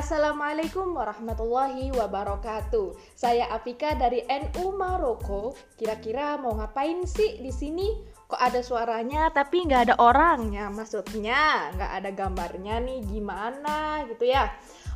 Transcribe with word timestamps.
Assalamualaikum 0.00 0.96
warahmatullahi 0.96 1.92
wabarakatuh. 1.92 2.96
Saya 3.12 3.52
Afika 3.52 3.92
dari 3.92 4.24
NU 4.24 4.72
Maroko. 4.72 5.52
Kira-kira 5.76 6.40
mau 6.40 6.56
ngapain 6.56 7.04
sih 7.04 7.36
di 7.36 7.52
sini? 7.52 8.00
Kok 8.24 8.40
ada 8.40 8.64
suaranya 8.64 9.28
tapi 9.28 9.68
nggak 9.68 9.92
ada 9.92 9.94
orangnya? 10.00 10.72
Maksudnya 10.72 11.68
nggak 11.76 11.92
ada 12.00 12.10
gambarnya 12.16 12.80
nih 12.80 13.04
gimana 13.12 14.08
gitu 14.08 14.24
ya? 14.24 14.48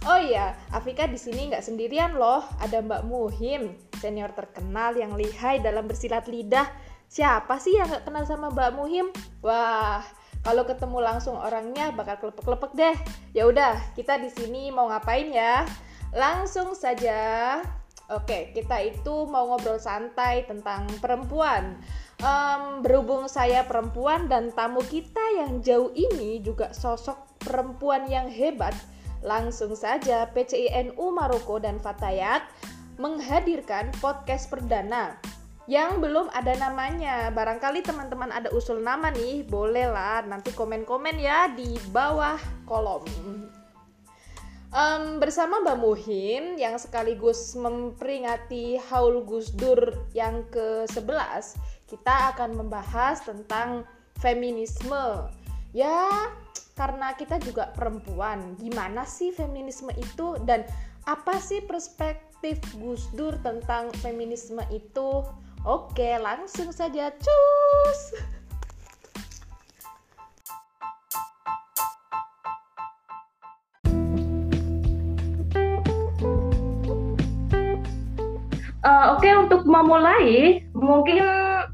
Oh 0.09 0.17
iya, 0.17 0.57
Afika 0.73 1.05
di 1.05 1.21
sini 1.21 1.53
nggak 1.53 1.61
sendirian 1.69 2.17
loh. 2.17 2.41
Ada 2.65 2.81
Mbak 2.81 3.05
Muhim, 3.05 3.77
senior 4.01 4.33
terkenal 4.33 4.97
yang 4.97 5.13
lihai 5.21 5.61
dalam 5.61 5.85
bersilat 5.85 6.33
lidah. 6.33 6.65
Siapa 7.13 7.61
sih 7.61 7.77
yang 7.77 7.93
nggak 7.93 8.09
kenal 8.09 8.25
sama 8.25 8.49
Mbak 8.49 8.73
Muhim? 8.73 9.13
Wah, 9.45 10.01
kalau 10.45 10.69
ketemu 10.69 11.01
langsung 11.01 11.41
orangnya 11.41 11.89
bakal 11.97 12.21
kelepek-kelepek 12.21 12.73
deh. 12.77 12.97
Ya 13.33 13.49
udah, 13.49 13.81
kita 13.97 14.21
di 14.21 14.29
sini 14.29 14.69
mau 14.69 14.93
ngapain 14.93 15.33
ya? 15.33 15.65
Langsung 16.13 16.77
saja. 16.77 17.59
Oke, 18.13 18.53
kita 18.53 18.85
itu 18.85 19.25
mau 19.25 19.49
ngobrol 19.49 19.81
santai 19.81 20.45
tentang 20.45 20.85
perempuan. 21.01 21.81
Um, 22.21 22.85
berhubung 22.85 23.27
saya 23.27 23.65
perempuan 23.65 24.29
dan 24.29 24.53
tamu 24.53 24.85
kita 24.85 25.25
yang 25.41 25.65
jauh 25.65 25.89
ini 25.97 26.39
juga 26.45 26.71
sosok 26.77 27.41
perempuan 27.41 28.05
yang 28.07 28.29
hebat, 28.29 28.77
langsung 29.25 29.73
saja 29.73 30.29
PCINU 30.31 31.01
Maroko 31.11 31.57
dan 31.57 31.81
Fatayat 31.81 32.45
menghadirkan 33.01 33.91
podcast 33.99 34.53
perdana 34.53 35.19
yang 35.65 36.01
belum 36.01 36.29
ada 36.33 36.53
namanya. 36.61 37.33
Barangkali 37.33 37.81
teman-teman 37.81 38.29
ada 38.29 38.53
usul 38.53 38.85
nama 38.85 39.09
nih, 39.09 39.45
bolehlah 39.49 40.25
nanti 40.29 40.53
komen-komen 40.53 41.17
ya 41.17 41.49
di 41.53 41.77
bawah 41.89 42.37
kolom. 42.69 43.05
Um, 44.75 45.23
bersama 45.23 45.63
Mbak 45.63 45.79
Muhim 45.79 46.59
yang 46.59 46.75
sekaligus 46.83 47.55
memperingati 47.55 48.75
Haul 48.91 49.23
Gus 49.23 49.55
Dur 49.55 50.03
yang 50.19 50.43
ke-11, 50.51 51.55
kita 51.87 52.35
akan 52.35 52.59
membahas 52.59 53.23
tentang 53.23 53.87
feminisme. 54.19 55.31
Ya, 55.71 56.11
karena 56.75 57.15
kita 57.15 57.39
juga 57.39 57.71
perempuan, 57.71 58.59
gimana 58.59 59.07
sih 59.07 59.31
feminisme 59.31 59.95
itu 59.95 60.43
dan 60.43 60.67
apa 61.07 61.39
sih 61.39 61.63
perspektif 61.63 62.59
Gus 62.75 63.07
Dur 63.15 63.39
tentang 63.47 63.95
feminisme 64.03 64.61
itu? 64.75 65.23
Oke, 65.65 66.21
langsung 66.21 66.69
saja 66.77 67.09
cus. 67.09 68.01
Uh, 78.85 79.17
Oke, 79.17 79.25
okay, 79.25 79.33
untuk 79.41 79.65
memulai, 79.65 80.61
mungkin 80.77 81.25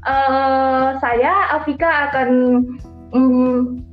uh, 0.07 0.95
saya 1.03 1.59
Afika 1.59 2.07
akan 2.07 2.29
um, 3.11 3.83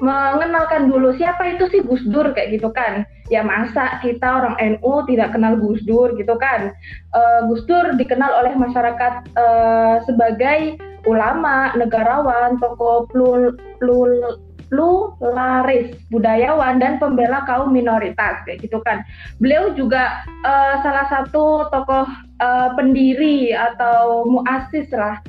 mengenalkan 0.00 0.88
dulu 0.88 1.12
siapa 1.20 1.60
itu 1.60 1.68
sih 1.68 1.84
Gus 1.84 2.00
Dur 2.08 2.32
kayak 2.32 2.56
gitu 2.56 2.72
kan 2.72 3.04
ya 3.32 3.40
masa 3.40 4.00
kita 4.04 4.24
orang 4.24 4.56
NU 4.60 4.92
tidak 5.08 5.32
kenal 5.32 5.56
Gus 5.56 5.80
Dur 5.88 6.12
gitu 6.16 6.36
kan? 6.36 6.72
Uh, 7.16 7.48
Gus 7.48 7.64
Dur 7.64 7.96
dikenal 7.96 8.44
oleh 8.44 8.54
masyarakat 8.56 9.14
uh, 9.36 9.96
sebagai 10.04 10.76
ulama 11.04 11.76
negarawan 11.76 12.56
tokoh 12.60 13.04
plur, 13.12 13.56
plur, 13.80 14.40
pluralis 14.74 15.94
budayawan 16.10 16.82
dan 16.82 16.98
pembela 16.98 17.46
kaum 17.46 17.70
minoritas 17.70 18.42
kayak 18.44 18.64
gitu 18.64 18.82
kan. 18.82 19.06
Beliau 19.38 19.70
juga 19.76 20.24
uh, 20.42 20.82
salah 20.82 21.06
satu 21.06 21.68
tokoh 21.70 22.08
uh, 22.42 22.68
pendiri 22.74 23.54
atau 23.54 24.26
muasis 24.26 24.90
lah 24.90 25.20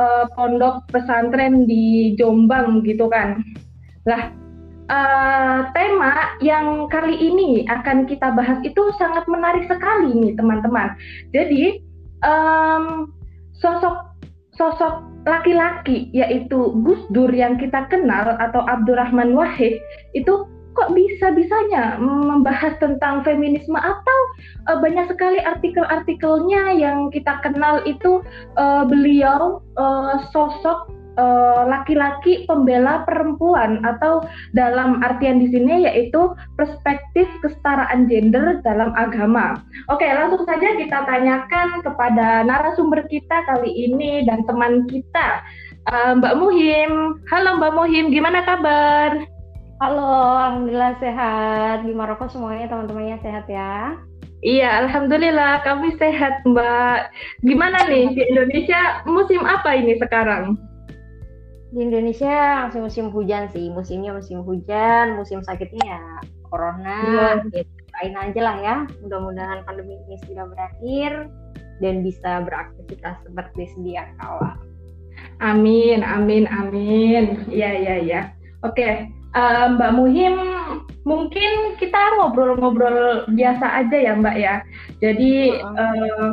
uh, 0.00 0.24
pondok 0.32 0.86
pesantren 0.88 1.68
di 1.68 2.16
Jombang 2.16 2.80
gitu 2.86 3.10
kan. 3.10 3.44
Lah 4.08 4.32
uh, 4.90 5.68
tema 5.72 6.36
yang 6.40 6.88
kali 6.90 7.16
ini 7.16 7.64
akan 7.68 8.04
kita 8.04 8.32
bahas 8.34 8.60
itu 8.66 8.82
sangat 9.00 9.24
menarik 9.30 9.64
sekali 9.68 10.12
nih 10.12 10.32
teman-teman. 10.36 10.92
Jadi 11.32 11.80
um, 12.24 13.12
sosok 13.56 14.12
sosok 14.54 15.02
laki-laki 15.24 16.12
yaitu 16.12 16.70
Gus 16.84 17.00
Dur 17.10 17.32
yang 17.32 17.56
kita 17.56 17.88
kenal 17.88 18.36
atau 18.38 18.60
Abdurrahman 18.68 19.32
Wahid 19.32 19.80
itu 20.12 20.44
kok 20.74 20.90
bisa-bisanya 20.90 22.02
membahas 22.02 22.74
tentang 22.82 23.22
feminisme 23.22 23.78
atau 23.78 24.18
uh, 24.68 24.78
banyak 24.82 25.06
sekali 25.06 25.38
artikel-artikelnya 25.38 26.74
yang 26.76 27.14
kita 27.14 27.38
kenal 27.46 27.78
itu 27.86 28.20
uh, 28.58 28.82
beliau 28.82 29.62
uh, 29.78 30.18
sosok 30.34 30.90
Eh, 30.90 31.03
laki-laki 31.64 32.42
uh, 32.42 32.50
pembela 32.50 33.06
perempuan 33.06 33.82
atau 33.86 34.24
dalam 34.52 35.02
artian 35.02 35.38
di 35.38 35.50
sini 35.50 35.86
yaitu 35.86 36.34
perspektif 36.58 37.26
kesetaraan 37.42 38.10
gender 38.10 38.58
dalam 38.66 38.90
agama. 38.98 39.58
Oke, 39.90 40.06
langsung 40.06 40.42
saja 40.42 40.74
kita 40.74 41.06
tanyakan 41.06 41.82
kepada 41.86 42.42
narasumber 42.42 43.06
kita 43.06 43.46
kali 43.46 43.70
ini 43.70 44.26
dan 44.26 44.42
teman 44.46 44.86
kita 44.90 45.42
uh, 45.90 46.12
Mbak 46.18 46.34
Muhim. 46.38 47.22
Halo 47.30 47.62
Mbak 47.62 47.72
Muhim, 47.78 48.04
gimana 48.10 48.42
kabar? 48.42 49.34
Halo, 49.82 50.38
alhamdulillah 50.38 50.96
sehat. 51.02 51.84
Di 51.84 51.92
Maroko 51.92 52.30
semuanya 52.30 52.70
teman-temannya 52.70 53.18
sehat 53.20 53.44
ya. 53.50 53.98
Iya, 54.44 54.84
alhamdulillah 54.84 55.64
kami 55.64 55.96
sehat, 55.96 56.44
Mbak. 56.44 56.98
Gimana 57.48 57.88
nih 57.88 58.12
di 58.12 58.22
Indonesia 58.28 59.00
musim 59.08 59.40
apa 59.40 59.72
ini 59.72 59.96
sekarang? 59.96 60.60
Di 61.74 61.82
Indonesia 61.82 62.70
masih 62.70 62.86
musim 62.86 63.06
hujan 63.10 63.50
sih 63.50 63.66
musimnya 63.66 64.14
musim 64.14 64.46
hujan 64.46 65.18
musim 65.18 65.42
sakitnya 65.42 65.98
ya 65.98 66.02
corona 66.46 67.02
ya. 67.50 67.50
gitu 67.50 67.84
aja 67.98 68.40
lah 68.42 68.56
ya. 68.62 68.76
Mudah-mudahan 69.02 69.66
pandemi 69.66 69.98
ini 70.06 70.16
sudah 70.26 70.46
berakhir 70.50 71.26
dan 71.82 72.06
bisa 72.06 72.46
beraktivitas 72.46 73.18
seperti 73.26 73.74
sedia 73.74 74.06
kala. 74.22 74.54
Amin 75.42 76.06
amin 76.06 76.46
amin. 76.46 77.42
Ya 77.50 77.74
ya 77.74 77.98
ya 77.98 78.20
oke 78.62 79.10
uh, 79.34 79.66
Mbak 79.74 79.92
Muhim 79.98 80.34
mungkin 81.02 81.74
kita 81.82 82.22
ngobrol-ngobrol 82.22 83.26
biasa 83.34 83.82
aja 83.82 83.98
ya 83.98 84.12
Mbak 84.14 84.36
ya. 84.38 84.54
Jadi 85.02 85.58
uh 85.58 85.74
-uh. 85.74 85.94
Uh, 85.98 86.32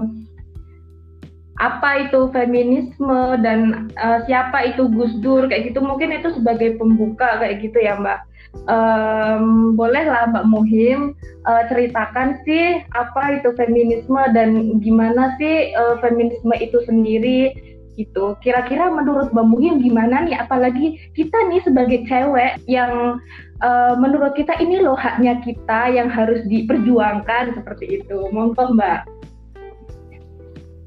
apa 1.62 2.10
itu 2.10 2.34
feminisme 2.34 3.38
dan 3.46 3.94
uh, 4.02 4.26
siapa 4.26 4.74
itu 4.74 4.90
Gus 4.90 5.14
Dur 5.22 5.46
kayak 5.46 5.70
gitu 5.72 5.80
mungkin 5.86 6.10
itu 6.10 6.34
sebagai 6.34 6.82
pembuka 6.82 7.38
kayak 7.38 7.62
gitu 7.62 7.78
ya 7.78 8.02
Mbak. 8.02 8.20
Um, 8.68 9.78
bolehlah 9.80 10.28
Mbak 10.34 10.46
Muhim 10.50 11.16
uh, 11.48 11.64
ceritakan 11.72 12.42
sih 12.44 12.84
apa 12.98 13.40
itu 13.40 13.54
feminisme 13.56 14.20
dan 14.36 14.82
gimana 14.82 15.38
sih 15.40 15.72
uh, 15.78 16.02
feminisme 16.02 16.52
itu 16.58 16.82
sendiri 16.90 17.54
gitu. 17.96 18.34
Kira-kira 18.42 18.90
menurut 18.90 19.30
Mbak 19.30 19.48
Muhim 19.48 19.86
gimana 19.86 20.26
nih? 20.26 20.42
Apalagi 20.42 20.98
kita 21.14 21.38
nih 21.54 21.62
sebagai 21.62 22.02
cewek 22.10 22.58
yang 22.66 23.22
uh, 23.62 23.94
menurut 24.02 24.34
kita 24.34 24.58
ini 24.58 24.82
loh 24.82 24.98
haknya 24.98 25.38
kita 25.46 25.94
yang 25.94 26.10
harus 26.10 26.42
diperjuangkan 26.50 27.54
seperti 27.54 28.02
itu. 28.02 28.18
Monggo 28.34 28.74
Mbak. 28.74 29.11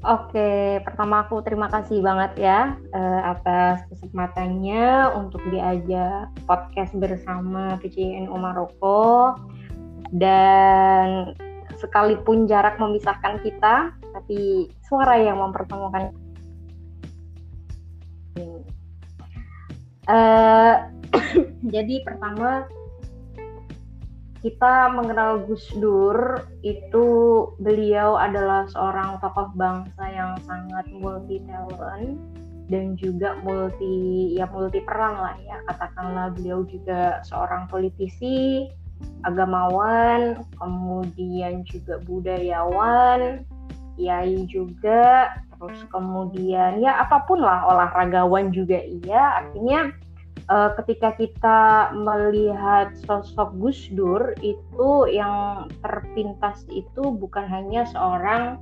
Oke, 0.05 0.77
pertama 0.85 1.25
aku 1.25 1.41
terima 1.41 1.65
kasih 1.65 1.97
banget 2.05 2.45
ya 2.45 2.77
uh, 2.93 3.21
atas 3.33 3.81
kesempatannya 3.89 5.09
untuk 5.17 5.41
diajak 5.49 6.29
podcast 6.45 6.93
bersama 6.93 7.73
PCNU 7.81 8.37
Maroko 8.37 9.33
dan 10.13 11.33
sekalipun 11.81 12.45
jarak 12.45 12.77
memisahkan 12.77 13.41
kita, 13.41 13.97
tapi 14.13 14.69
suara 14.85 15.17
yang 15.17 15.41
mempertemukan. 15.41 16.13
Uh, 20.05 20.85
jadi 21.73 22.05
pertama 22.05 22.69
kita 24.45 24.93
mengenal 24.93 25.41
Gus 25.49 25.65
Dur 25.73 26.37
itu 26.61 27.07
beliau 27.57 28.13
adalah 28.13 28.69
seorang 28.69 29.17
tokoh 29.17 29.49
bangsa 29.57 30.05
yang 30.05 30.37
sangat 30.45 30.85
multi 30.93 31.41
talent 31.49 32.21
dan 32.69 32.93
juga 32.93 33.41
multi 33.41 34.37
ya 34.37 34.45
multi 34.53 34.85
peran 34.85 35.17
lah 35.17 35.33
ya. 35.41 35.57
Katakanlah 35.65 36.37
beliau 36.37 36.61
juga 36.69 37.25
seorang 37.25 37.65
politisi 37.73 38.69
agamawan 39.25 40.45
kemudian 40.61 41.65
juga 41.65 41.97
budayawan 42.05 43.41
kiai 43.97 44.45
juga 44.45 45.33
terus 45.57 45.81
kemudian 45.89 46.85
ya 46.85 47.01
apa 47.01 47.25
pun 47.25 47.41
lah 47.41 47.65
olahragawan 47.65 48.53
juga 48.53 48.77
iya. 48.77 49.41
Artinya 49.41 49.89
uh, 50.49 50.71
ketika 50.81 51.15
kita 51.17 51.59
melihat 51.95 52.93
sosok 53.07 53.55
Gus 53.59 53.89
Dur 53.93 54.35
itu 54.43 54.89
yang 55.09 55.67
terpintas 55.81 56.65
itu 56.69 57.13
bukan 57.15 57.45
hanya 57.47 57.87
seorang 57.89 58.61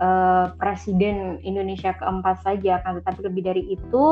uh, 0.00 0.52
presiden 0.56 1.38
Indonesia 1.44 1.92
keempat 1.98 2.42
saja 2.42 2.80
kan 2.82 3.02
tetapi 3.02 3.20
lebih 3.28 3.42
dari 3.44 3.62
itu 3.74 4.06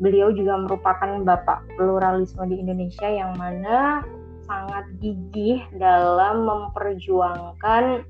beliau 0.00 0.32
juga 0.32 0.56
merupakan 0.56 1.20
bapak 1.22 1.76
pluralisme 1.76 2.40
di 2.48 2.56
Indonesia 2.56 3.04
yang 3.04 3.36
mana 3.36 4.00
sangat 4.48 4.88
gigih 4.98 5.62
dalam 5.78 6.42
memperjuangkan 6.48 8.02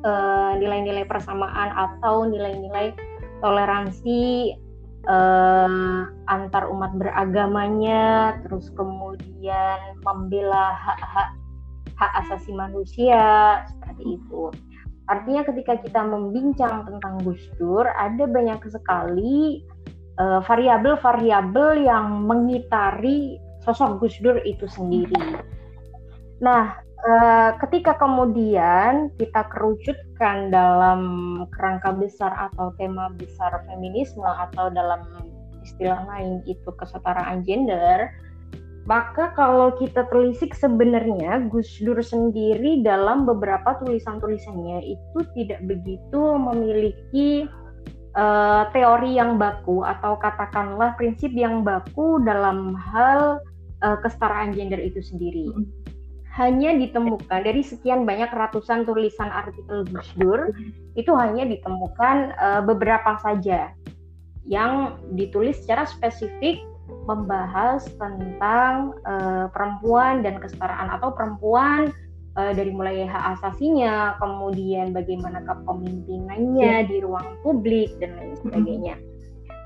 eh, 0.00 0.52
nilai-nilai 0.62 1.04
uh, 1.04 1.10
persamaan 1.10 1.74
atau 1.74 2.24
nilai-nilai 2.24 2.94
toleransi 3.42 4.54
uh, 5.06 6.08
antar 6.26 6.66
umat 6.72 6.96
beragamanya, 6.98 8.38
terus 8.42 8.72
kemudian 8.74 9.78
membela 10.02 10.74
hak-hak 10.74 11.30
hak 11.98 12.12
asasi 12.26 12.54
manusia 12.54 13.62
seperti 13.70 14.18
itu. 14.18 14.50
Artinya 15.08 15.42
ketika 15.46 15.80
kita 15.82 16.00
membincang 16.04 16.86
tentang 16.86 17.18
Gus 17.26 17.40
Dur, 17.56 17.86
ada 17.86 18.26
banyak 18.28 18.60
sekali 18.70 19.64
variabel 20.18 20.98
variabel-variabel 20.98 21.86
yang 21.86 22.26
mengitari 22.26 23.38
sosok 23.62 24.02
Gus 24.02 24.18
Dur 24.18 24.42
itu 24.42 24.66
sendiri. 24.66 25.38
Nah, 26.42 26.74
uh, 27.06 27.50
ketika 27.66 27.94
kemudian 28.00 29.12
kita 29.20 29.46
kerucutkan 29.52 30.50
dalam 30.50 31.00
kerangka 31.54 31.94
besar 31.94 32.32
atau 32.50 32.74
tema 32.80 33.12
besar 33.14 33.62
feminisme 33.70 34.24
atau 34.24 34.72
dalam 34.72 35.04
istilah 35.62 36.00
lain 36.08 36.40
itu 36.48 36.70
kesetaraan 36.80 37.44
gender, 37.44 38.08
maka 38.88 39.36
kalau 39.36 39.76
kita 39.76 40.08
telisik 40.08 40.56
sebenarnya 40.56 41.44
Gus 41.52 41.68
Dur 41.84 42.00
sendiri 42.00 42.80
dalam 42.80 43.28
beberapa 43.28 43.76
tulisan-tulisannya 43.84 44.80
itu 44.96 45.18
tidak 45.36 45.60
begitu 45.68 46.22
memiliki 46.40 47.44
uh, 48.16 48.64
teori 48.72 49.20
yang 49.20 49.36
baku 49.36 49.84
atau 49.84 50.16
katakanlah 50.16 50.96
prinsip 50.96 51.30
yang 51.36 51.60
baku 51.60 52.16
dalam 52.24 52.72
hal 52.72 53.44
uh, 53.84 53.96
kesetaraan 54.00 54.56
gender 54.56 54.80
itu 54.80 55.04
sendiri. 55.04 55.52
Hmm 55.52 55.68
hanya 56.38 56.70
ditemukan 56.78 57.42
dari 57.42 57.66
sekian 57.66 58.06
banyak 58.06 58.30
ratusan 58.30 58.86
tulisan 58.86 59.26
artikel 59.26 59.82
Gus 59.90 60.06
Dur 60.14 60.54
itu 60.94 61.10
hanya 61.18 61.42
ditemukan 61.42 62.16
uh, 62.38 62.62
beberapa 62.62 63.18
saja 63.18 63.74
yang 64.46 64.96
ditulis 65.18 65.58
secara 65.60 65.84
spesifik 65.84 66.62
membahas 67.04 67.84
tentang 68.00 68.96
uh, 69.04 69.50
perempuan 69.52 70.24
dan 70.24 70.40
kesetaraan 70.40 70.88
atau 70.94 71.12
perempuan 71.12 71.92
uh, 72.38 72.52
dari 72.54 72.72
mulai 72.72 73.04
hak 73.04 73.36
asasinya, 73.36 74.16
kemudian 74.16 74.94
bagaimana 74.94 75.44
kepemimpinannya 75.44 76.72
ya. 76.84 76.88
di 76.88 76.96
ruang 77.04 77.28
publik 77.44 77.92
dan 78.00 78.16
lain 78.16 78.34
sebagainya. 78.40 78.96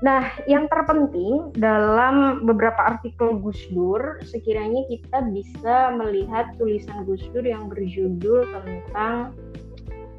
Nah, 0.03 0.35
yang 0.51 0.67
terpenting 0.67 1.55
dalam 1.55 2.43
beberapa 2.43 2.75
artikel 2.75 3.39
Gus 3.39 3.55
Dur, 3.71 4.19
sekiranya 4.27 4.83
kita 4.91 5.23
bisa 5.31 5.95
melihat 5.95 6.51
tulisan 6.59 7.07
Gus 7.07 7.23
Dur 7.31 7.47
yang 7.47 7.71
berjudul 7.71 8.43
tentang 8.51 9.31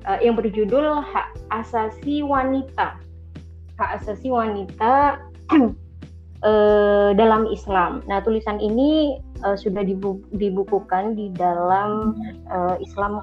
uh, 0.09 0.17
yang 0.25 0.41
berjudul 0.41 1.05
hak 1.05 1.37
asasi 1.53 2.25
wanita, 2.25 2.97
hak 3.77 3.91
asasi 4.01 4.33
wanita 4.33 5.21
uh, 5.53 7.13
dalam 7.21 7.45
Islam. 7.53 8.01
Nah, 8.09 8.25
tulisan 8.25 8.57
ini 8.65 9.21
uh, 9.45 9.53
sudah 9.53 9.85
dibu 9.85 10.17
dibukukan 10.33 11.13
di 11.13 11.29
dalam 11.37 12.17
uh, 12.49 12.81
Islam 12.81 13.21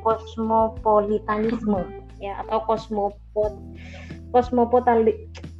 kosmopolitanisme 0.00 1.84
ya 2.16 2.40
atau 2.48 2.64
kosmopot 2.64 3.52
kosmopolitanisme 4.32 5.51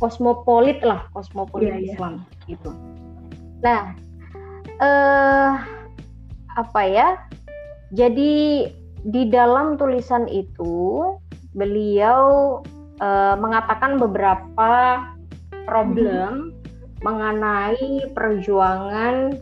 kosmopolit 0.00 0.80
lah 0.80 1.06
kosmopolit 1.12 1.70
yeah, 1.70 1.78
iya. 1.78 1.88
Islam 1.94 2.14
yeah. 2.16 2.48
gitu. 2.56 2.70
Nah, 3.60 3.82
eh 4.80 5.52
apa 6.56 6.82
ya? 6.88 7.20
Jadi 7.92 8.66
di 9.04 9.22
dalam 9.28 9.76
tulisan 9.76 10.24
itu 10.28 11.14
beliau 11.52 12.58
eh, 12.98 13.36
mengatakan 13.36 14.00
beberapa 14.00 15.04
problem 15.68 16.50
hmm. 16.50 17.04
mengenai 17.04 18.08
perjuangan 18.16 19.36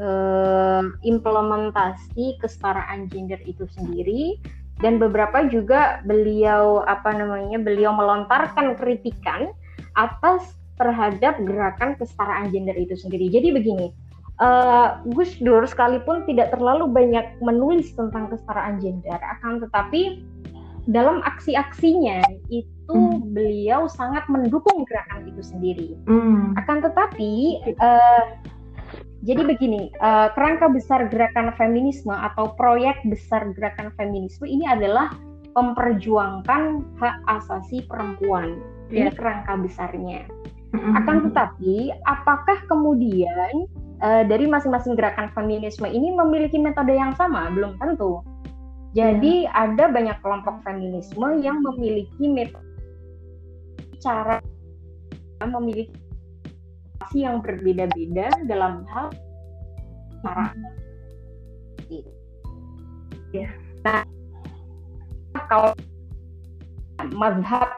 eh, 0.00 0.82
implementasi 1.04 2.40
kesetaraan 2.40 3.08
gender 3.08 3.40
itu 3.48 3.64
sendiri 3.72 4.40
dan 4.80 4.96
beberapa 4.96 5.44
juga 5.46 6.00
beliau 6.08 6.80
apa 6.88 7.12
namanya 7.12 7.60
beliau 7.60 7.92
melontarkan 7.92 8.80
kritikan 8.80 9.52
atas 10.00 10.56
terhadap 10.80 11.36
gerakan 11.44 11.92
kesetaraan 12.00 12.48
gender 12.48 12.72
itu 12.72 12.96
sendiri. 12.96 13.28
Jadi 13.28 13.52
begini, 13.52 13.92
uh, 14.40 15.04
Gus 15.12 15.36
Dur 15.44 15.68
sekalipun 15.68 16.24
tidak 16.24 16.56
terlalu 16.56 16.88
banyak 16.88 17.36
menulis 17.44 17.92
tentang 17.92 18.32
kesetaraan 18.32 18.80
gender, 18.80 19.20
akan 19.20 19.60
tetapi 19.68 20.24
dalam 20.88 21.20
aksi-aksinya 21.28 22.24
itu 22.48 22.96
hmm. 22.96 23.36
beliau 23.36 23.84
sangat 23.86 24.24
mendukung 24.32 24.88
gerakan 24.88 25.28
itu 25.28 25.44
sendiri. 25.44 25.92
Hmm. 26.08 26.56
Akan 26.56 26.80
tetapi 26.80 27.60
uh, 27.76 28.24
jadi 29.20 29.44
begini, 29.44 29.92
uh, 30.00 30.32
kerangka 30.32 30.72
besar 30.72 31.12
gerakan 31.12 31.52
feminisme 31.60 32.16
atau 32.16 32.56
proyek 32.56 32.96
besar 33.04 33.52
gerakan 33.52 33.92
feminisme 34.00 34.48
ini 34.48 34.64
adalah 34.64 35.12
memperjuangkan 35.52 36.88
hak 36.96 37.16
asasi 37.28 37.84
perempuan 37.84 38.56
ini 38.90 39.08
yeah. 39.08 39.14
kerangka 39.14 39.52
besarnya. 39.58 40.26
Mm-hmm. 40.70 40.92
Akan 41.02 41.16
tetapi, 41.30 41.90
apakah 42.06 42.58
kemudian 42.70 43.66
uh, 44.02 44.22
dari 44.26 44.46
masing-masing 44.46 44.94
gerakan 44.94 45.30
feminisme 45.34 45.86
ini 45.86 46.14
memiliki 46.14 46.58
metode 46.58 46.94
yang 46.94 47.14
sama? 47.18 47.50
Belum 47.50 47.74
tentu. 47.78 48.22
Jadi 48.94 49.46
yeah. 49.46 49.70
ada 49.70 49.90
banyak 49.90 50.18
kelompok 50.22 50.62
feminisme 50.66 51.38
yang 51.42 51.62
memiliki 51.62 52.26
metode 52.26 52.66
cara 54.00 54.40
memiliki 55.40 55.92
yang 57.16 57.40
berbeda-beda 57.40 58.28
dalam 58.44 58.84
hal 58.88 59.08
cara. 60.20 60.52
Ya. 63.30 63.48
Nah, 63.86 64.02
kalau 65.46 65.72
mazhab 67.14 67.70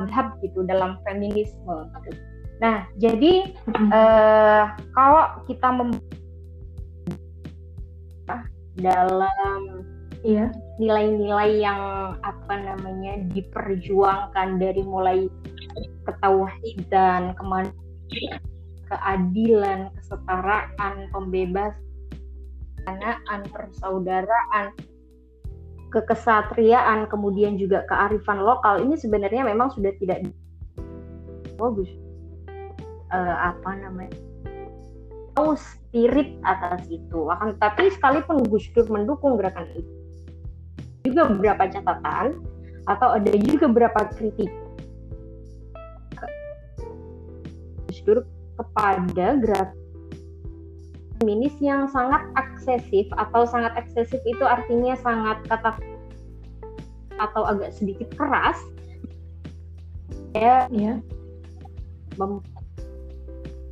mazhab 0.00 0.32
gitu 0.40 0.64
dalam 0.64 0.96
feminisme. 1.04 1.88
Nah, 2.60 2.84
jadi 3.00 3.52
uh, 3.92 4.64
kalau 4.96 5.24
kita 5.48 5.68
mem 5.72 5.90
dalam 8.80 9.84
ya 10.24 10.48
nilai-nilai 10.80 11.60
yang 11.60 11.82
apa 12.24 12.54
namanya 12.56 13.20
diperjuangkan 13.32 14.60
dari 14.60 14.80
mulai 14.84 15.28
ketauhidan, 16.08 17.36
kemanusiaan, 17.36 18.40
keadilan, 18.88 19.92
kesetaraan, 19.96 20.94
pembebasan, 21.12 21.76
persaudaraan, 23.52 24.72
kekesatriaan 25.90 27.10
kemudian 27.10 27.58
juga 27.58 27.82
kearifan 27.90 28.40
lokal 28.40 28.80
ini 28.80 28.94
sebenarnya 28.94 29.42
memang 29.42 29.74
sudah 29.74 29.90
tidak 29.98 30.30
bagus. 31.58 31.90
Uh, 33.10 33.36
apa 33.54 33.70
namanya? 33.74 34.14
Oh 35.34 35.58
spirit 35.58 36.38
atas 36.46 36.86
itu. 36.86 37.26
Akan 37.26 37.58
tapi 37.58 37.90
sekalipun 37.90 38.46
Gus 38.46 38.70
Dur 38.70 38.86
mendukung 38.86 39.34
gerakan 39.34 39.66
itu 39.74 39.90
juga 41.00 41.32
beberapa 41.32 41.64
catatan 41.66 42.38
atau 42.84 43.08
ada 43.16 43.32
juga 43.40 43.66
beberapa 43.66 44.00
kritik 44.14 44.52
Gus 47.88 47.98
Dur 48.06 48.22
kepada 48.60 49.26
gerakan 49.40 49.79
feminis 51.20 51.52
yang 51.60 51.84
sangat 51.92 52.24
aksesif 52.34 53.06
atau 53.14 53.44
sangat 53.44 53.76
eksesif 53.76 54.20
itu 54.24 54.44
artinya 54.44 54.96
sangat 55.04 55.44
kata 55.46 55.76
atau 57.20 57.44
agak 57.44 57.76
sedikit 57.76 58.08
keras. 58.16 58.56
Ya. 60.32 60.64
Ya 60.72 60.96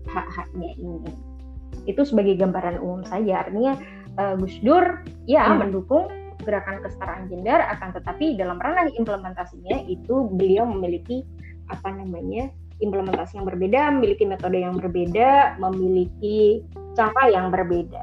hak-haknya 0.08 0.70
ini. 0.80 1.12
Itu 1.84 2.04
sebagai 2.04 2.36
gambaran 2.40 2.80
umum 2.80 3.04
saja. 3.04 3.46
Artinya 3.46 3.76
uh, 4.16 4.34
Gus 4.40 4.56
Dur 4.64 5.04
ya 5.28 5.44
hmm. 5.44 5.68
mendukung 5.68 6.08
gerakan 6.42 6.80
kesetaraan 6.80 7.28
gender 7.28 7.60
akan 7.60 7.92
tetapi 7.92 8.38
dalam 8.38 8.56
ranah 8.56 8.88
implementasinya 8.94 9.84
itu 9.84 10.32
beliau 10.32 10.64
memiliki 10.64 11.26
apa 11.68 11.92
namanya 11.92 12.48
implementasi 12.78 13.38
yang 13.38 13.46
berbeda, 13.46 13.80
memiliki 13.94 14.24
metode 14.26 14.58
yang 14.62 14.74
berbeda, 14.78 15.58
memiliki 15.58 16.62
cara 16.94 17.30
yang 17.30 17.50
berbeda. 17.50 18.02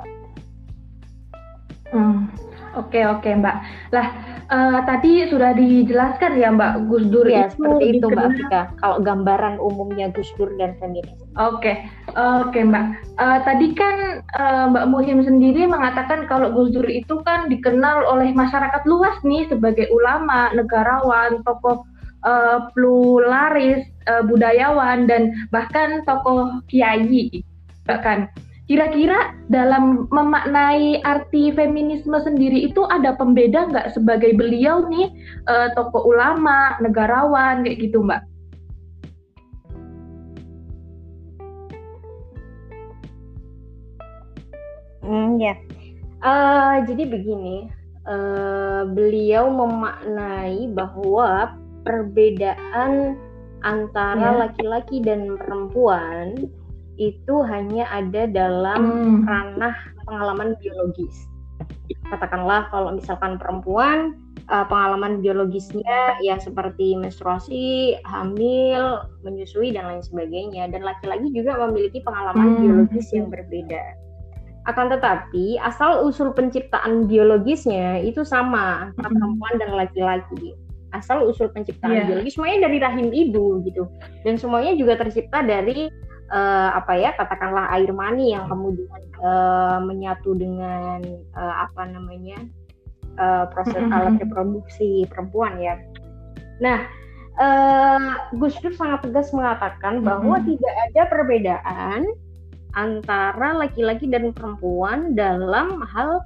Hmm. 1.93 2.27
Oke 2.75 3.07
oke 3.07 3.31
Mbak. 3.39 3.57
Lah 3.95 4.07
uh, 4.51 4.79
tadi 4.83 5.23
sudah 5.31 5.55
dijelaskan 5.55 6.35
ya 6.35 6.51
Mbak 6.51 6.91
Gus 6.91 7.07
Dur 7.07 7.23
ya, 7.23 7.47
itu 7.47 7.55
seperti 7.55 7.85
itu 7.95 8.07
Mbak 8.11 8.29
Fika. 8.35 8.61
Kalau 8.83 8.97
gambaran 8.99 9.55
umumnya 9.63 10.11
Gus 10.11 10.27
Dur 10.35 10.51
dan 10.59 10.75
feminis. 10.83 11.15
Oke 11.39 11.87
oke 12.19 12.59
Mbak. 12.59 12.85
Uh, 13.15 13.39
tadi 13.47 13.71
kan 13.79 14.27
uh, 14.35 14.65
Mbak 14.75 14.85
Muhim 14.91 15.23
sendiri 15.23 15.63
mengatakan 15.63 16.27
kalau 16.27 16.51
Gus 16.51 16.75
Dur 16.75 16.87
itu 16.91 17.23
kan 17.23 17.47
dikenal 17.47 18.03
oleh 18.11 18.35
masyarakat 18.35 18.83
luas 18.83 19.15
nih 19.23 19.47
sebagai 19.47 19.87
ulama, 19.95 20.51
negarawan, 20.51 21.39
tokoh 21.47 21.87
uh, 22.25 22.67
pluralis, 22.73 23.85
uh, 24.09 24.25
budayawan 24.25 25.05
dan 25.05 25.31
bahkan 25.53 26.03
tokoh 26.03 26.59
kiai 26.67 27.29
bahkan 27.85 28.27
Kira-kira 28.65 29.37
dalam 29.45 30.09
memaknai 30.09 30.97
arti 31.05 31.53
feminisme 31.53 32.17
sendiri 32.17 32.65
itu 32.65 32.81
ada 32.89 33.13
pembeda 33.13 33.69
nggak 33.69 33.93
sebagai 33.93 34.33
beliau 34.33 34.89
nih 34.89 35.13
uh, 35.45 35.69
tokoh 35.77 36.01
ulama, 36.09 36.73
negarawan 36.81 37.61
kayak 37.61 37.77
gitu 37.77 38.01
Mbak? 38.01 38.21
Hmm, 45.05 45.37
ya. 45.37 45.53
Uh, 46.25 46.81
jadi 46.89 47.05
begini, 47.05 47.69
uh, 48.09 48.89
beliau 48.89 49.53
memaknai 49.53 50.73
bahwa 50.73 51.53
perbedaan 51.85 53.15
antara 53.63 54.35
ya. 54.35 54.39
laki-laki 54.49 54.99
ya. 54.99 55.13
dan 55.13 55.37
perempuan 55.37 56.49
itu 56.95 57.35
hanya 57.47 57.87
ada 57.91 58.27
dalam 58.27 58.81
hmm. 58.81 59.27
ranah 59.27 59.75
pengalaman 60.07 60.55
biologis. 60.59 61.27
Katakanlah 62.07 62.67
kalau 62.71 62.95
misalkan 62.95 63.35
perempuan 63.39 64.15
uh, 64.47 64.65
pengalaman 64.67 65.19
biologisnya 65.19 66.19
ya 66.23 66.39
seperti 66.39 66.95
menstruasi, 66.95 67.99
hamil, 68.07 69.03
menyusui 69.27 69.75
dan 69.75 69.91
lain 69.91 70.03
sebagainya 70.03 70.71
dan 70.71 70.85
laki-laki 70.85 71.31
juga 71.35 71.59
memiliki 71.67 71.99
pengalaman 72.03 72.55
hmm. 72.55 72.59
biologis 72.63 73.07
yang 73.11 73.27
berbeda. 73.27 73.81
Akan 74.65 74.89
tetapi 74.89 75.61
asal 75.61 76.01
usul 76.01 76.33
penciptaan 76.33 77.05
biologisnya 77.05 78.01
itu 78.01 78.25
sama 78.25 78.89
antara 78.89 79.09
hmm. 79.11 79.15
perempuan 79.19 79.53
dan 79.61 79.71
laki-laki 79.77 80.57
asal 80.95 81.27
usul 81.27 81.51
penciptaan 81.51 81.91
yeah. 81.91 82.07
biologis 82.07 82.39
semuanya 82.39 82.71
dari 82.71 82.77
rahim 82.79 83.09
ibu 83.11 83.61
gitu 83.67 83.87
dan 84.23 84.39
semuanya 84.39 84.73
juga 84.79 84.95
tercipta 84.99 85.43
dari 85.43 85.91
uh, 86.31 86.69
apa 86.73 86.93
ya 86.97 87.11
katakanlah 87.13 87.69
air 87.75 87.91
mani 87.91 88.33
yang 88.33 88.47
kemudian 88.49 89.03
uh, 89.21 89.77
menyatu 89.83 90.33
dengan 90.33 91.03
uh, 91.35 91.55
apa 91.67 91.85
namanya 91.89 92.39
uh, 93.19 93.45
proses 93.51 93.83
alat 93.91 94.17
reproduksi 94.21 95.05
perempuan 95.11 95.59
ya. 95.59 95.75
Nah, 96.63 96.87
uh, 97.39 98.31
Gus 98.39 98.55
Dur 98.63 98.73
sangat 98.73 99.07
tegas 99.09 99.31
mengatakan 99.35 100.01
bahwa 100.01 100.39
mm-hmm. 100.39 100.49
tidak 100.55 100.75
ada 100.89 101.01
perbedaan 101.11 102.01
antara 102.75 103.55
laki-laki 103.55 104.07
dan 104.11 104.35
perempuan 104.35 105.15
dalam 105.15 105.79
hal 105.83 106.23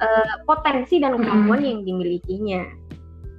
uh, 0.00 0.34
potensi 0.44 1.00
dan 1.00 1.16
kemampuan 1.16 1.60
mm-hmm. 1.60 1.70
yang 1.72 1.80
dimilikinya. 1.84 2.62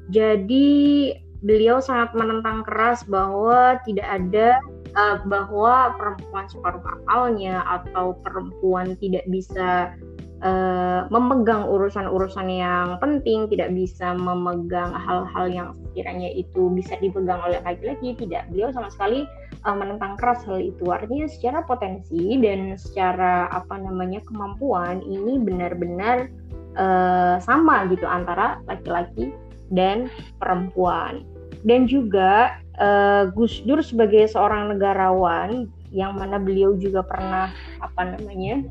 Jadi 0.08 1.12
beliau 1.46 1.78
sangat 1.78 2.18
menentang 2.18 2.66
keras 2.66 3.06
bahwa 3.06 3.78
tidak 3.86 4.08
ada 4.10 4.58
uh, 4.98 5.22
bahwa 5.30 5.94
perempuan 5.96 6.46
separuh 6.50 6.82
akalnya 6.82 7.62
atau 7.68 8.18
perempuan 8.26 8.98
tidak 8.98 9.22
bisa 9.30 9.94
uh, 10.42 11.06
memegang 11.14 11.70
urusan-urusan 11.70 12.48
yang 12.50 12.98
penting, 12.98 13.46
tidak 13.54 13.70
bisa 13.74 14.18
memegang 14.18 14.94
hal-hal 14.98 15.46
yang 15.50 15.70
sekiranya 15.90 16.30
itu 16.34 16.74
bisa 16.74 16.98
dipegang 16.98 17.42
oleh 17.46 17.62
laki-laki, 17.62 18.18
tidak. 18.18 18.50
Beliau 18.50 18.74
sama 18.74 18.90
sekali 18.90 19.30
uh, 19.66 19.76
menentang 19.78 20.18
keras 20.18 20.42
hal 20.46 20.58
itu. 20.58 20.90
Artinya 20.90 21.30
secara 21.30 21.62
potensi 21.66 22.38
dan 22.42 22.74
secara 22.78 23.50
apa 23.54 23.78
namanya 23.78 24.22
kemampuan 24.26 25.06
ini 25.06 25.38
benar-benar 25.38 26.30
uh, 26.78 27.38
sama 27.42 27.86
gitu 27.94 28.06
antara 28.10 28.62
laki-laki 28.66 29.34
dan 29.72 30.12
perempuan. 30.40 31.24
Dan 31.66 31.90
juga 31.90 32.62
uh, 32.80 33.28
Gus 33.34 33.60
Dur 33.66 33.82
sebagai 33.82 34.30
seorang 34.30 34.72
negarawan 34.72 35.68
yang 35.92 36.20
mana 36.20 36.38
beliau 36.38 36.76
juga 36.76 37.04
pernah 37.04 37.52
apa 37.80 38.16
namanya 38.16 38.64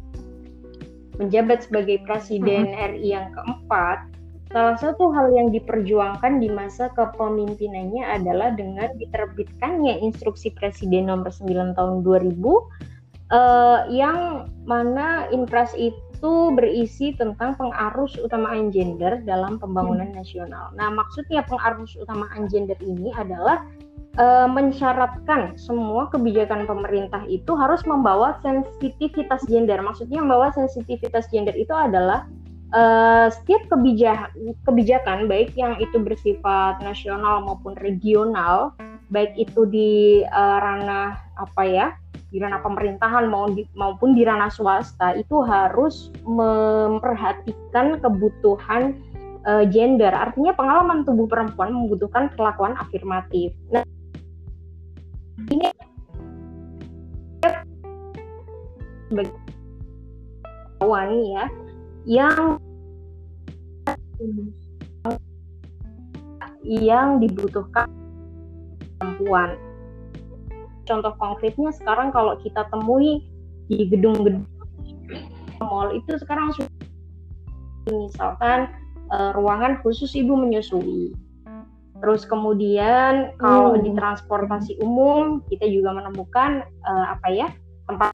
menjabat 1.16 1.64
sebagai 1.64 2.04
presiden 2.04 2.72
mm-hmm. 2.72 2.88
RI 2.96 3.08
yang 3.12 3.28
keempat. 3.32 3.98
Salah 4.54 4.78
satu 4.78 5.10
hal 5.10 5.34
yang 5.34 5.50
diperjuangkan 5.50 6.38
di 6.38 6.46
masa 6.46 6.86
kepemimpinannya 6.94 8.06
adalah 8.06 8.54
dengan 8.54 8.94
diterbitkannya 8.94 10.00
instruksi 10.06 10.54
presiden 10.54 11.10
nomor 11.10 11.34
9 11.34 11.74
tahun 11.74 12.06
2000 12.06 12.30
uh, 12.46 12.62
eh, 13.34 13.80
yang 13.90 14.46
mana 14.62 15.26
impres 15.34 15.74
itu 15.74 15.98
itu 16.16 16.56
berisi 16.56 17.12
tentang 17.12 17.52
pengarus 17.60 18.16
utamaan 18.16 18.72
gender 18.72 19.20
dalam 19.28 19.60
pembangunan 19.60 20.08
hmm. 20.08 20.16
nasional. 20.16 20.72
Nah, 20.72 20.88
maksudnya 20.88 21.44
pengarus 21.44 21.92
utamaan 22.00 22.48
gender 22.48 22.80
ini 22.80 23.12
adalah 23.12 23.68
e, 24.16 24.26
mensyaratkan 24.48 25.60
semua 25.60 26.08
kebijakan 26.08 26.64
pemerintah 26.64 27.20
itu 27.28 27.52
harus 27.52 27.84
membawa 27.84 28.40
sensitivitas 28.40 29.44
gender. 29.44 29.76
Maksudnya 29.84 30.24
membawa 30.24 30.48
sensitivitas 30.56 31.28
gender 31.28 31.52
itu 31.52 31.76
adalah 31.76 32.24
e, 32.72 32.82
setiap 33.28 33.68
kebijakan, 33.68 34.32
kebijakan 34.64 35.28
baik 35.28 35.52
yang 35.52 35.76
itu 35.76 36.00
bersifat 36.00 36.80
nasional 36.80 37.44
maupun 37.44 37.76
regional, 37.84 38.72
baik 39.12 39.36
itu 39.36 39.68
di 39.68 40.24
e, 40.24 40.42
ranah 40.64 41.20
apa 41.36 41.62
ya 41.68 41.86
di 42.36 42.44
ranah 42.44 42.60
pemerintahan 42.60 43.32
maupun 43.72 44.12
di 44.12 44.20
ranah 44.28 44.52
swasta 44.52 45.16
itu 45.16 45.40
harus 45.40 46.12
memperhatikan 46.28 47.96
kebutuhan 47.96 49.00
uh, 49.48 49.64
gender. 49.72 50.12
Artinya 50.12 50.52
pengalaman 50.52 51.00
tubuh 51.08 51.24
perempuan 51.24 51.72
membutuhkan 51.72 52.28
perlakuan 52.36 52.76
afirmatif. 52.76 53.56
Nah, 53.72 53.88
ini 55.48 55.72
kawan 60.76 61.08
ya 61.24 61.44
yang 62.04 62.60
yang 66.60 67.16
dibutuhkan 67.16 67.88
perempuan 69.00 69.56
contoh 70.86 71.12
konkretnya 71.18 71.74
sekarang 71.74 72.14
kalau 72.14 72.38
kita 72.40 72.64
temui 72.70 73.26
di 73.66 73.90
gedung-gedung 73.90 74.46
mall 75.58 75.90
itu 75.92 76.16
sekarang 76.20 76.52
misalkan 77.90 78.70
uh, 79.10 79.30
ruangan 79.34 79.78
khusus 79.82 80.14
ibu 80.14 80.34
menyusui. 80.34 81.14
Terus 81.96 82.28
kemudian 82.28 83.32
kalau 83.40 83.72
hmm. 83.72 83.82
di 83.88 83.90
transportasi 83.96 84.76
umum 84.84 85.40
kita 85.48 85.64
juga 85.64 85.96
menemukan 85.96 86.60
uh, 86.84 87.06
apa 87.16 87.28
ya 87.32 87.48
tempat 87.88 88.12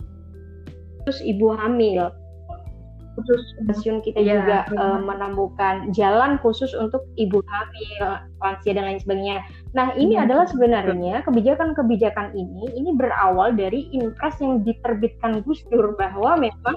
khusus 1.03 1.19
ibu 1.27 1.51
hamil 1.51 2.15
khusus 3.13 3.41
stasiun 3.61 4.01
kita 4.01 4.25
ya, 4.25 4.41
juga 4.41 4.59
uh, 4.73 5.01
menemukan 5.05 5.93
jalan 5.93 6.41
khusus 6.41 6.73
untuk 6.73 7.05
ibu 7.21 7.45
hamil, 7.45 8.25
lansia 8.41 8.73
dan 8.73 8.85
lain 8.89 9.01
sebagainya. 9.05 9.45
Nah, 9.73 9.97
ini 9.97 10.21
ya, 10.21 10.29
adalah 10.29 10.45
sebenarnya 10.45 11.25
kebijakan-kebijakan 11.25 12.37
ini 12.37 12.69
ini 12.77 12.93
berawal 12.93 13.57
dari 13.57 13.89
impres 13.97 14.37
yang 14.45 14.61
diterbitkan 14.61 15.41
Gus 15.49 15.65
Dur 15.73 15.97
bahwa 15.97 16.37
memang 16.37 16.77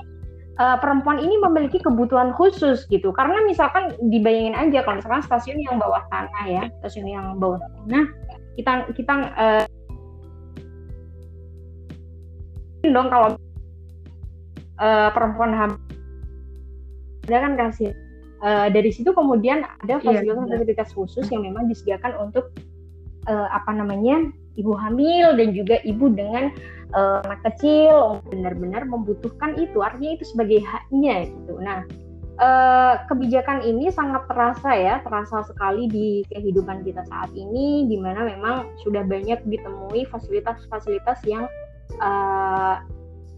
uh, 0.55 0.79
perempuan 0.79 1.19
ini 1.19 1.35
memiliki 1.43 1.83
kebutuhan 1.83 2.31
khusus 2.31 2.87
gitu. 2.87 3.11
Karena 3.11 3.43
misalkan 3.43 3.91
dibayangin 3.99 4.55
aja 4.55 4.87
kalau 4.87 5.03
misalkan 5.03 5.23
stasiun 5.27 5.59
yang 5.59 5.75
bawah 5.75 6.07
tanah 6.07 6.43
ya, 6.47 6.63
stasiun 6.79 7.07
yang 7.11 7.35
bawah 7.35 7.59
tanah, 7.59 8.07
kita 8.55 8.87
kita 8.95 9.13
uh, 9.35 9.65
dong 12.85 13.09
kalau 13.11 13.29
uh, 14.79 15.09
perempuan 15.11 15.51
hamil 15.51 15.79
ada 17.25 17.37
kan 17.41 17.53
kasih 17.57 17.91
uh, 18.45 18.69
dari 18.69 18.93
situ 18.93 19.09
kemudian 19.09 19.65
ada 19.81 19.97
iya, 19.97 20.21
fasilitas-fasilitas 20.21 20.89
khusus 20.93 21.25
yang 21.33 21.41
memang 21.41 21.65
disediakan 21.65 22.29
untuk 22.29 22.53
uh, 23.27 23.47
apa 23.51 23.71
namanya 23.75 24.29
ibu 24.55 24.73
hamil 24.73 25.35
dan 25.35 25.51
juga 25.51 25.81
ibu 25.83 26.09
dengan 26.11 26.51
uh, 26.95 27.19
anak 27.27 27.41
kecil 27.53 28.23
benar-benar 28.31 28.87
membutuhkan 28.87 29.57
itu 29.59 29.83
artinya 29.83 30.15
itu 30.15 30.25
sebagai 30.31 30.59
haknya 30.63 31.29
gitu 31.29 31.59
nah 31.59 31.83
uh, 32.39 33.03
kebijakan 33.07 33.63
ini 33.63 33.91
sangat 33.91 34.27
terasa 34.27 34.71
ya, 34.75 34.99
terasa 35.03 35.43
sekali 35.47 35.87
di 35.87 36.07
kehidupan 36.31 36.83
kita 36.83 37.03
saat 37.07 37.31
ini, 37.35 37.87
di 37.87 37.97
mana 37.99 38.27
memang 38.27 38.67
sudah 38.83 39.03
banyak 39.05 39.39
ditemui 39.47 40.07
fasilitas-fasilitas 40.11 41.19
yang 41.27 41.47
uh, 41.99 42.83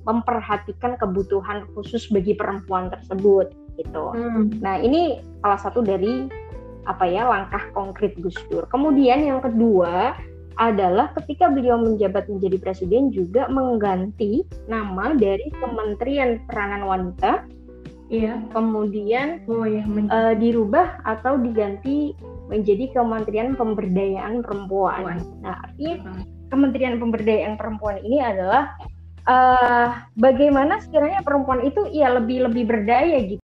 memperhatikan 0.07 0.95
kebutuhan 0.95 1.67
khusus 1.75 2.07
bagi 2.09 2.33
perempuan 2.33 2.87
tersebut 2.87 3.51
gitu. 3.75 4.05
Hmm. 4.15 4.49
Nah 4.63 4.79
ini 4.79 5.19
salah 5.43 5.59
satu 5.59 5.83
dari 5.83 6.31
apa 6.87 7.03
ya 7.05 7.27
langkah 7.27 7.61
konkret 7.75 8.15
Gus 8.23 8.39
Dur. 8.47 8.63
Kemudian 8.71 9.27
yang 9.27 9.43
kedua 9.43 10.15
adalah 10.57 11.13
ketika 11.21 11.53
beliau 11.53 11.77
menjabat 11.77 12.25
menjadi 12.25 12.57
presiden 12.57 13.13
juga 13.13 13.45
mengganti 13.45 14.41
nama 14.65 15.13
dari 15.13 15.53
Kementerian 15.61 16.41
Peranan 16.49 16.89
Wanita 16.89 17.45
Iya. 18.07 18.39
Kemudian 18.55 19.43
oh, 19.51 19.67
iya, 19.67 19.83
uh, 19.83 20.33
dirubah 20.39 21.03
atau 21.03 21.35
diganti 21.43 22.15
menjadi 22.47 22.95
Kementerian 22.95 23.51
Pemberdayaan 23.59 24.47
Perempuan. 24.47 25.19
Nah, 25.43 25.59
artinya 25.67 26.15
Kementerian 26.47 27.03
Pemberdayaan 27.03 27.59
Perempuan 27.59 27.99
ini 27.99 28.23
adalah 28.23 28.79
uh, 29.27 30.07
bagaimana 30.15 30.79
sekiranya 30.79 31.19
perempuan 31.19 31.67
itu 31.67 31.83
ya 31.91 32.15
lebih 32.15 32.47
lebih 32.47 32.63
berdaya 32.63 33.17
gitu. 33.27 33.43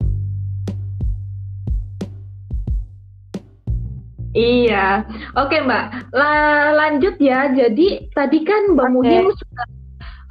Iya, 4.32 5.04
oke 5.36 5.56
Mbak. 5.60 5.84
La 6.16 6.72
lanjut 6.72 7.20
ya. 7.20 7.52
Jadi 7.52 8.08
tadi 8.16 8.38
kan 8.48 8.72
Mbak 8.72 8.88
okay. 8.88 8.96
Muhim 8.96 9.24
sudah 9.36 9.66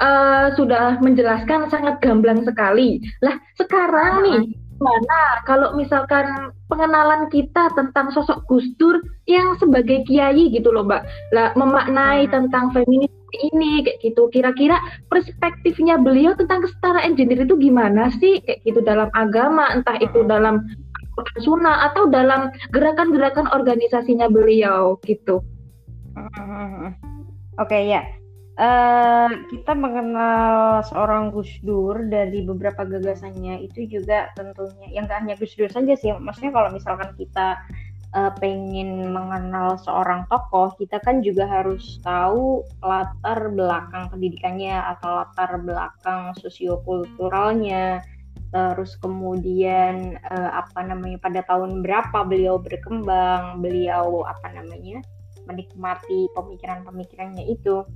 uh, 0.02 0.46
sudah 0.58 0.86
menjelaskan 1.00 1.70
sangat 1.70 2.02
gamblang 2.02 2.42
sekali. 2.42 2.98
Lah, 3.22 3.38
sekarang 3.62 4.26
nih 4.26 4.42
mana 4.82 5.46
kalau 5.46 5.78
misalkan 5.78 6.50
pengenalan 6.66 7.30
kita 7.30 7.70
tentang 7.78 8.10
sosok 8.10 8.42
Gus 8.50 8.66
Dur 8.82 8.98
yang 9.30 9.54
sebagai 9.62 10.02
kiai 10.10 10.50
gitu 10.50 10.74
loh, 10.74 10.82
Mbak. 10.82 11.02
Lah, 11.38 11.54
memaknai 11.54 12.26
hmm. 12.26 12.34
tentang 12.34 12.74
feminis 12.74 13.14
ini 13.32 13.86
kayak 13.86 14.02
gitu. 14.02 14.34
Kira-kira 14.34 14.82
perspektifnya 15.14 16.02
beliau 16.02 16.34
tentang 16.34 16.66
kesetaraan 16.66 17.14
gender 17.14 17.46
itu 17.46 17.56
gimana 17.62 18.10
sih 18.18 18.42
kayak 18.42 18.66
gitu 18.66 18.82
dalam 18.82 19.14
agama, 19.14 19.70
entah 19.78 20.02
itu 20.02 20.26
dalam 20.26 20.66
sunnah 21.42 21.92
atau 21.92 22.10
dalam 22.10 22.54
gerakan-gerakan 22.74 23.50
organisasinya 23.52 24.28
beliau 24.28 25.00
gitu. 25.06 25.42
Oke 27.60 27.76
okay, 27.78 27.84
ya, 27.94 28.02
uh, 28.62 29.30
kita 29.50 29.74
mengenal 29.74 30.82
seorang 30.86 31.32
Gus 31.32 31.50
Dur 31.66 31.98
dari 32.10 32.44
beberapa 32.44 32.84
gagasannya 32.84 33.64
itu 33.64 33.88
juga 33.88 34.30
tentunya 34.38 34.88
yang 34.92 35.08
gak 35.08 35.24
hanya 35.26 35.36
Gus 35.40 35.56
Dur 35.56 35.72
saja 35.72 35.94
sih 35.96 36.12
maksudnya 36.18 36.52
kalau 36.52 36.70
misalkan 36.74 37.14
kita 37.16 37.58
uh, 38.14 38.32
pengen 38.38 39.12
mengenal 39.12 39.80
seorang 39.82 40.28
tokoh 40.28 40.76
kita 40.78 41.00
kan 41.02 41.24
juga 41.24 41.48
harus 41.48 42.00
tahu 42.04 42.66
latar 42.84 43.50
belakang 43.52 44.12
pendidikannya 44.12 44.78
atau 44.98 45.24
latar 45.24 45.58
belakang 45.62 46.36
sosiokulturalnya 46.40 48.04
terus 48.52 49.00
kemudian 49.00 50.20
uh, 50.28 50.52
apa 50.60 50.84
namanya 50.84 51.18
pada 51.24 51.40
tahun 51.48 51.80
berapa 51.80 52.28
beliau 52.28 52.60
berkembang 52.60 53.64
beliau 53.64 54.28
apa 54.28 54.52
namanya 54.52 55.00
menikmati 55.48 56.28
pemikiran-pemikirannya 56.36 57.48
itu 57.48 57.88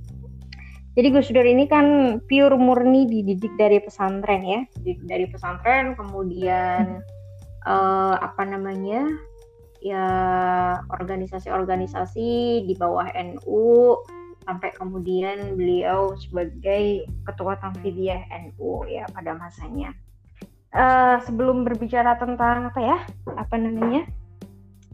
jadi 0.96 1.12
Gus 1.12 1.28
Dur 1.28 1.44
ini 1.44 1.68
kan 1.68 2.18
pure 2.24 2.56
murni 2.56 3.04
dididik 3.04 3.52
dari 3.60 3.84
pesantren 3.84 4.40
ya, 4.40 4.60
dari 5.04 5.28
pesantren 5.28 5.92
kemudian 5.92 7.04
uh, 7.68 8.16
apa 8.16 8.48
namanya 8.48 9.04
ya 9.84 10.08
organisasi-organisasi 10.88 12.64
di 12.64 12.74
bawah 12.80 13.12
NU 13.12 13.92
sampai 14.48 14.72
kemudian 14.72 15.58
beliau 15.60 16.16
sebagai 16.16 17.04
ketua 17.28 17.60
Tanfidiyah 17.60 18.32
NU 18.48 18.88
ya 18.88 19.04
pada 19.12 19.36
masanya. 19.36 19.92
Uh, 20.76 21.16
sebelum 21.24 21.64
berbicara 21.64 22.20
tentang 22.20 22.68
apa 22.68 22.80
ya 22.84 22.98
apa 23.32 23.56
namanya 23.56 24.04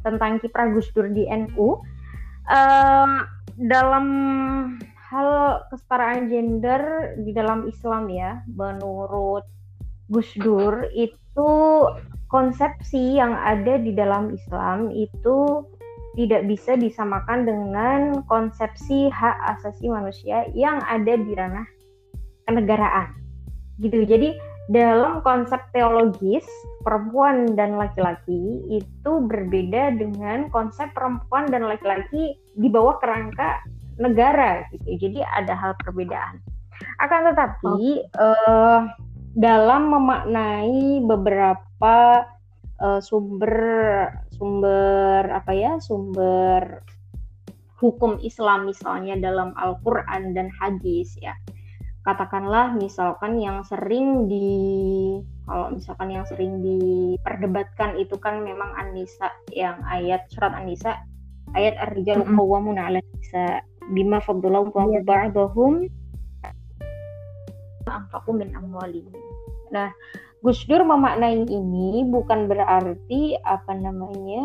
tentang 0.07 0.39
kiprah 0.39 0.71
Gus 0.71 0.87
Dur 0.95 1.11
di 1.11 1.27
NU 1.27 1.83
uh, 2.47 3.27
dalam 3.59 4.07
hal 5.13 5.61
kesetaraan 5.69 6.33
gender 6.33 7.13
di 7.21 7.37
dalam 7.37 7.69
Islam 7.69 8.09
ya, 8.09 8.41
menurut 8.49 9.45
Gus 10.09 10.33
Dur 10.41 10.89
itu 10.97 11.51
konsepsi 12.33 13.21
yang 13.21 13.37
ada 13.37 13.77
di 13.77 13.93
dalam 13.93 14.33
Islam 14.33 14.89
itu 14.89 15.69
tidak 16.17 16.49
bisa 16.49 16.77
disamakan 16.77 17.45
dengan 17.45 18.01
konsepsi 18.29 19.13
hak 19.13 19.37
asasi 19.57 19.89
manusia 19.89 20.49
yang 20.57 20.81
ada 20.89 21.17
di 21.17 21.33
ranah 21.37 21.65
kenegaraan. 22.49 23.17
Gitu. 23.81 24.05
Jadi 24.05 24.37
dalam 24.71 25.25
konsep 25.27 25.59
teologis 25.75 26.47
perempuan 26.87 27.59
dan 27.59 27.75
laki-laki 27.75 28.63
itu 28.71 29.13
berbeda 29.27 29.99
dengan 29.99 30.47
konsep 30.55 30.91
perempuan 30.95 31.51
dan 31.51 31.67
laki-laki 31.67 32.39
di 32.55 32.69
bawah 32.71 32.99
kerangka 33.03 33.59
negara 33.99 34.63
gitu. 34.71 35.09
Jadi 35.09 35.21
ada 35.27 35.55
hal 35.59 35.75
perbedaan. 35.83 36.39
Akan 37.03 37.27
tetapi 37.31 38.07
oh. 38.19 38.23
uh, 38.23 38.81
dalam 39.35 39.91
memaknai 39.91 41.03
beberapa 41.07 42.27
uh, 42.79 43.01
sumber 43.01 43.55
sumber 44.35 45.27
apa 45.31 45.53
ya 45.55 45.73
sumber 45.79 46.83
hukum 47.83 48.19
Islam 48.23 48.71
misalnya 48.71 49.19
dalam 49.19 49.51
Al-Qur'an 49.59 50.35
dan 50.39 50.51
hadis 50.55 51.19
ya. 51.19 51.35
Katakanlah 52.03 52.75
misalkan 52.75 53.39
yang 53.39 53.63
sering 53.63 54.27
di 54.27 54.49
kalau 55.47 55.71
misalkan 55.71 56.11
yang 56.11 56.27
sering 56.27 56.59
diperdebatkan 56.59 57.95
itu 57.99 58.19
kan 58.19 58.43
memang 58.43 58.75
An-Nisa 58.75 59.31
yang 59.55 59.79
ayat 59.87 60.27
surat 60.31 60.51
An-Nisa 60.51 60.99
ayat 61.55 61.79
ar-rijalu 61.79 62.27
qawwamuna 62.27 62.91
'ala 62.91 62.99
nisa 63.03 63.63
bima 63.95 64.19
faddalallahu 64.19 64.99
yeah. 64.99 65.03
ba'dahum 65.07 65.87
anfaqu 67.87 68.31
min 68.35 68.55
amwalihim. 68.55 69.15
Nah, 69.75 69.91
Gus 70.43 70.63
Dur 70.67 70.83
memaknai 70.83 71.47
ini 71.47 72.03
bukan 72.07 72.51
berarti 72.51 73.39
apa 73.47 73.79
namanya 73.79 74.43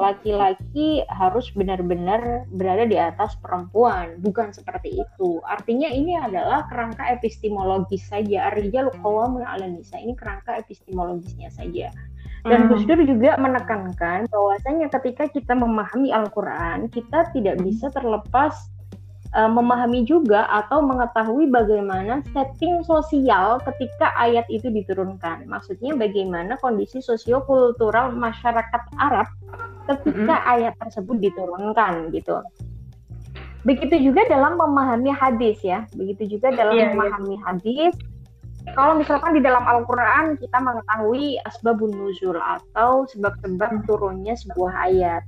laki-laki 0.00 1.04
harus 1.12 1.52
benar-benar 1.52 2.48
berada 2.48 2.88
di 2.88 2.96
atas 2.96 3.36
perempuan, 3.44 4.16
bukan 4.24 4.50
seperti 4.50 4.96
itu. 4.96 5.44
Artinya 5.44 5.92
ini 5.92 6.16
adalah 6.16 6.64
kerangka 6.72 7.12
epistemologis 7.12 8.08
saja. 8.08 8.48
Arija 8.48 8.88
qawamun 9.04 9.44
'ala 9.44 9.68
nisa. 9.68 10.00
Ini 10.00 10.16
kerangka 10.16 10.56
epistemologisnya 10.56 11.52
saja. 11.52 11.92
Dan 12.48 12.66
hmm. 12.66 12.68
Gus 12.72 12.84
Dur 12.88 13.00
juga 13.04 13.36
menekankan 13.36 14.24
bahwasanya 14.32 14.88
ketika 14.88 15.28
kita 15.28 15.52
memahami 15.52 16.08
Al-Quran, 16.08 16.88
kita 16.88 17.28
tidak 17.36 17.60
hmm. 17.60 17.64
bisa 17.68 17.92
terlepas 17.92 18.56
uh, 19.34 19.50
memahami 19.50 20.06
juga 20.06 20.46
atau 20.50 20.82
mengetahui 20.82 21.50
bagaimana 21.50 22.22
setting 22.34 22.82
sosial 22.82 23.62
ketika 23.62 24.10
ayat 24.18 24.46
itu 24.50 24.70
diturunkan. 24.70 25.46
Maksudnya 25.46 25.94
bagaimana 25.94 26.58
kondisi 26.58 26.98
sosiokultural 27.02 28.14
masyarakat 28.14 28.82
Arab 28.98 29.26
ketika 29.86 30.34
hmm. 30.40 30.52
ayat 30.58 30.74
tersebut 30.78 31.16
diturunkan 31.18 32.10
gitu. 32.14 32.42
Begitu 33.60 34.12
juga 34.12 34.24
dalam 34.24 34.56
memahami 34.56 35.12
hadis 35.12 35.60
ya. 35.60 35.84
Begitu 35.92 36.38
juga 36.38 36.48
dalam 36.54 36.74
yeah, 36.78 36.90
iya. 36.90 36.96
memahami 36.96 37.36
yeah. 37.36 37.44
hadis 37.44 37.94
kalau 38.76 39.00
misalkan 39.00 39.32
di 39.32 39.40
dalam 39.40 39.64
Al-Quran 39.64 40.36
kita 40.36 40.60
mengetahui 40.60 41.40
asbabun 41.48 41.96
nuzul 41.96 42.36
atau 42.36 43.08
sebab-sebab 43.08 43.88
turunnya 43.88 44.36
sebuah 44.36 44.72
ayat 44.92 45.22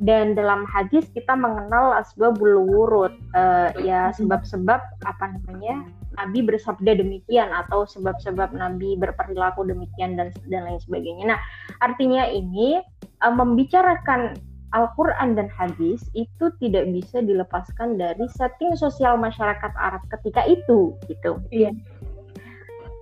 dan 0.00 0.32
dalam 0.32 0.64
hadis 0.64 1.04
kita 1.12 1.36
mengenal 1.36 1.92
asbabul 1.96 2.64
wurud 2.64 3.12
uh, 3.36 3.68
ya 3.84 4.08
sebab-sebab 4.16 4.80
apa 5.04 5.24
namanya 5.36 5.84
Nabi 6.16 6.42
bersabda 6.42 6.98
demikian 6.98 7.52
atau 7.52 7.86
sebab-sebab 7.86 8.56
Nabi 8.56 8.96
berperilaku 8.96 9.62
demikian 9.68 10.18
dan 10.18 10.34
dan 10.50 10.66
lain 10.66 10.80
sebagainya. 10.82 11.36
Nah, 11.36 11.40
artinya 11.84 12.26
ini 12.26 12.80
uh, 13.22 13.32
membicarakan 13.32 14.34
Al-Quran 14.70 15.34
dan 15.34 15.50
hadis 15.50 16.06
itu 16.14 16.50
tidak 16.62 16.86
bisa 16.94 17.20
dilepaskan 17.22 17.98
dari 17.98 18.24
setting 18.30 18.74
sosial 18.78 19.18
masyarakat 19.18 19.72
Arab 19.76 20.02
ketika 20.18 20.46
itu 20.46 20.94
gitu. 21.06 21.42
Iya 21.52 21.74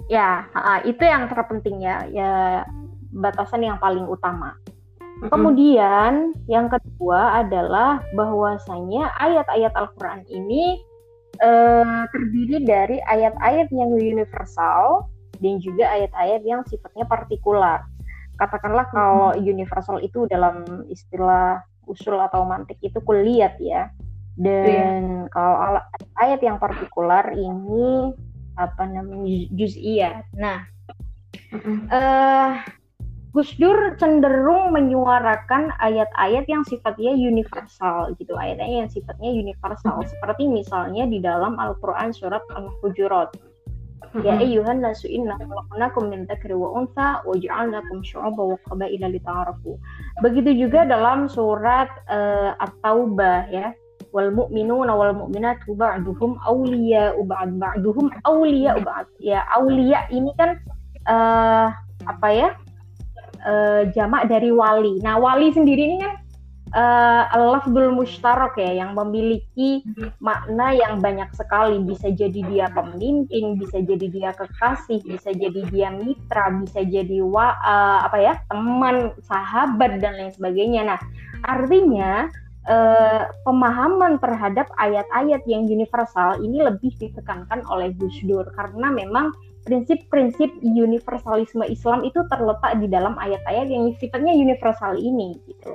ya 0.08 0.48
uh, 0.56 0.80
itu 0.88 1.04
yang 1.04 1.28
terpenting 1.28 1.84
ya 1.84 2.08
ya 2.08 2.64
batasan 3.12 3.61
yang 3.61 3.76
paling 3.76 4.08
utama 4.08 4.56
mm-hmm. 5.18 5.31
kemudian 5.31 6.33
yang 6.46 6.70
kedua 6.70 7.42
adalah 7.42 8.02
bahwasanya 8.14 9.11
ayat-ayat 9.18 9.72
Al-Quran 9.74 10.22
ini 10.31 10.78
uh, 11.42 12.07
terdiri 12.14 12.62
dari 12.62 12.98
ayat-ayat 13.02 13.68
yang 13.74 13.90
universal 13.94 15.11
dan 15.38 15.62
juga 15.62 15.87
ayat-ayat 15.94 16.42
yang 16.42 16.66
sifatnya 16.66 17.07
partikular. 17.07 17.87
Katakanlah 18.38 18.87
kalau 18.90 19.35
universal 19.38 20.02
itu 20.02 20.26
dalam 20.26 20.87
istilah 20.90 21.62
usul 21.87 22.18
atau 22.18 22.42
mantik 22.46 22.78
itu 22.83 22.98
kuliat 23.02 23.59
ya. 23.59 23.90
Dan 24.38 25.26
yeah. 25.26 25.31
kalau 25.35 25.83
ayat 26.18 26.38
yang 26.42 26.62
partikular 26.62 27.35
ini 27.35 28.14
apa 28.59 28.83
namanya 28.90 29.46
juz'iyah 29.54 30.26
nah 30.35 30.66
uh, 31.94 32.59
Gus 33.38 33.55
Dur 33.55 33.94
cenderung 34.03 34.74
menyuarakan 34.74 35.70
ayat-ayat 35.79 36.51
yang 36.51 36.66
sifatnya 36.66 37.14
universal 37.14 38.11
gitu, 38.18 38.35
ayat-ayat 38.35 38.83
yang 38.83 38.90
sifatnya 38.90 39.31
universal 39.31 40.03
seperti 40.03 40.51
misalnya 40.51 41.07
di 41.07 41.22
dalam 41.22 41.55
Al-Qur'an 41.55 42.11
surat 42.11 42.42
Al-Hujurat. 42.51 43.31
Ya 44.27 44.42
ayyuhan 44.42 44.83
nasu 44.83 45.07
inna 45.07 45.38
khalaqnakum 45.38 46.11
min 46.11 46.27
dzakari 46.27 46.59
wa 46.59 46.83
untha 46.83 47.22
wa 47.22 47.31
ja'alnakum 47.38 48.03
syu'uban 48.03 48.59
wa 48.59 48.59
qabaila 48.66 49.07
lita'arafu. 49.07 49.79
Begitu 50.18 50.66
juga 50.66 50.83
dalam 50.83 51.31
surat 51.31 51.87
uh, 52.11 52.59
At-Taubah 52.59 53.55
ya. 53.55 53.70
Wal 54.11 54.35
mu'minuna 54.35 54.98
wal 54.98 55.14
mu'minatu 55.14 55.79
ba'duhum 55.79 56.42
awliya'u 56.42 57.22
ba'd 57.22 57.55
ba'duhum 57.55 58.11
awliya'u 58.27 58.83
ba'd. 58.83 59.07
Ya, 59.22 59.46
awliya 59.55 60.11
ini 60.11 60.35
kan 60.35 60.59
uh, 61.07 61.70
apa 62.03 62.29
ya? 62.35 62.51
Uh, 63.44 63.83
jamak 63.92 64.27
dari 64.31 64.51
wali. 64.51 64.98
Nah, 65.03 65.18
wali 65.18 65.51
sendiri 65.53 65.83
ini 65.88 65.96
kan 66.03 66.14
uh, 66.74 67.24
lafzul 67.33 67.92
mustarok 67.94 68.61
ya 68.61 68.85
yang 68.85 68.92
memiliki 68.92 69.85
makna 70.20 70.74
yang 70.74 71.01
banyak 71.01 71.29
sekali. 71.37 71.81
Bisa 71.85 72.12
jadi 72.12 72.40
dia 72.48 72.66
pemimpin 72.72 73.57
bisa 73.57 73.81
jadi 73.81 74.07
dia 74.09 74.31
kekasih 74.37 75.01
bisa 75.05 75.31
jadi 75.33 75.61
dia 75.70 75.88
mitra 75.92 76.53
bisa 76.64 76.85
jadi 76.85 77.22
wa 77.24 77.57
uh, 77.61 78.05
apa 78.09 78.18
ya 78.20 78.35
teman 78.51 79.14
sahabat 79.24 80.01
dan 80.03 80.16
lain 80.18 80.33
sebagainya. 80.35 80.83
Nah 80.85 81.01
artinya 81.46 82.29
uh, 82.68 83.24
pemahaman 83.42 84.20
terhadap 84.20 84.68
ayat-ayat 84.78 85.42
yang 85.48 85.64
universal 85.66 86.38
ini 86.44 86.62
lebih 86.62 86.92
ditekankan 87.00 87.64
oleh 87.66 87.90
Gus 87.96 88.14
Dur 88.22 88.46
karena 88.54 88.92
memang 88.92 89.33
prinsip-prinsip 89.66 90.48
universalisme 90.64 91.64
Islam 91.68 92.04
itu 92.04 92.24
terletak 92.33 92.81
di 92.81 92.88
dalam 92.88 93.16
ayat-ayat 93.20 93.68
yang 93.68 93.92
sifatnya 94.00 94.33
universal 94.33 94.96
ini 94.96 95.37
gitu. 95.44 95.72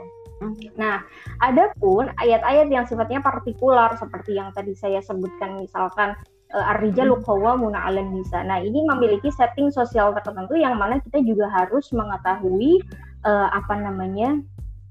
Nah, 0.75 0.99
adapun 1.39 2.11
ayat-ayat 2.19 2.67
yang 2.67 2.83
sifatnya 2.83 3.23
partikular 3.23 3.95
seperti 3.95 4.35
yang 4.35 4.51
tadi 4.51 4.75
saya 4.75 4.99
sebutkan 4.99 5.61
misalkan 5.61 6.19
uh, 6.51 6.71
ar-rijalu 6.75 7.15
qawwamuna 7.23 7.79
'alan 7.79 8.11
nisa. 8.11 8.43
Nah, 8.43 8.59
ini 8.59 8.83
memiliki 8.83 9.31
setting 9.31 9.71
sosial 9.71 10.11
tertentu 10.19 10.59
yang 10.59 10.75
mana 10.75 10.99
kita 10.99 11.23
juga 11.23 11.47
harus 11.47 11.87
mengetahui 11.95 12.83
uh, 13.23 13.47
apa 13.55 13.79
namanya 13.79 14.39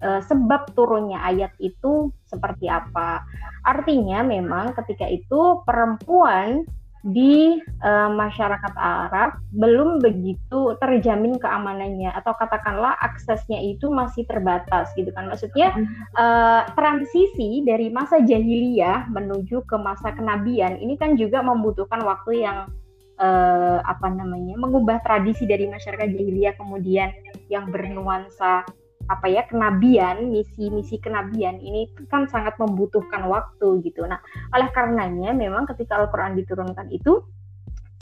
uh, 0.02 0.20
sebab 0.26 0.74
turunnya 0.74 1.22
ayat 1.22 1.54
itu 1.62 2.10
seperti 2.26 2.66
apa. 2.68 3.22
Artinya 3.62 4.26
memang 4.26 4.74
ketika 4.74 5.06
itu 5.06 5.62
perempuan 5.62 6.66
di 7.02 7.58
uh, 7.82 8.10
masyarakat 8.14 8.74
Arab 8.78 9.34
belum 9.50 9.98
begitu 9.98 10.78
terjamin 10.78 11.34
keamanannya 11.34 12.14
atau 12.14 12.30
katakanlah 12.38 12.94
aksesnya 13.02 13.58
itu 13.58 13.90
masih 13.90 14.22
terbatas 14.30 14.94
gitu 14.94 15.10
kan 15.10 15.26
maksudnya 15.26 15.74
uh, 16.14 16.62
transisi 16.78 17.66
dari 17.66 17.90
masa 17.90 18.22
jahiliyah 18.22 19.10
menuju 19.10 19.66
ke 19.66 19.76
masa 19.82 20.14
kenabian 20.14 20.78
ini 20.78 20.94
kan 20.94 21.18
juga 21.18 21.42
membutuhkan 21.42 22.06
waktu 22.06 22.46
yang 22.46 22.70
uh, 23.18 23.82
apa 23.82 24.06
namanya 24.06 24.54
mengubah 24.54 25.02
tradisi 25.02 25.42
dari 25.42 25.66
masyarakat 25.66 26.06
jahiliyah 26.06 26.54
kemudian 26.54 27.10
yang 27.50 27.66
bernuansa 27.66 28.62
apa 29.10 29.26
ya 29.26 29.42
kenabian 29.50 30.30
misi-misi 30.30 30.98
kenabian 31.02 31.58
ini 31.58 31.90
kan 32.06 32.30
sangat 32.30 32.54
membutuhkan 32.58 33.26
waktu 33.26 33.82
gitu. 33.82 34.06
Nah 34.06 34.22
oleh 34.54 34.68
karenanya 34.70 35.34
memang 35.34 35.66
ketika 35.66 35.98
Al-Quran 35.98 36.38
diturunkan 36.38 36.90
itu 36.94 37.22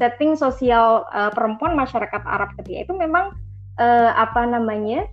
setting 0.00 0.36
sosial 0.36 1.04
uh, 1.12 1.28
perempuan 1.32 1.76
masyarakat 1.76 2.22
Arab 2.24 2.56
ketika 2.56 2.88
itu 2.88 2.94
memang 2.96 3.36
uh, 3.76 4.12
apa 4.16 4.48
namanya 4.48 5.04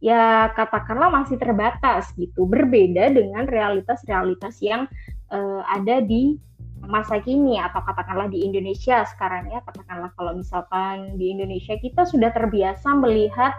ya 0.00 0.52
katakanlah 0.52 1.12
masih 1.12 1.36
terbatas 1.40 2.12
gitu. 2.16 2.44
Berbeda 2.48 3.12
dengan 3.12 3.48
realitas-realitas 3.48 4.60
yang 4.60 4.88
uh, 5.32 5.60
ada 5.68 6.00
di 6.04 6.36
masa 6.84 7.18
kini 7.18 7.58
atau 7.58 7.82
katakanlah 7.82 8.28
di 8.28 8.44
Indonesia 8.44 9.04
sekarang 9.08 9.48
ya. 9.52 9.60
Katakanlah 9.64 10.12
kalau 10.16 10.36
misalkan 10.36 11.16
di 11.16 11.32
Indonesia 11.32 11.76
kita 11.80 12.04
sudah 12.04 12.30
terbiasa 12.32 12.92
melihat 12.96 13.56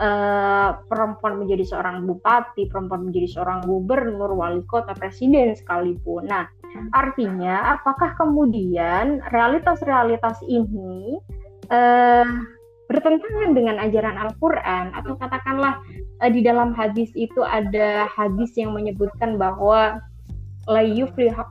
uh, 0.00 0.80
perempuan 0.88 1.38
menjadi 1.38 1.64
seorang 1.66 2.06
bupati, 2.06 2.66
perempuan 2.66 3.06
menjadi 3.10 3.38
seorang 3.38 3.66
gubernur, 3.66 4.34
wali 4.34 4.62
kota, 4.66 4.94
presiden 4.94 5.54
sekalipun. 5.54 6.26
Nah, 6.26 6.50
artinya 6.94 7.78
apakah 7.78 8.18
kemudian 8.18 9.22
realitas-realitas 9.30 10.42
ini 10.46 11.18
uh, 11.70 12.26
bertentangan 12.90 13.56
dengan 13.56 13.80
ajaran 13.80 14.16
Al-Quran 14.18 14.92
atau 14.92 15.14
katakanlah 15.16 15.80
uh, 16.20 16.30
di 16.30 16.42
dalam 16.42 16.74
hadis 16.74 17.10
itu 17.14 17.40
ada 17.46 18.10
hadis 18.10 18.54
yang 18.58 18.74
menyebutkan 18.74 19.38
bahwa 19.38 20.02
la 20.64 20.80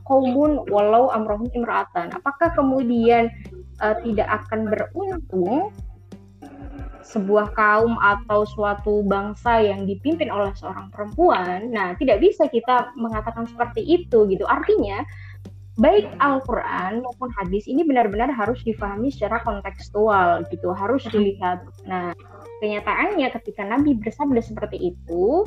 qaumun 0.09 0.65
walau 0.73 1.13
amrohum 1.13 1.45
imra'atan. 1.53 2.09
Apakah 2.17 2.49
kemudian 2.57 3.29
uh, 3.77 3.93
tidak 4.01 4.25
akan 4.25 4.73
beruntung 4.73 5.69
sebuah 7.13 7.53
kaum 7.53 7.93
atau 8.01 8.41
suatu 8.49 9.05
bangsa 9.05 9.61
yang 9.61 9.85
dipimpin 9.85 10.33
oleh 10.33 10.49
seorang 10.57 10.89
perempuan, 10.89 11.69
nah 11.69 11.93
tidak 12.01 12.17
bisa 12.25 12.49
kita 12.49 12.89
mengatakan 12.97 13.45
seperti 13.45 13.85
itu 13.85 14.25
gitu. 14.25 14.43
Artinya 14.49 15.05
baik 15.77 16.05
Al-Quran 16.21 17.01
maupun 17.01 17.29
hadis 17.37 17.65
ini 17.65 17.81
benar-benar 17.85 18.29
harus 18.29 18.61
difahami 18.65 19.09
secara 19.09 19.41
kontekstual 19.41 20.45
gitu, 20.49 20.73
harus 20.73 21.01
dilihat. 21.09 21.65
Nah, 21.85 22.13
kenyataannya 22.61 23.29
ketika 23.41 23.65
Nabi 23.65 23.97
bersabda 23.97 24.41
seperti 24.41 24.93
itu, 24.93 25.45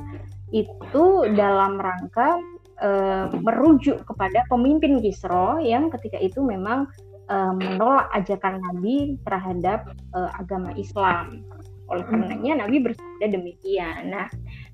itu 0.50 1.05
dalam 1.35 1.79
rangka 1.79 2.42
e, 2.79 2.90
merujuk 3.38 4.02
kepada 4.07 4.42
pemimpin 4.50 4.98
Kisro 4.98 5.62
yang 5.62 5.90
ketika 5.94 6.18
itu 6.18 6.42
memang 6.42 6.90
uh, 7.29 7.53
menolak 7.55 8.09
ajakan 8.15 8.62
Nabi 8.62 9.19
terhadap 9.27 9.93
uh, 10.15 10.31
agama 10.39 10.73
Islam. 10.75 11.43
Oleh 11.87 12.03
hmm. 12.03 12.11
karenanya 12.11 12.53
Nabi 12.67 12.77
bersabda 12.83 13.27
demikian. 13.31 14.11
Nah, 14.11 14.27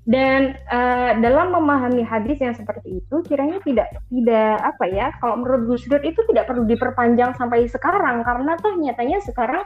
dan 0.09 0.57
uh, 0.73 1.13
dalam 1.21 1.53
memahami 1.53 2.01
hadis 2.01 2.41
yang 2.41 2.57
seperti 2.57 3.05
itu, 3.05 3.15
kiranya 3.29 3.61
tidak 3.61 3.93
tidak 4.09 4.57
apa 4.65 4.85
ya? 4.89 5.13
Kalau 5.21 5.37
menurut 5.39 5.69
Gus 5.69 5.85
Dur 5.85 6.01
itu 6.01 6.19
tidak 6.33 6.49
perlu 6.49 6.65
diperpanjang 6.65 7.37
sampai 7.37 7.69
sekarang 7.69 8.25
karena 8.25 8.57
toh 8.57 8.73
nyatanya 8.81 9.21
sekarang 9.21 9.63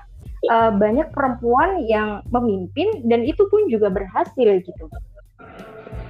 uh, 0.51 0.71
banyak 0.75 1.07
perempuan 1.15 1.81
yang 1.87 2.21
memimpin 2.29 3.07
dan 3.07 3.23
itu 3.23 3.47
pun 3.47 3.65
juga 3.71 3.89
berhasil 3.89 4.49
gitu. 4.61 4.85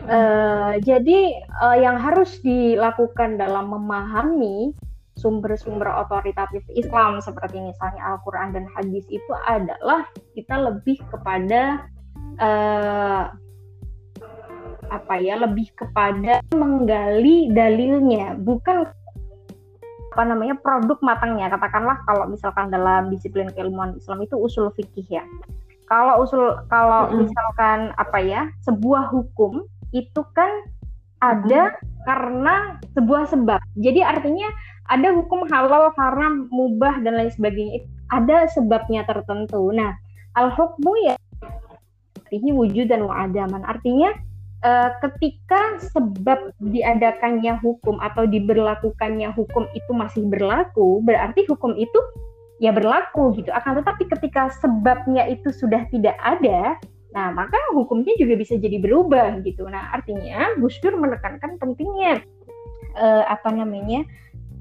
Uh, 0.07 0.79
jadi 0.87 1.35
uh, 1.59 1.75
yang 1.75 1.99
harus 1.99 2.39
dilakukan 2.39 3.35
dalam 3.35 3.67
memahami 3.67 4.71
sumber-sumber 5.17 5.89
otoritatif 6.05 6.61
Islam 6.77 7.17
seperti 7.19 7.57
misalnya 7.57 8.15
Al-Quran 8.15 8.53
dan 8.53 8.65
Hadis 8.77 9.03
itu 9.09 9.33
adalah 9.49 10.05
kita 10.37 10.55
lebih 10.61 11.01
kepada 11.09 11.89
uh, 12.37 13.33
apa 14.87 15.15
ya 15.19 15.35
lebih 15.35 15.67
kepada 15.75 16.39
menggali 16.55 17.51
dalilnya 17.51 18.39
bukan 18.39 18.87
apa 20.17 20.23
namanya 20.33 20.57
produk 20.57 20.97
matangnya 21.05 21.51
katakanlah 21.53 22.01
kalau 22.09 22.25
misalkan 22.25 22.73
dalam 22.73 23.13
disiplin 23.13 23.53
keilmuan 23.53 23.93
Islam 23.99 24.23
itu 24.25 24.33
usul 24.33 24.73
fikih 24.73 25.21
ya 25.21 25.23
kalau 25.85 26.25
usul 26.25 26.57
kalau 26.73 27.05
mm-hmm. 27.05 27.27
misalkan 27.27 27.79
apa 28.01 28.17
ya 28.25 28.41
sebuah 28.65 29.13
hukum 29.13 29.61
itu 29.93 30.21
kan 30.33 30.49
ada 31.21 31.69
mm-hmm. 31.69 32.01
karena 32.09 32.55
sebuah 32.97 33.29
sebab 33.29 33.61
jadi 33.77 34.09
artinya 34.09 34.49
ada 34.87 35.11
hukum 35.11 35.47
halal, 35.51 35.91
haram, 35.95 36.47
mubah 36.51 37.03
dan 37.03 37.19
lain 37.19 37.31
sebagainya. 37.31 37.83
Ada 38.07 38.47
sebabnya 38.55 39.03
tertentu. 39.03 39.71
Nah, 39.75 39.91
al-hukmu 40.39 40.91
ya 41.03 41.15
ini 42.31 42.51
wujud 42.55 42.91
dan 42.91 43.07
wa'adaman. 43.07 43.63
Artinya 43.63 44.15
uh, 44.63 44.89
ketika 45.03 45.79
sebab 45.91 46.55
diadakannya 46.59 47.59
hukum 47.59 47.99
atau 47.99 48.27
diberlakukannya 48.27 49.31
hukum 49.35 49.67
itu 49.75 49.91
masih 49.91 50.23
berlaku, 50.27 51.03
berarti 51.03 51.47
hukum 51.47 51.75
itu 51.75 51.99
ya 52.63 52.73
berlaku 52.73 53.35
gitu. 53.37 53.53
Akan 53.53 53.79
tetapi 53.79 54.07
ketika 54.07 54.49
sebabnya 54.59 55.27
itu 55.29 55.51
sudah 55.53 55.85
tidak 55.93 56.17
ada, 56.19 56.75
nah 57.13 57.31
maka 57.31 57.57
hukumnya 57.75 58.15
juga 58.19 58.35
bisa 58.39 58.57
jadi 58.57 58.81
berubah 58.81 59.39
gitu. 59.45 59.67
Nah 59.67 59.93
artinya 59.93 60.57
Gus 60.59 60.75
Dur 60.83 60.97
menekankan 60.97 61.59
pentingnya 61.61 62.23
uh, 62.97 63.23
apa 63.29 63.53
namanya 63.53 64.03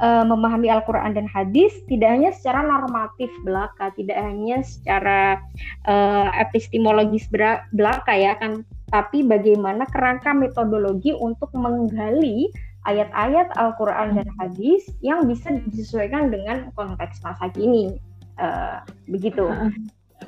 uh, 0.00 0.24
memahami 0.24 0.68
Al-Quran 0.72 1.16
dan 1.16 1.26
hadis 1.30 1.72
tidak 1.86 2.12
hanya 2.12 2.30
secara 2.32 2.64
normatif 2.64 3.30
belaka, 3.42 3.92
tidak 3.96 4.16
hanya 4.20 4.60
secara 4.64 5.40
uh, 5.88 6.28
epistemologis 6.36 7.28
belaka 7.72 8.12
ya 8.12 8.36
kan, 8.36 8.64
tapi 8.92 9.24
bagaimana 9.24 9.84
kerangka 9.90 10.32
metodologi 10.36 11.12
untuk 11.16 11.50
menggali 11.56 12.50
ayat-ayat 12.86 13.50
Al-Quran 13.58 14.14
dan 14.14 14.28
hadis 14.38 14.86
yang 15.02 15.26
bisa 15.26 15.50
disesuaikan 15.50 16.30
dengan 16.30 16.70
konteks 16.78 17.18
masa 17.24 17.50
kini. 17.50 17.98
Uh, 18.36 18.84
begitu. 19.08 19.48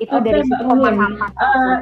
Itu 0.01 0.15
okay, 0.17 0.25
dari 0.25 0.41
sisi 0.43 0.63
pemahaman. 0.65 1.13
Uh, 1.37 1.79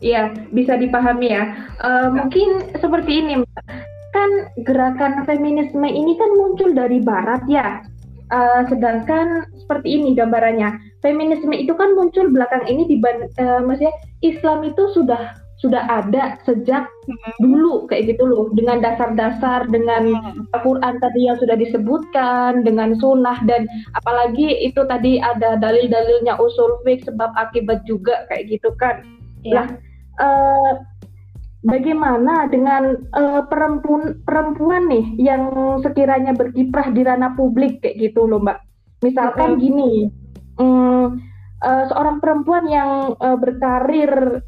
Iya, 0.00 0.32
bisa 0.56 0.80
dipahami 0.80 1.28
ya. 1.28 1.44
Uh, 1.76 2.08
mungkin 2.08 2.72
seperti 2.80 3.20
ini, 3.20 3.44
Mbak 3.44 3.99
kan 4.20 4.30
gerakan 4.68 5.24
feminisme 5.24 5.88
ini 5.88 6.12
kan 6.20 6.30
muncul 6.36 6.76
dari 6.76 7.00
barat 7.00 7.40
ya. 7.48 7.80
Uh, 8.30 8.62
sedangkan 8.70 9.48
seperti 9.58 9.98
ini 9.98 10.14
gambarannya. 10.14 10.78
Feminisme 11.02 11.50
itu 11.56 11.72
kan 11.74 11.96
muncul 11.98 12.30
belakang 12.30 12.62
ini 12.68 12.86
di 12.86 13.00
uh, 13.02 13.64
maksudnya 13.64 13.96
Islam 14.22 14.62
itu 14.68 14.92
sudah 14.94 15.34
sudah 15.60 15.84
ada 15.92 16.40
sejak 16.48 16.88
dulu 17.44 17.84
kayak 17.84 18.16
gitu 18.16 18.24
loh 18.24 18.48
dengan 18.56 18.80
dasar-dasar 18.80 19.68
dengan 19.68 20.16
Al-Quran 20.56 20.96
tadi 21.04 21.28
yang 21.28 21.36
sudah 21.36 21.52
disebutkan 21.52 22.64
dengan 22.64 22.96
sunnah 22.96 23.36
dan 23.44 23.68
apalagi 23.92 24.56
itu 24.64 24.80
tadi 24.88 25.20
ada 25.20 25.60
dalil-dalilnya 25.60 26.40
usul 26.40 26.80
fik 26.88 27.04
sebab 27.04 27.28
akibat 27.36 27.84
juga 27.84 28.24
kayak 28.32 28.56
gitu 28.56 28.72
kan. 28.80 29.04
Ya. 29.44 29.68
Nah, 29.68 29.68
uh, 30.24 30.72
bagaimana 31.60 32.48
dengan 32.48 32.96
uh, 33.12 33.44
perempuan 33.44 34.20
perempuan 34.24 34.88
nih 34.88 35.06
yang 35.20 35.52
sekiranya 35.84 36.32
berkiprah 36.32 36.88
di 36.92 37.04
ranah 37.04 37.36
publik 37.36 37.84
kayak 37.84 38.00
gitu 38.00 38.24
loh 38.24 38.40
mbak? 38.40 38.64
Misalkan 39.04 39.56
mm-hmm. 39.56 39.64
gini 39.64 39.90
um, 40.56 41.20
uh, 41.64 41.84
seorang 41.92 42.20
perempuan 42.20 42.64
yang 42.68 43.16
uh, 43.20 43.36
berkarir 43.36 44.44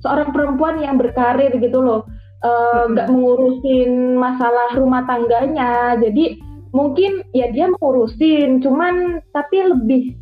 seorang 0.00 0.34
perempuan 0.34 0.82
yang 0.82 0.98
berkarir 0.98 1.52
gitu 1.62 1.78
loh 1.78 2.08
nggak 2.42 3.06
uh, 3.06 3.12
mengurusin 3.12 4.18
masalah 4.18 4.74
rumah 4.74 5.06
tangganya 5.06 5.94
jadi 5.94 6.42
mungkin 6.74 7.22
ya 7.30 7.54
dia 7.54 7.70
mengurusin 7.70 8.58
cuman 8.58 9.22
tapi 9.30 9.62
lebih 9.62 10.18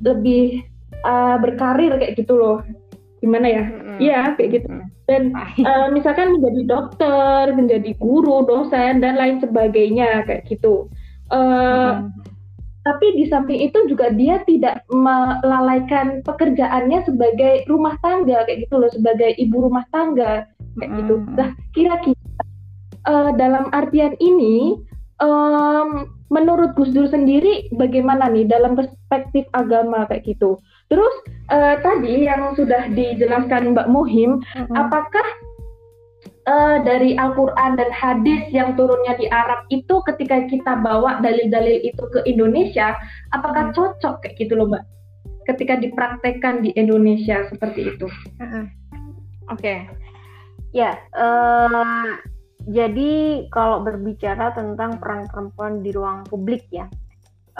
lebih 0.00 0.64
uh, 1.04 1.36
berkarir 1.36 2.00
kayak 2.00 2.16
gitu 2.16 2.36
loh. 2.38 2.64
Gimana 3.20 3.46
ya? 3.48 3.64
Iya 4.00 4.18
mm-hmm. 4.24 4.36
kayak 4.40 4.50
gitu 4.56 4.68
dan 5.10 5.34
uh, 5.66 5.90
misalkan 5.90 6.38
menjadi 6.38 6.62
dokter 6.70 7.50
menjadi 7.50 7.90
guru 7.98 8.46
dosen 8.46 9.02
dan 9.02 9.18
lain 9.18 9.42
sebagainya 9.42 10.22
kayak 10.30 10.46
gitu. 10.46 10.86
Uh, 11.30 12.06
mm-hmm. 12.06 12.26
tapi 12.86 13.06
di 13.18 13.26
samping 13.30 13.60
itu 13.66 13.78
juga 13.86 14.10
dia 14.14 14.42
tidak 14.46 14.86
melalaikan 14.90 16.22
pekerjaannya 16.22 17.06
sebagai 17.06 17.66
rumah 17.66 17.98
tangga 18.02 18.46
kayak 18.46 18.66
gitu 18.66 18.74
loh 18.78 18.90
sebagai 18.90 19.34
ibu 19.38 19.66
rumah 19.66 19.82
tangga 19.90 20.46
kayak 20.78 20.90
gitu. 21.02 21.14
Nah 21.34 21.50
kira-kira 21.74 22.18
uh, 23.10 23.30
dalam 23.34 23.70
artian 23.74 24.14
ini 24.18 24.78
um, 25.22 26.08
menurut 26.30 26.72
Gus 26.78 26.90
Dur 26.94 27.06
sendiri 27.10 27.68
bagaimana 27.74 28.30
nih 28.30 28.46
dalam 28.46 28.78
perspektif 28.78 29.46
agama 29.52 30.06
kayak 30.06 30.24
gitu 30.26 30.58
Terus 30.90 31.14
uh, 31.54 31.78
tadi 31.80 32.26
yang 32.26 32.52
sudah 32.58 32.90
dijelaskan 32.90 33.78
Mbak 33.78 33.88
Muhim, 33.94 34.42
mm-hmm. 34.42 34.74
apakah 34.74 35.26
uh, 36.50 36.82
dari 36.82 37.14
Al-Quran 37.14 37.78
dan 37.78 37.90
hadis 37.94 38.42
yang 38.50 38.74
turunnya 38.74 39.14
di 39.14 39.30
Arab 39.30 39.70
itu 39.70 40.02
ketika 40.10 40.50
kita 40.50 40.82
bawa 40.82 41.22
dalil-dalil 41.22 41.86
itu 41.86 42.02
ke 42.10 42.26
Indonesia, 42.26 42.98
apakah 43.30 43.70
cocok 43.70 44.26
kayak 44.26 44.34
gitu 44.42 44.58
loh 44.58 44.66
Mbak? 44.66 44.84
Ketika 45.46 45.78
dipraktekkan 45.78 46.66
di 46.66 46.74
Indonesia 46.74 47.46
seperti 47.46 47.94
itu. 47.94 48.06
Mm-hmm. 48.42 48.64
Oke, 49.50 49.62
okay. 49.62 49.78
ya. 50.74 50.98
Uh, 51.14 52.18
jadi 52.70 53.46
kalau 53.48 53.82
berbicara 53.82 54.52
tentang 54.52 55.00
peran 55.00 55.26
perempuan 55.26 55.80
di 55.82 55.90
ruang 55.90 56.22
publik 56.28 56.66
ya, 56.70 56.86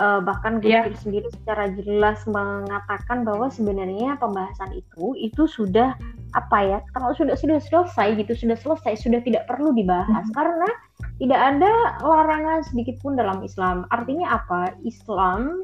uh, 0.01 0.19
bahkan 0.25 0.57
Gus 0.57 0.73
yeah. 0.73 0.89
sendiri 0.97 1.29
secara 1.29 1.69
jelas 1.77 2.25
mengatakan 2.25 3.21
bahwa 3.21 3.53
sebenarnya 3.53 4.17
pembahasan 4.17 4.73
itu 4.73 5.13
itu 5.21 5.45
sudah 5.45 5.93
apa 6.33 6.57
ya 6.65 6.79
kalau 6.97 7.13
sudah 7.13 7.37
sudah 7.37 7.61
selesai 7.61 8.17
gitu 8.17 8.33
sudah 8.33 8.57
selesai 8.57 8.97
sudah 8.97 9.21
tidak 9.21 9.45
perlu 9.45 9.69
dibahas 9.77 10.25
hmm. 10.25 10.33
karena 10.33 10.69
tidak 11.21 11.37
ada 11.37 11.71
larangan 12.01 12.65
sedikit 12.65 12.97
pun 13.05 13.13
dalam 13.13 13.45
Islam 13.45 13.85
artinya 13.93 14.41
apa 14.41 14.73
Islam 14.81 15.61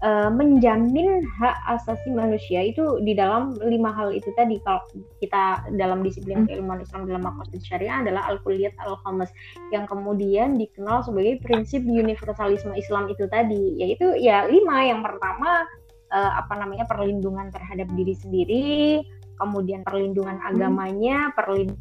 uh, 0.00 0.30
menjamin 0.32 1.24
hak 1.40 1.56
asasi 1.68 2.12
manusia 2.12 2.64
itu 2.64 3.00
di 3.04 3.12
dalam 3.12 3.56
lima 3.60 3.92
hal 3.92 4.12
itu 4.12 4.28
tadi 4.36 4.60
kalau 4.64 4.80
kita 5.20 5.64
dalam 5.76 6.00
disiplin 6.00 6.44
hmm. 6.44 6.48
keilmuan 6.48 6.80
Islam 6.80 7.08
dalam 7.08 7.24
makosid 7.24 7.60
syariah 7.64 8.04
adalah 8.04 8.28
al 8.28 8.40
kulliyat 8.44 8.74
al 8.80 8.96
khamas 9.04 9.30
yang 9.70 9.84
kemudian 9.84 10.56
dikenal 10.56 11.04
sebagai 11.04 11.40
prinsip 11.44 11.84
universalisme 11.84 12.72
Islam 12.76 13.08
itu 13.12 13.28
tadi 13.28 13.80
yaitu 13.80 14.16
ya 14.16 14.48
lima 14.48 14.84
yang 14.84 15.00
pertama 15.04 15.64
uh, 16.12 16.32
apa 16.40 16.54
namanya 16.56 16.88
perlindungan 16.88 17.52
terhadap 17.52 17.88
diri 17.94 18.14
sendiri 18.16 18.68
kemudian 19.40 19.84
perlindungan 19.84 20.40
hmm. 20.40 20.48
agamanya 20.52 21.32
perlindungan 21.36 21.78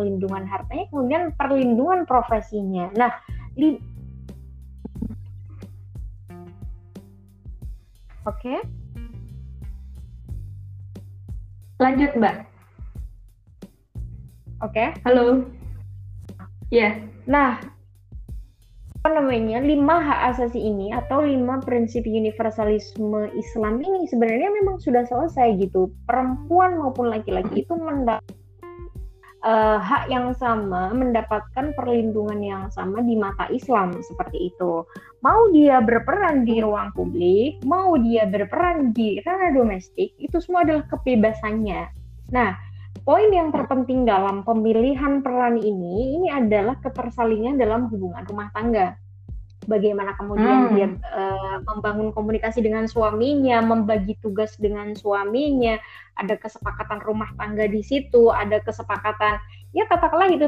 perlindungan 0.00 0.48
hartanya 0.48 0.88
kemudian 0.88 1.22
perlindungan 1.36 2.08
profesinya 2.08 2.88
nah 2.96 3.12
Oke. 8.28 8.52
Okay. 8.52 8.58
Lanjut, 11.80 12.12
Mbak. 12.20 12.36
Oke. 14.60 14.76
Okay. 14.76 14.88
Halo. 15.08 15.48
Ya. 16.68 16.76
Yeah. 16.76 16.92
Nah, 17.24 17.56
apa 19.00 19.16
namanya 19.16 19.64
lima 19.64 19.96
hak 19.96 20.36
asasi 20.36 20.60
ini 20.60 20.92
atau 20.92 21.24
lima 21.24 21.64
prinsip 21.64 22.04
universalisme 22.04 23.32
Islam 23.32 23.80
ini 23.80 24.04
sebenarnya 24.04 24.52
memang 24.52 24.76
sudah 24.76 25.08
selesai 25.08 25.56
gitu 25.56 25.88
perempuan 26.04 26.76
maupun 26.76 27.08
laki-laki 27.08 27.64
itu 27.64 27.72
mendapat 27.80 28.20
uh, 29.44 29.78
hak 29.80 30.08
yang 30.12 30.32
sama, 30.36 30.92
mendapatkan 30.92 31.72
perlindungan 31.76 32.40
yang 32.40 32.62
sama 32.72 33.04
di 33.04 33.16
mata 33.16 33.48
Islam 33.48 33.96
seperti 34.00 34.52
itu. 34.52 34.84
Mau 35.24 35.40
dia 35.52 35.80
berperan 35.80 36.44
di 36.44 36.60
ruang 36.60 36.92
publik, 36.96 37.60
mau 37.64 37.96
dia 38.00 38.24
berperan 38.28 38.92
di 38.92 39.20
ranah 39.20 39.52
domestik, 39.52 40.16
itu 40.16 40.36
semua 40.40 40.64
adalah 40.64 40.84
kebebasannya. 40.88 41.80
Nah, 42.32 42.56
poin 43.04 43.28
yang 43.32 43.52
terpenting 43.52 44.04
dalam 44.04 44.44
pemilihan 44.44 45.24
peran 45.24 45.60
ini 45.60 46.20
ini 46.20 46.28
adalah 46.30 46.78
ketersalingan 46.80 47.56
dalam 47.56 47.88
hubungan 47.88 48.24
rumah 48.28 48.48
tangga 48.52 48.96
bagaimana 49.68 50.16
kemudian 50.16 50.56
hmm. 50.66 50.72
dia 50.74 50.88
uh, 51.14 51.62
membangun 51.62 52.10
komunikasi 52.10 52.64
dengan 52.64 52.90
suaminya, 52.90 53.60
membagi 53.60 54.16
tugas 54.18 54.56
dengan 54.56 54.96
suaminya, 54.98 55.76
ada 56.20 56.36
kesepakatan 56.36 57.00
rumah 57.00 57.32
tangga 57.40 57.64
di 57.64 57.80
situ, 57.80 58.28
ada 58.28 58.60
kesepakatan 58.60 59.40
ya 59.72 59.88
katakanlah 59.88 60.28
itu 60.28 60.46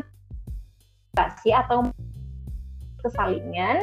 kasih 1.17 1.57
atau 1.65 1.89
kesalingan 3.01 3.81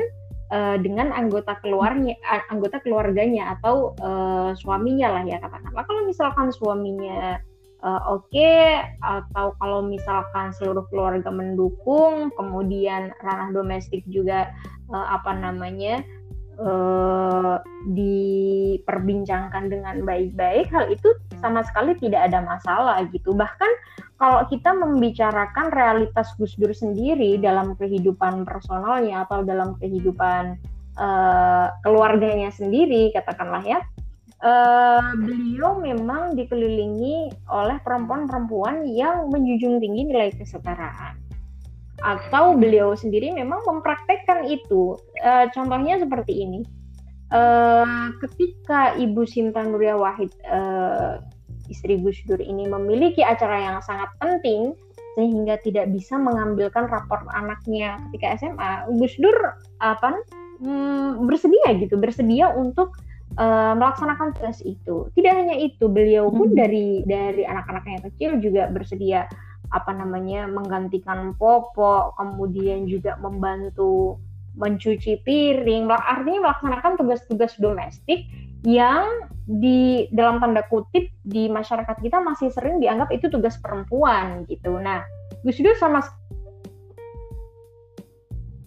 uh, 0.53 0.77
dengan 0.79 1.11
anggota 1.13 1.57
keluarnya 1.61 2.15
anggota 2.49 2.81
keluarganya 2.81 3.57
atau 3.57 3.97
uh, 4.01 4.53
suaminya 4.53 5.19
lah 5.19 5.23
ya 5.25 5.37
katakanlah. 5.41 5.83
Kalau 5.85 6.01
misalkan 6.05 6.47
suaminya 6.53 7.41
uh, 7.83 8.01
oke 8.09 8.27
okay, 8.29 8.83
atau 9.03 9.55
kalau 9.59 9.83
misalkan 9.85 10.51
seluruh 10.55 10.85
keluarga 10.91 11.29
mendukung 11.31 12.31
kemudian 12.35 13.11
ranah 13.23 13.49
domestik 13.51 14.03
juga 14.09 14.51
uh, 14.91 15.07
apa 15.15 15.35
namanya 15.35 16.03
uh, 16.59 17.57
diperbincangkan 17.89 19.71
dengan 19.71 20.03
baik-baik 20.03 20.67
hal 20.69 20.91
itu 20.91 21.09
sama 21.39 21.63
sekali 21.63 21.95
tidak 21.97 22.29
ada 22.29 22.43
masalah 22.43 23.03
gitu. 23.09 23.31
Bahkan 23.31 23.71
kalau 24.19 24.43
kita 24.51 24.75
membicarakan 24.75 25.71
realitas 25.71 26.35
Gus 26.35 26.59
Dur 26.59 26.75
sendiri 26.75 27.39
dalam 27.39 27.73
kehidupan 27.79 28.43
personalnya 28.43 29.23
atau 29.23 29.47
dalam 29.47 29.79
kehidupan 29.79 30.59
uh, 30.99 31.67
keluarganya 31.83 32.51
sendiri 32.51 33.15
katakanlah 33.15 33.63
ya 33.63 33.79
uh, 34.43 35.15
beliau 35.15 35.79
memang 35.79 36.35
dikelilingi 36.35 37.31
oleh 37.51 37.77
perempuan-perempuan 37.83 38.87
yang 38.87 39.27
menjunjung 39.31 39.79
tinggi 39.79 40.01
nilai 40.07 40.31
kesetaraan 40.35 41.18
atau 42.01 42.55
beliau 42.55 42.95
sendiri 42.95 43.31
memang 43.33 43.61
mempraktekkan 43.65 44.47
itu. 44.47 44.97
Uh, 45.21 45.45
contohnya 45.51 45.99
seperti 45.99 46.45
ini. 46.45 46.61
Uh, 47.29 48.09
ketika 48.25 48.97
Ibu 48.97 49.21
Sinta 49.29 49.61
Nuria 49.61 49.93
Wahid 49.93 50.33
uh, 50.49 51.21
istri 51.69 52.01
Gus 52.01 52.17
Dur 52.25 52.41
ini 52.41 52.65
memiliki 52.65 53.21
acara 53.21 53.69
yang 53.69 53.77
sangat 53.85 54.09
penting 54.17 54.73
sehingga 55.13 55.61
tidak 55.61 55.93
bisa 55.93 56.17
mengambilkan 56.17 56.89
rapor 56.89 57.21
anaknya 57.37 58.01
ketika 58.09 58.41
SMA, 58.41 58.89
Gus 58.97 59.13
Dur 59.21 59.37
apa 59.77 60.17
hmm, 60.63 61.29
bersedia 61.29 61.77
gitu, 61.77 62.01
bersedia 62.01 62.49
untuk 62.53 62.97
uh, 63.37 63.73
melaksanakan 63.77 64.33
tugas 64.37 64.63
itu. 64.65 65.11
Tidak 65.13 65.33
hanya 65.33 65.55
itu, 65.59 65.85
beliau 65.85 66.33
pun 66.33 66.53
hmm. 66.53 66.57
dari 66.57 66.87
dari 67.05 67.43
anak-anaknya 67.45 68.09
kecil 68.09 68.41
juga 68.41 68.71
bersedia 68.73 69.29
apa 69.69 69.93
namanya 69.93 70.49
menggantikan 70.49 71.37
popok, 71.37 72.17
kemudian 72.17 72.89
juga 72.89 73.15
membantu 73.21 74.17
mencuci 74.57 75.21
piring, 75.23 75.87
artinya 75.87 76.51
melaksanakan 76.51 76.99
tugas-tugas 76.99 77.55
domestik 77.61 78.27
yang 78.67 79.29
di 79.49 80.05
dalam 80.13 80.37
tanda 80.37 80.61
kutip 80.67 81.09
di 81.25 81.47
masyarakat 81.49 81.97
kita 82.03 82.21
masih 82.21 82.51
sering 82.53 82.77
dianggap 82.77 83.09
itu 83.09 83.31
tugas 83.31 83.57
perempuan 83.57 84.45
gitu. 84.45 84.77
Nah, 84.77 85.01
Gus 85.41 85.57
Dur 85.57 85.73
sama 85.79 86.03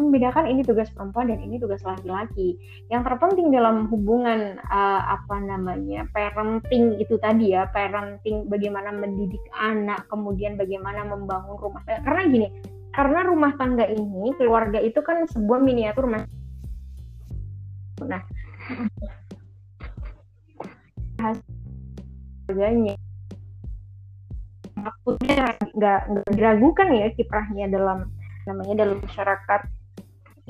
membedakan 0.03 0.51
ini 0.51 0.67
tugas 0.67 0.91
perempuan 0.91 1.31
dan 1.31 1.39
ini 1.39 1.63
tugas 1.63 1.81
laki-laki. 1.87 2.59
Yang 2.91 3.03
terpenting 3.07 3.55
dalam 3.55 3.87
hubungan 3.87 4.59
uh, 4.67 5.03
apa 5.15 5.39
namanya 5.39 6.11
parenting 6.11 6.99
itu 6.99 7.15
tadi 7.23 7.55
ya, 7.55 7.71
parenting 7.71 8.51
bagaimana 8.51 8.91
mendidik 8.91 9.41
anak, 9.55 10.05
kemudian 10.11 10.59
bagaimana 10.59 11.07
membangun 11.07 11.57
rumah 11.57 11.81
tangga. 11.87 12.03
Karena 12.03 12.23
gini, 12.27 12.49
karena 12.91 13.19
rumah 13.25 13.53
tangga 13.55 13.87
ini, 13.87 14.35
keluarga 14.37 14.83
itu 14.83 14.99
kan 15.01 15.25
sebuah 15.31 15.63
miniatur 15.63 16.11
mas. 16.11 16.27
Nah, 18.03 18.23
harganya 22.51 22.99
takutnya 24.83 25.55
nggak 25.79 26.01
diragukan 26.35 26.89
ya 26.91 27.07
kiprahnya 27.15 27.71
dalam 27.71 28.11
namanya 28.51 28.83
dalam 28.83 28.99
masyarakat 28.99 29.61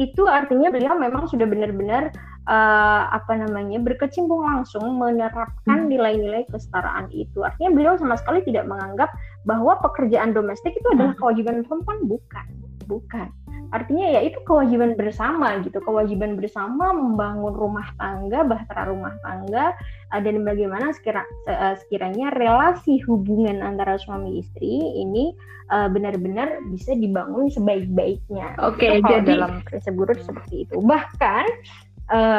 itu 0.00 0.24
artinya 0.24 0.72
beliau 0.72 0.96
memang 0.96 1.28
sudah 1.28 1.44
benar-benar 1.44 2.08
uh, 2.48 3.12
apa 3.12 3.36
namanya 3.36 3.76
berkecimpung 3.76 4.40
langsung 4.40 4.96
menerapkan 4.96 5.84
hmm. 5.84 5.90
nilai-nilai 5.92 6.48
kesetaraan 6.48 7.12
itu 7.12 7.44
artinya 7.44 7.70
beliau 7.76 7.94
sama 8.00 8.16
sekali 8.16 8.40
tidak 8.48 8.64
menganggap 8.64 9.12
bahwa 9.44 9.76
pekerjaan 9.84 10.32
domestik 10.32 10.72
itu 10.72 10.88
adalah 10.96 11.12
hmm. 11.12 11.20
kewajiban 11.20 11.60
perempuan 11.68 12.00
bukan 12.08 12.46
bukan 12.88 13.28
artinya 13.72 14.06
ya 14.12 14.20
itu 14.20 14.36
kewajiban 14.44 14.92
bersama 14.94 15.56
gitu 15.64 15.80
kewajiban 15.80 16.36
bersama 16.36 16.92
membangun 16.92 17.56
rumah 17.56 17.88
tangga 17.96 18.44
bahtera 18.44 18.92
rumah 18.92 19.16
tangga 19.24 19.72
uh, 20.12 20.20
dan 20.20 20.44
bagaimana 20.44 20.92
sekira, 20.92 21.24
uh, 21.48 21.74
sekiranya 21.80 22.28
relasi 22.36 23.00
hubungan 23.08 23.64
antara 23.64 23.96
suami 23.96 24.44
istri 24.44 24.76
ini 24.76 25.32
uh, 25.72 25.88
benar-benar 25.88 26.60
bisa 26.68 26.92
dibangun 26.92 27.48
sebaik-baiknya 27.48 28.60
oke 28.60 28.76
okay, 28.76 29.00
jadi 29.00 29.40
dalam 29.40 29.64
prinsip 29.64 29.96
guru 29.96 30.12
seperti 30.20 30.68
itu 30.68 30.76
bahkan 30.84 31.48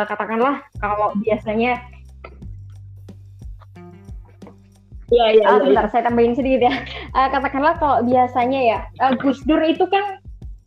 katakanlah 0.05 0.61
kalau 0.77 1.17
biasanya 1.25 1.81
Ya, 5.13 5.29
ya, 5.29 5.45
uh, 5.45 5.61
bentar, 5.61 5.85
ya. 5.85 5.91
saya 5.93 6.03
tambahin 6.09 6.33
sedikit 6.33 6.65
ya. 6.65 6.73
Uh, 7.13 7.29
katakanlah 7.29 7.77
kalau 7.77 8.01
biasanya 8.01 8.59
ya, 8.65 8.79
uh, 8.97 9.13
Gus 9.13 9.45
Dur 9.45 9.61
itu 9.61 9.85
kan 9.85 10.22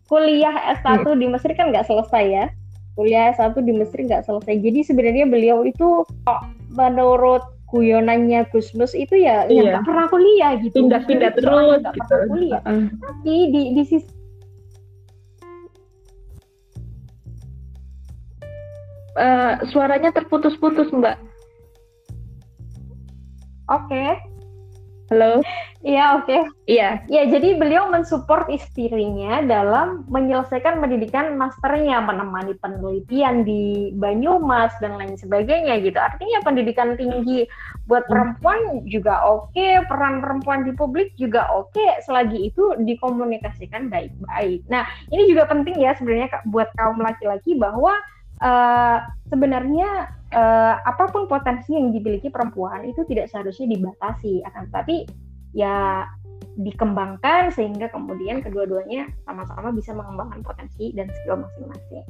kuliah 0.06 0.54
S1 0.78 1.02
hmm. 1.02 1.18
di 1.18 1.26
Mesir 1.26 1.50
kan 1.58 1.74
nggak 1.74 1.86
selesai 1.86 2.24
ya 2.24 2.44
kuliah 2.96 3.34
S1 3.34 3.58
di 3.60 3.72
Mesir 3.74 3.98
nggak 4.06 4.24
selesai 4.24 4.54
jadi 4.62 4.80
sebenarnya 4.86 5.26
beliau 5.28 5.66
itu 5.66 6.06
kok 6.24 6.40
menurut 6.72 7.42
guyonannya 7.66 8.46
Gusmus 8.54 8.94
itu 8.94 9.18
ya 9.18 9.44
iya. 9.50 9.82
nggak 9.82 9.84
pernah 9.84 10.06
kuliah 10.06 10.52
gitu 10.62 10.86
pindah-pindah 10.86 11.30
terus 11.34 11.82
nggak 11.82 11.94
gitu. 11.94 12.06
pernah 12.06 12.26
kuliah 12.30 12.60
uh. 12.62 12.86
tapi 12.94 13.34
di 13.50 13.62
di 13.74 13.82
sisi 13.82 14.08
uh, 19.18 19.60
suaranya 19.66 20.14
terputus-putus 20.14 20.88
mbak 20.94 21.18
oke 23.66 23.82
okay. 23.90 24.14
Halo. 25.06 25.38
Iya, 25.86 26.18
oke. 26.18 26.26
Okay. 26.26 26.42
Iya. 26.66 27.06
Ya, 27.06 27.22
jadi 27.30 27.54
beliau 27.54 27.86
mensupport 27.86 28.50
istrinya 28.50 29.38
dalam 29.38 30.02
menyelesaikan 30.10 30.82
pendidikan 30.82 31.38
masternya, 31.38 32.02
menemani 32.02 32.58
penelitian 32.58 33.46
di 33.46 33.94
Banyumas 33.94 34.74
dan 34.82 34.98
lain 34.98 35.14
sebagainya 35.14 35.78
gitu. 35.78 35.94
Artinya 35.94 36.42
pendidikan 36.42 36.98
tinggi 36.98 37.46
buat 37.86 38.02
hmm. 38.02 38.10
perempuan 38.10 38.58
juga 38.90 39.22
oke, 39.30 39.54
okay, 39.54 39.78
peran 39.86 40.18
perempuan 40.18 40.66
di 40.66 40.74
publik 40.74 41.14
juga 41.14 41.46
oke, 41.54 41.70
okay, 41.70 42.02
selagi 42.02 42.50
itu 42.50 42.74
dikomunikasikan 42.82 43.86
baik-baik. 43.86 44.66
Nah, 44.66 44.82
ini 45.14 45.30
juga 45.30 45.46
penting 45.46 45.78
ya 45.78 45.94
sebenarnya 45.94 46.42
buat 46.50 46.66
kaum 46.74 46.98
laki-laki 46.98 47.54
bahwa 47.54 47.94
uh, 48.42 48.99
sebenarnya 49.31 50.11
uh, 50.33 50.75
apa 50.83 51.09
pun 51.12 51.31
potensi 51.31 51.77
yang 51.77 51.94
dimiliki 51.94 52.29
perempuan 52.29 52.85
itu 52.88 53.05
tidak 53.09 53.31
seharusnya 53.31 53.70
dibatasi 53.77 54.42
akan 54.44 54.62
tetapi 54.72 55.07
ya 55.57 56.05
dikembangkan 56.57 57.53
sehingga 57.53 57.92
kemudian 57.92 58.40
kedua-duanya 58.40 59.09
sama-sama 59.29 59.72
bisa 59.72 59.92
mengembangkan 59.92 60.40
potensi 60.40 60.92
dan 60.96 61.09
skill 61.12 61.40
masing-masing. 61.44 62.05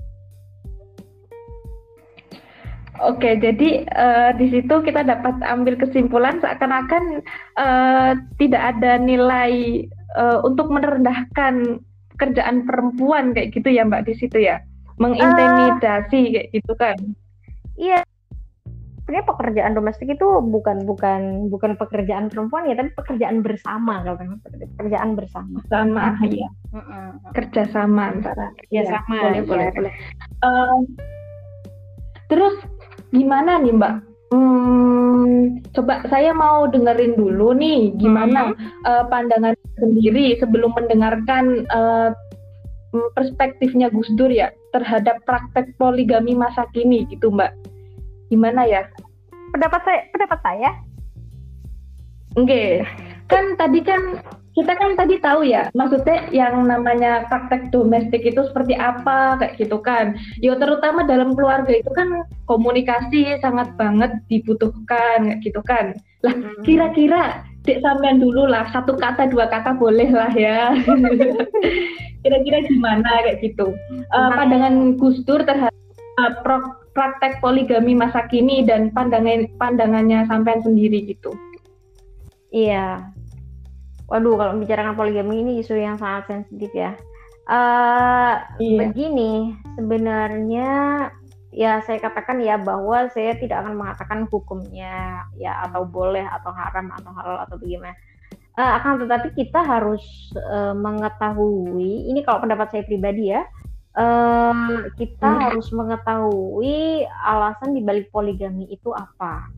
Oke, 3.04 3.36
jadi 3.36 3.84
uh, 3.92 4.30
di 4.40 4.48
situ 4.48 4.72
kita 4.80 5.04
dapat 5.04 5.36
ambil 5.44 5.76
kesimpulan 5.76 6.40
seakan-akan 6.40 7.20
uh, 7.60 8.16
tidak 8.40 8.72
ada 8.72 8.96
nilai 8.96 9.84
uh, 10.16 10.40
untuk 10.40 10.72
merendahkan 10.72 11.84
pekerjaan 12.16 12.64
perempuan 12.64 13.36
kayak 13.36 13.52
gitu 13.52 13.68
ya 13.68 13.84
Mbak 13.84 14.08
di 14.08 14.14
situ 14.16 14.40
ya, 14.40 14.64
mengintimidasi 14.96 16.20
uh, 16.20 16.30
kayak 16.32 16.46
gitu 16.52 16.72
kan? 16.76 16.96
Iya, 17.76 18.00
sebenarnya 19.06 19.26
pekerjaan 19.30 19.72
domestik 19.78 20.08
itu 20.10 20.26
bukan 20.42 20.82
bukan 20.82 21.46
bukan 21.46 21.78
pekerjaan 21.78 22.26
perempuan 22.26 22.66
ya, 22.66 22.74
tapi 22.74 22.90
pekerjaan 22.96 23.38
bersama 23.44 24.02
kalau 24.02 24.18
pekerjaan 24.74 25.14
bersama. 25.14 25.62
Sama, 25.70 26.16
ya. 26.26 26.48
Kerja 27.30 27.62
sama 27.70 28.10
antara. 28.10 28.50
Ya, 28.72 28.82
ya 28.82 28.98
sama. 28.98 29.30
Boleh, 29.30 29.38
ya, 29.38 29.42
boleh, 29.46 29.66
boleh. 29.78 29.92
Uh, 30.42 30.78
terus 32.26 32.58
gimana 33.14 33.62
nih 33.62 33.78
Mbak? 33.78 33.94
Hmm, 34.26 35.62
coba 35.70 36.02
saya 36.10 36.34
mau 36.34 36.66
dengerin 36.66 37.14
dulu 37.14 37.54
nih 37.54 37.94
gimana 37.94 38.50
hmm. 38.50 38.58
uh, 38.90 39.04
pandangan 39.06 39.54
sendiri 39.78 40.34
sebelum 40.42 40.74
mendengarkan 40.74 41.62
uh, 41.70 42.10
perspektifnya 43.14 43.88
Gus 43.92 44.08
Dur 44.14 44.30
ya 44.30 44.52
terhadap 44.72 45.22
praktek 45.24 45.74
poligami 45.80 46.36
masa 46.36 46.68
kini 46.72 47.06
gitu 47.08 47.32
Mbak 47.32 47.52
gimana 48.32 48.66
ya 48.66 48.82
pendapat 49.54 49.80
saya 49.86 50.00
pendapat 50.12 50.40
saya 50.42 50.70
Oke, 52.36 52.52
okay. 52.52 52.72
kan 53.32 53.56
tadi 53.56 53.80
kan 53.80 54.20
kita 54.52 54.76
kan 54.76 54.92
tadi 54.92 55.16
tahu 55.24 55.40
ya, 55.44 55.72
maksudnya 55.72 56.28
yang 56.36 56.68
namanya 56.68 57.24
praktek 57.32 57.72
domestik 57.72 58.28
itu 58.28 58.44
seperti 58.44 58.76
apa 58.76 59.40
kayak 59.40 59.56
gitu 59.56 59.80
kan. 59.80 60.20
Ya 60.44 60.52
terutama 60.60 61.08
dalam 61.08 61.32
keluarga 61.32 61.72
itu 61.72 61.88
kan 61.96 62.28
komunikasi 62.44 63.40
sangat 63.40 63.72
banget 63.80 64.20
dibutuhkan 64.28 65.32
kayak 65.32 65.40
gitu 65.48 65.60
kan. 65.64 65.96
Lah 66.20 66.36
hmm. 66.36 66.60
kira-kira 66.60 67.40
dek 67.66 67.82
sampean 67.82 68.22
dulu 68.22 68.46
lah 68.46 68.70
satu 68.70 68.94
kata 68.94 69.28
dua 69.28 69.50
kata 69.50 69.74
boleh 69.74 70.08
lah 70.14 70.30
ya. 70.32 70.72
kira-kira 72.26 72.58
gimana 72.66 73.06
kayak 73.22 73.38
gitu. 73.42 73.70
Uh, 74.10 74.30
pandangan 74.34 74.98
Gus 74.98 75.22
Dur 75.22 75.46
terhadap 75.46 75.74
uh, 76.18 76.32
praktek 76.96 77.38
poligami 77.38 77.94
masa 77.94 78.26
kini 78.26 78.66
dan 78.66 78.90
pandangan 78.90 79.46
pandangannya 79.62 80.26
sampean 80.26 80.58
sendiri 80.66 81.06
gitu. 81.06 81.30
Iya. 82.50 83.14
Waduh, 84.06 84.38
kalau 84.38 84.54
membicarakan 84.58 84.94
poligami 84.94 85.42
ini 85.42 85.52
isu 85.62 85.78
yang 85.78 85.98
sangat 85.98 86.30
sensitif 86.30 86.70
ya. 86.74 86.94
Uh, 87.46 88.42
iya. 88.58 88.90
Begini, 88.90 89.54
sebenarnya 89.78 90.70
ya 91.56 91.80
saya 91.88 91.96
katakan 92.04 92.36
ya 92.44 92.60
bahwa 92.60 93.08
saya 93.08 93.32
tidak 93.40 93.64
akan 93.64 93.80
mengatakan 93.80 94.28
hukumnya 94.28 95.24
ya 95.40 95.64
atau 95.64 95.88
boleh 95.88 96.28
atau 96.28 96.52
haram 96.52 96.92
atau 96.92 97.10
halal 97.16 97.40
atau 97.48 97.56
bagaimana. 97.56 97.96
Uh, 98.56 98.72
akan 98.80 99.04
tetapi 99.04 99.36
kita 99.36 99.60
harus 99.60 100.04
uh, 100.36 100.72
mengetahui 100.72 102.08
ini 102.08 102.24
kalau 102.24 102.40
pendapat 102.40 102.72
saya 102.72 102.88
pribadi 102.88 103.28
ya 103.28 103.44
uh, 103.96 104.52
kita 104.96 105.28
hmm. 105.28 105.40
harus 105.48 105.68
mengetahui 105.72 107.04
alasan 107.24 107.72
dibalik 107.72 108.12
poligami 108.12 108.68
itu 108.68 108.92
apa. 108.92 109.48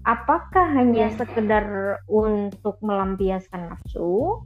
Apakah 0.00 0.64
hanya 0.80 1.12
ya. 1.12 1.16
sekedar 1.22 1.66
untuk 2.08 2.80
melampiaskan 2.80 3.68
nafsu 3.68 4.40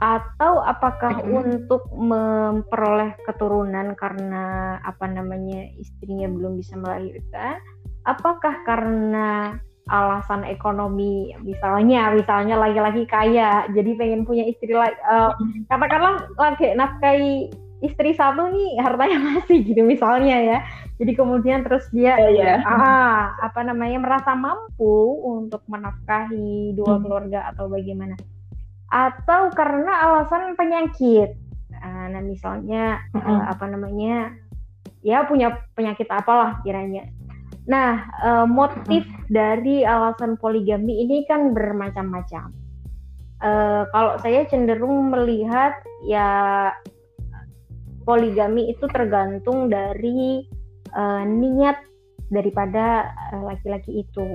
atau 0.00 0.64
apakah 0.64 1.20
hmm. 1.20 1.28
untuk 1.44 1.84
memperoleh 1.92 3.12
keturunan 3.28 3.92
karena 4.00 4.76
apa 4.80 5.04
namanya 5.04 5.68
istrinya 5.76 6.24
belum 6.26 6.56
bisa 6.56 6.80
melahirkan? 6.80 7.60
Apakah 8.08 8.64
karena 8.64 9.60
alasan 9.90 10.46
ekonomi 10.46 11.34
misalnya 11.42 12.14
misalnya 12.14 12.54
laki-laki 12.54 13.04
kaya 13.10 13.66
jadi 13.74 13.90
pengen 13.98 14.22
punya 14.22 14.46
istri 14.46 14.70
lagi 14.70 14.94
uh, 15.02 15.34
katakanlah 15.66 16.30
lagi 16.38 16.78
nafkahi 16.78 17.50
istri 17.82 18.14
satu 18.14 18.54
nih 18.54 18.78
hartanya 18.78 19.18
masih 19.34 19.66
gitu 19.66 19.82
misalnya 19.82 20.36
ya 20.38 20.58
jadi 21.02 21.12
kemudian 21.16 21.66
terus 21.66 21.90
dia 21.90 22.14
yeah, 22.30 22.60
yeah. 22.62 22.70
ah 22.70 23.34
apa 23.42 23.66
namanya 23.66 23.98
merasa 23.98 24.36
mampu 24.38 25.18
untuk 25.26 25.66
menafkahi 25.66 26.76
dua 26.78 27.02
keluarga 27.02 27.50
atau 27.50 27.66
bagaimana 27.66 28.14
atau 28.90 29.50
karena 29.54 29.90
alasan 30.10 30.58
penyakit 30.58 31.34
nah 31.80 32.20
misalnya 32.20 33.00
hmm. 33.16 33.22
uh, 33.22 33.44
apa 33.56 33.64
namanya 33.70 34.34
ya 35.00 35.24
punya 35.24 35.64
penyakit 35.72 36.10
apalah 36.12 36.60
kiranya 36.60 37.08
Nah, 37.70 38.08
uh, 38.24 38.46
motif 38.50 39.06
dari 39.30 39.86
alasan 39.86 40.34
poligami 40.40 41.06
ini 41.06 41.22
kan 41.30 41.54
bermacam-macam. 41.54 42.50
Uh, 43.40 43.86
kalau 43.94 44.18
saya 44.20 44.44
cenderung 44.50 45.08
melihat 45.08 45.72
ya 46.04 46.68
poligami 48.04 48.74
itu 48.74 48.84
tergantung 48.90 49.70
dari 49.70 50.44
uh, 50.92 51.22
niat 51.24 51.78
daripada 52.34 53.14
laki-laki 53.46 54.02
itu. 54.02 54.28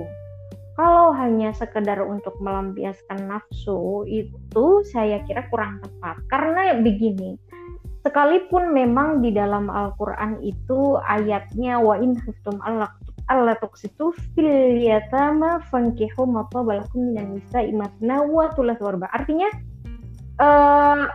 Kalau 0.76 1.16
hanya 1.16 1.56
sekedar 1.56 2.04
untuk 2.04 2.36
melampiaskan 2.44 3.32
nafsu 3.32 4.04
itu 4.04 4.84
saya 4.92 5.24
kira 5.24 5.48
kurang 5.48 5.80
tepat 5.80 6.20
karena 6.28 6.76
begini. 6.84 7.40
Sekalipun 8.04 8.70
memang 8.70 9.24
di 9.24 9.32
dalam 9.34 9.66
Al-Qur'an 9.72 10.38
itu 10.44 11.00
ayatnya 11.02 11.80
wa 11.80 11.98
in 11.98 12.14
khiftum 12.14 12.60
alla 12.62 13.56
tuqsitu 13.58 14.14
fil 14.36 14.78
yatama 14.78 15.58
fankihu 15.72 16.28
ma 16.28 16.46
minan 16.94 17.40
nisa'i 17.40 17.74
matna 17.74 18.22
wa 18.22 18.46
thulatha 18.54 18.84
warba. 18.84 19.10
Artinya 19.10 19.50
uh, 20.38 21.10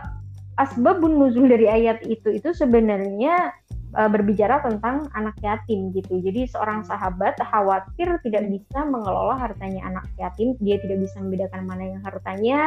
asbabun 0.60 1.16
nuzul 1.16 1.48
dari 1.48 1.70
ayat 1.70 2.04
itu 2.04 2.34
itu 2.34 2.52
sebenarnya 2.52 3.56
uh, 3.96 4.10
berbicara 4.10 4.60
tentang 4.64 5.08
anak 5.12 5.36
yatim 5.44 5.92
gitu. 5.92 6.20
Jadi 6.20 6.48
seorang 6.48 6.84
sahabat 6.84 7.36
khawatir 7.40 8.20
tidak 8.24 8.48
bisa 8.48 8.84
mengelola 8.84 9.36
hartanya 9.36 9.84
anak 9.88 10.06
yatim, 10.16 10.56
dia 10.60 10.80
tidak 10.80 11.04
bisa 11.04 11.20
membedakan 11.20 11.68
mana 11.68 11.84
yang 11.96 12.02
hartanya, 12.02 12.58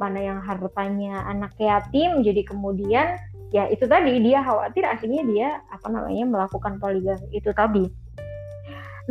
mana 0.00 0.18
yang 0.20 0.38
hartanya 0.40 1.24
anak 1.28 1.52
yatim. 1.60 2.24
Jadi 2.24 2.42
kemudian 2.44 3.16
ya 3.52 3.68
itu 3.68 3.84
tadi 3.84 4.16
dia 4.24 4.40
khawatir 4.40 4.84
akhirnya 4.88 5.22
dia 5.28 5.48
apa 5.68 5.86
namanya 5.92 6.24
melakukan 6.24 6.80
poligami 6.80 7.28
itu 7.36 7.52
tadi. 7.52 7.84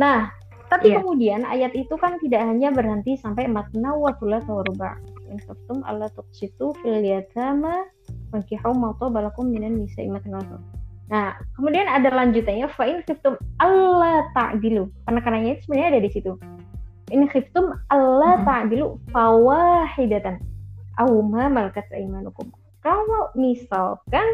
Nah, 0.00 0.34
tapi 0.72 0.88
yeah. 0.88 0.98
kemudian 0.98 1.40
ayat 1.44 1.76
itu 1.76 1.94
kan 2.00 2.16
tidak 2.18 2.42
hanya 2.48 2.72
berhenti 2.72 3.14
sampai 3.14 3.44
matna 3.46 3.92
wa 3.92 4.10
thulatha 4.16 4.50
wa 4.50 4.64
ruba. 4.64 4.90
In 5.28 5.36
khiftum 5.40 5.84
alla 5.84 6.08
tuqsitu 6.12 6.76
fil 6.80 7.00
yatama 7.04 7.88
fankihu 8.32 8.72
ma 8.76 8.92
balakum 8.96 9.48
minan 9.48 9.80
nisa'i 9.80 10.08
matna 10.08 10.40
Nah, 11.12 11.36
kemudian 11.60 11.84
ada 11.84 12.08
lanjutannya 12.08 12.72
fa 12.72 12.88
in 12.88 13.04
khiftum 13.04 13.36
alla 13.60 14.24
ta'dilu. 14.32 14.88
Penekanannya 15.04 15.60
itu 15.60 15.68
sebenarnya 15.68 15.88
ada 15.92 16.02
di 16.08 16.10
situ. 16.10 16.32
In 17.12 17.28
khiftum 17.28 17.76
alla 17.92 18.40
hmm. 18.40 18.44
ta'dilu 18.48 18.96
fawahidatan 19.12 20.40
aw 20.96 21.12
ma 21.20 21.52
malakat 21.52 21.84
aymanukum. 21.92 22.48
Kalau 22.80 23.28
misalkan 23.36 24.24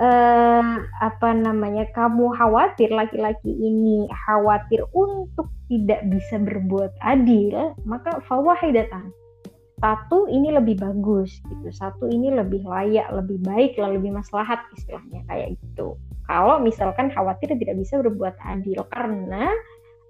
eh, 0.00 0.74
apa 1.04 1.28
namanya 1.36 1.84
kamu 1.92 2.32
khawatir 2.32 2.88
laki-laki 2.92 3.52
ini 3.52 4.08
khawatir 4.24 4.88
untuk 4.96 5.52
tidak 5.68 6.00
bisa 6.08 6.40
berbuat 6.40 6.96
adil 7.04 7.76
maka 7.84 8.22
fawahidatan 8.24 9.10
satu 9.76 10.24
ini 10.32 10.52
lebih 10.56 10.80
bagus 10.80 11.40
gitu 11.44 11.68
satu 11.68 12.08
ini 12.08 12.32
lebih 12.32 12.64
layak 12.64 13.12
lebih 13.12 13.36
baik 13.44 13.76
lah 13.76 13.92
lebih 13.92 14.16
maslahat 14.16 14.64
istilahnya 14.72 15.20
kayak 15.28 15.60
gitu 15.60 16.00
kalau 16.24 16.56
misalkan 16.58 17.12
khawatir 17.12 17.52
tidak 17.54 17.76
bisa 17.76 18.00
berbuat 18.00 18.34
adil 18.40 18.82
karena 18.88 19.52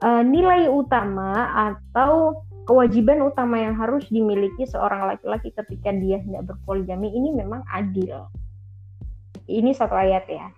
uh, 0.07 0.23
nilai 0.23 0.71
utama 0.71 1.51
atau 1.75 2.47
kewajiban 2.67 3.23
utama 3.27 3.59
yang 3.59 3.75
harus 3.75 4.07
dimiliki 4.07 4.67
seorang 4.67 5.11
laki-laki 5.11 5.51
ketika 5.51 5.91
dia 5.95 6.23
tidak 6.23 6.47
berpoligami 6.47 7.11
ini 7.11 7.35
memang 7.35 7.67
adil 7.71 8.31
ini 9.47 9.71
satu 9.73 9.95
ayat 9.95 10.27
ya. 10.27 10.51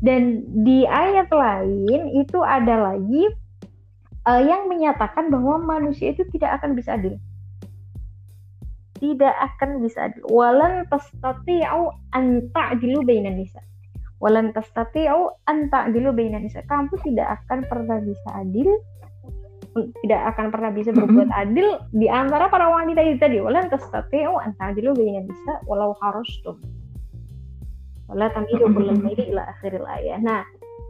Dan 0.00 0.48
di 0.64 0.88
ayat 0.88 1.28
lain 1.28 2.08
itu 2.16 2.40
ada 2.40 2.92
lagi 2.92 3.28
uh, 4.24 4.40
yang 4.40 4.64
menyatakan 4.72 5.28
bahwa 5.28 5.60
manusia 5.60 6.16
itu 6.16 6.24
tidak 6.32 6.60
akan 6.60 6.72
bisa 6.72 6.96
adil. 6.96 7.20
Tidak 9.00 9.34
akan 9.34 9.80
bisa 9.80 10.12
adil. 10.12 10.22
Walan 10.28 10.84
tastati'u 10.92 11.88
an 12.12 12.52
ta'dilu 12.52 13.00
bainan 13.02 13.40
nisa. 13.40 13.64
Walan 14.20 14.52
tastati'u 14.52 15.32
an 15.48 15.72
ta'dilu 15.72 16.12
bainan 16.12 16.44
nisa. 16.44 16.60
Kamu 16.68 16.92
tidak 17.00 17.40
akan 17.40 17.64
pernah 17.64 17.98
bisa 18.04 18.28
adil 18.36 18.68
tidak 19.70 20.34
akan 20.34 20.50
pernah 20.50 20.74
bisa 20.74 20.90
berbuat 20.90 21.30
adil 21.30 21.78
di 21.94 22.10
antara 22.10 22.50
para 22.50 22.66
wanita 22.66 23.06
itu 23.06 23.22
tadi. 23.22 23.38
Walan 23.38 23.70
tastati'u 23.72 24.36
an 24.36 24.52
ta'dilu 24.60 24.92
bainan 24.92 25.30
nisa 25.30 25.62
walau 25.64 25.96
harustum 26.02 26.58
wala 28.10 28.26
tamilu 28.34 28.66
kullal 28.74 28.98
ila 29.06 29.42
akhiril 29.54 29.86
ayat. 29.86 30.18
Nah, 30.26 30.42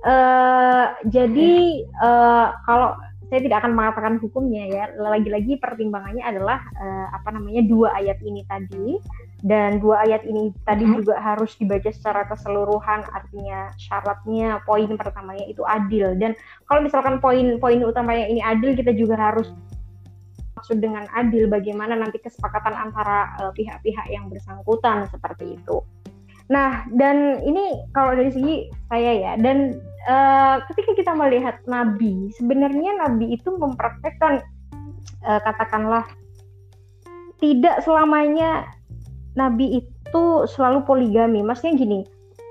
uh, 0.08 0.86
jadi 1.04 1.84
uh, 2.00 2.56
kalau 2.64 2.96
saya 3.30 3.46
tidak 3.46 3.62
akan 3.62 3.78
mengatakan 3.78 4.14
hukumnya 4.18 4.66
ya. 4.66 4.84
Lagi-lagi 4.98 5.56
pertimbangannya 5.62 6.26
adalah 6.26 6.58
uh, 6.74 7.14
apa 7.14 7.30
namanya 7.30 7.62
dua 7.62 7.94
ayat 7.94 8.18
ini 8.26 8.42
tadi 8.50 8.98
dan 9.40 9.80
dua 9.80 10.04
ayat 10.04 10.26
ini 10.26 10.52
tadi 10.66 10.84
uh-huh. 10.84 11.00
juga 11.00 11.14
harus 11.22 11.56
dibaca 11.56 11.88
secara 11.88 12.28
keseluruhan 12.28 13.06
artinya 13.08 13.72
syaratnya 13.80 14.60
poin 14.68 14.90
pertamanya 15.00 15.46
itu 15.48 15.64
adil 15.64 16.12
dan 16.20 16.36
kalau 16.68 16.84
misalkan 16.84 17.22
poin-poin 17.24 17.80
utamanya 17.80 18.28
ini 18.28 18.44
adil 18.44 18.76
kita 18.76 18.92
juga 18.92 19.16
harus 19.16 19.48
maksud 20.60 20.76
dengan 20.76 21.08
adil 21.16 21.48
bagaimana 21.48 21.96
nanti 21.96 22.20
kesepakatan 22.20 22.76
antara 22.76 23.32
pihak-pihak 23.56 24.06
uh, 24.06 24.12
yang 24.12 24.28
bersangkutan 24.28 25.08
seperti 25.08 25.56
itu. 25.56 25.80
Nah, 26.51 26.82
dan 26.98 27.38
ini 27.46 27.78
kalau 27.94 28.18
dari 28.18 28.34
segi 28.34 28.57
saya 28.90 29.12
ya, 29.14 29.32
dan 29.38 29.78
uh, 30.11 30.59
ketika 30.66 30.98
kita 30.98 31.12
melihat 31.14 31.62
Nabi, 31.70 32.34
sebenarnya 32.34 32.98
Nabi 32.98 33.38
itu 33.38 33.55
mempraktekkan 33.55 34.42
uh, 35.22 35.40
katakanlah 35.46 36.11
tidak 37.38 37.86
selamanya 37.86 38.66
Nabi 39.38 39.78
itu 39.78 40.24
selalu 40.51 40.82
poligami. 40.82 41.38
Maksudnya 41.38 41.78
gini, 41.78 42.01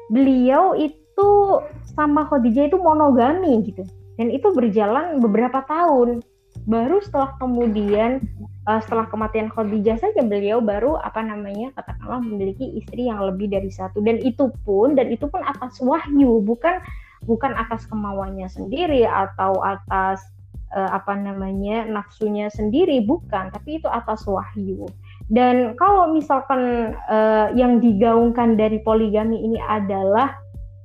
beliau 0.08 0.80
itu 0.80 1.60
sama 1.91 2.24
Khadijah 2.32 2.72
itu 2.72 2.80
monogami 2.80 3.68
gitu, 3.68 3.84
dan 4.16 4.32
itu 4.32 4.47
berjalan 4.56 5.20
beberapa 5.20 5.60
tahun. 5.68 6.24
Baru 6.72 7.04
setelah 7.04 7.36
kemudian 7.36 8.24
uh, 8.64 8.80
setelah 8.80 9.12
kematian 9.12 9.52
Khadijah 9.52 10.00
saja 10.00 10.24
beliau 10.24 10.64
baru 10.64 10.95
apa 11.04 11.20
namanya 11.20 11.76
katakanlah 12.10 12.26
memiliki 12.26 12.66
istri 12.74 13.05
yang 13.05 13.22
lebih 13.22 13.53
dari 13.53 13.70
satu. 13.70 14.01
Dan 14.01 14.18
itu 14.26 14.49
pun 14.66 14.97
dan 14.97 15.14
itu 15.14 15.30
pun 15.30 15.45
atas 15.45 15.78
wahyu 15.78 16.41
bukan 16.41 16.82
bukan 17.30 17.53
atas 17.53 17.86
kemauannya 17.86 18.49
sendiri 18.49 19.05
atau 19.05 19.62
atas 19.62 20.26
uh, 20.74 20.89
apa 20.89 21.14
namanya 21.14 21.86
nafsunya 21.86 22.49
sendiri 22.49 23.05
bukan 23.05 23.53
tapi 23.53 23.78
itu 23.78 23.86
atas 23.86 24.26
wahyu. 24.26 24.89
Dan 25.30 25.78
kalau 25.78 26.10
misalkan 26.10 26.95
uh, 27.05 27.53
yang 27.53 27.78
digaungkan 27.78 28.57
dari 28.57 28.82
poligami 28.82 29.38
ini 29.45 29.62
adalah 29.62 30.34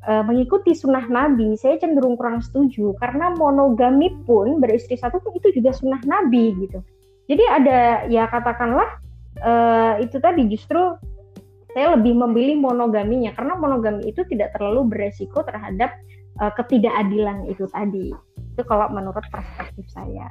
uh, 0.05 0.20
mengikuti 0.20 0.77
sunnah 0.77 1.09
Nabi, 1.09 1.57
saya 1.57 1.81
cenderung 1.81 2.20
kurang 2.20 2.45
setuju. 2.45 2.93
Karena 3.01 3.33
monogami 3.33 4.12
pun 4.29 4.61
beristri 4.61 5.01
satu 5.01 5.25
pun 5.25 5.33
itu 5.33 5.49
juga 5.57 5.72
sunnah 5.72 6.05
Nabi 6.05 6.53
gitu. 6.61 6.85
Jadi 7.25 7.41
ada 7.49 8.05
ya 8.12 8.29
katakanlah 8.29 9.01
uh, 9.41 9.95
itu 9.99 10.20
tadi 10.20 10.47
justru 10.47 10.95
saya 11.75 11.99
lebih 11.99 12.14
memilih 12.14 12.62
monogaminya 12.62 13.35
karena 13.35 13.59
monogami 13.59 14.07
itu 14.09 14.22
tidak 14.31 14.55
terlalu 14.55 14.87
beresiko 14.95 15.43
terhadap 15.43 15.91
uh, 16.39 16.53
ketidakadilan 16.55 17.51
itu 17.51 17.66
tadi. 17.70 18.14
Itu 18.55 18.62
kalau 18.70 18.87
menurut 18.95 19.27
perspektif 19.35 19.83
saya. 19.91 20.31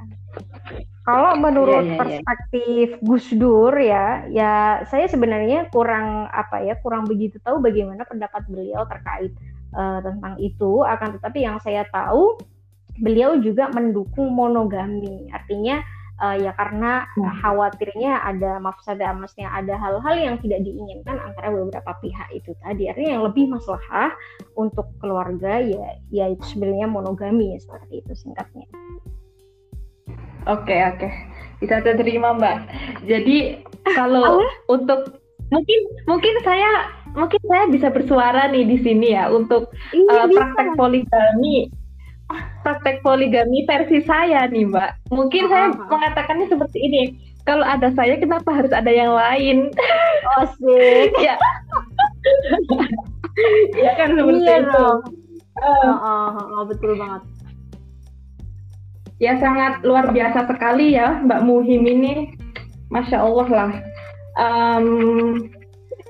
Kalau 1.04 1.36
menurut 1.36 1.84
yeah, 1.84 1.92
yeah, 1.92 2.00
perspektif 2.00 2.86
yeah. 2.96 3.04
Gus 3.04 3.26
Dur 3.36 3.74
ya, 3.76 4.24
ya 4.32 4.52
saya 4.88 5.04
sebenarnya 5.04 5.68
kurang 5.68 6.32
apa 6.32 6.64
ya, 6.64 6.80
kurang 6.80 7.04
begitu 7.04 7.36
tahu 7.44 7.60
bagaimana 7.60 8.08
pendapat 8.08 8.48
beliau 8.48 8.88
terkait 8.88 9.36
uh, 9.76 10.00
tentang 10.00 10.40
itu. 10.40 10.80
Akan 10.88 11.12
tetapi 11.20 11.44
yang 11.44 11.60
saya 11.60 11.84
tahu 11.92 12.40
beliau 12.96 13.36
juga 13.44 13.68
mendukung 13.68 14.32
monogami. 14.32 15.28
Artinya 15.28 15.84
uh, 16.22 16.36
ya 16.38 16.52
karena 16.54 17.08
hmm. 17.18 17.32
khawatirnya 17.42 18.12
ada 18.22 18.58
mafsadah 18.62 19.10
maksudnya 19.16 19.50
ada 19.50 19.74
hal-hal 19.78 20.14
yang 20.14 20.36
tidak 20.42 20.62
diinginkan 20.62 21.18
antara 21.18 21.50
beberapa 21.50 21.92
pihak 22.02 22.28
itu 22.34 22.54
tadi. 22.62 22.90
Artinya 22.90 23.10
yang 23.18 23.24
lebih 23.26 23.50
masalah 23.50 24.14
untuk 24.54 24.86
keluarga 25.02 25.58
ya 25.62 25.98
ya 26.10 26.30
itu 26.30 26.44
sebenarnya 26.54 26.86
monogami 26.86 27.54
ya 27.54 27.58
seperti 27.62 28.04
itu 28.04 28.12
singkatnya. 28.14 28.66
Oke 30.44 30.76
okay, 30.76 30.80
oke. 30.92 30.98
Okay. 31.00 31.12
bisa 31.62 31.80
terima 31.80 32.36
mbak. 32.36 32.68
Jadi 33.08 33.64
kalau 33.96 34.44
untuk 34.68 35.24
mungkin 35.48 35.80
mungkin 36.04 36.34
saya 36.44 36.92
mungkin 37.14 37.40
saya 37.46 37.64
bisa 37.70 37.88
bersuara 37.94 38.50
nih 38.50 38.66
di 38.66 38.78
sini 38.82 39.14
ya 39.14 39.30
untuk 39.30 39.70
iya, 39.94 40.26
uh, 40.26 40.28
praktek 40.28 40.68
poligami 40.74 41.70
praktek 42.64 43.04
poligami 43.04 43.68
versi 43.68 44.00
saya 44.08 44.48
nih 44.48 44.64
mbak. 44.64 45.12
Mungkin 45.12 45.52
saya 45.52 45.76
mengatakannya 45.76 46.48
seperti 46.48 46.78
ini. 46.80 47.02
Kalau 47.44 47.60
ada 47.60 47.92
saya 47.92 48.16
kenapa 48.16 48.48
harus 48.56 48.72
ada 48.72 48.88
yang 48.88 49.12
lain? 49.12 49.68
Oh 50.36 50.46
sih. 50.58 51.12
Ya. 51.20 51.36
Ya 53.76 53.92
kan 54.00 54.16
seperti 54.16 54.46
iya 54.48 54.64
itu. 54.64 54.72
dong. 54.72 54.98
Uh, 55.60 55.92
oh, 55.92 56.28
oh, 56.32 56.44
oh, 56.56 56.62
betul 56.64 56.96
banget. 56.96 57.22
Ya 59.20 59.36
sangat 59.38 59.84
luar 59.84 60.08
biasa 60.10 60.48
sekali 60.48 60.96
ya 60.96 61.20
Mbak 61.22 61.42
Muhim 61.44 61.84
ini, 61.84 62.32
masya 62.88 63.20
Allah 63.20 63.48
lah. 63.52 63.72
Um, 64.40 64.86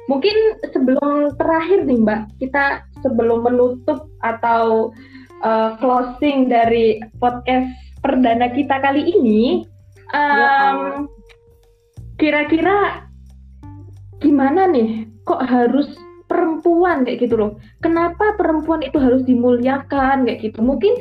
mungkin 0.06 0.36
sebelum 0.70 1.34
terakhir 1.36 1.82
nih 1.84 1.98
Mbak, 1.98 2.20
kita 2.38 2.86
sebelum 3.02 3.44
menutup 3.44 4.08
atau 4.22 4.94
uh, 5.44 5.76
closing 5.78 6.48
dari 6.48 6.98
podcast 7.20 7.68
perdana 8.00 8.50
kita 8.50 8.80
kali 8.80 9.12
ini, 9.14 9.62
um, 10.16 11.06
kira-kira 12.16 13.06
gimana 14.18 14.66
nih? 14.66 15.06
Kok 15.24 15.40
harus 15.44 15.96
perempuan 16.26 17.04
kayak 17.04 17.28
gitu 17.28 17.36
loh? 17.36 17.52
Kenapa 17.84 18.34
perempuan 18.40 18.80
itu 18.84 18.96
harus 18.96 19.22
dimuliakan 19.24 20.24
kayak 20.26 20.40
gitu? 20.40 20.60
Mungkin 20.60 20.96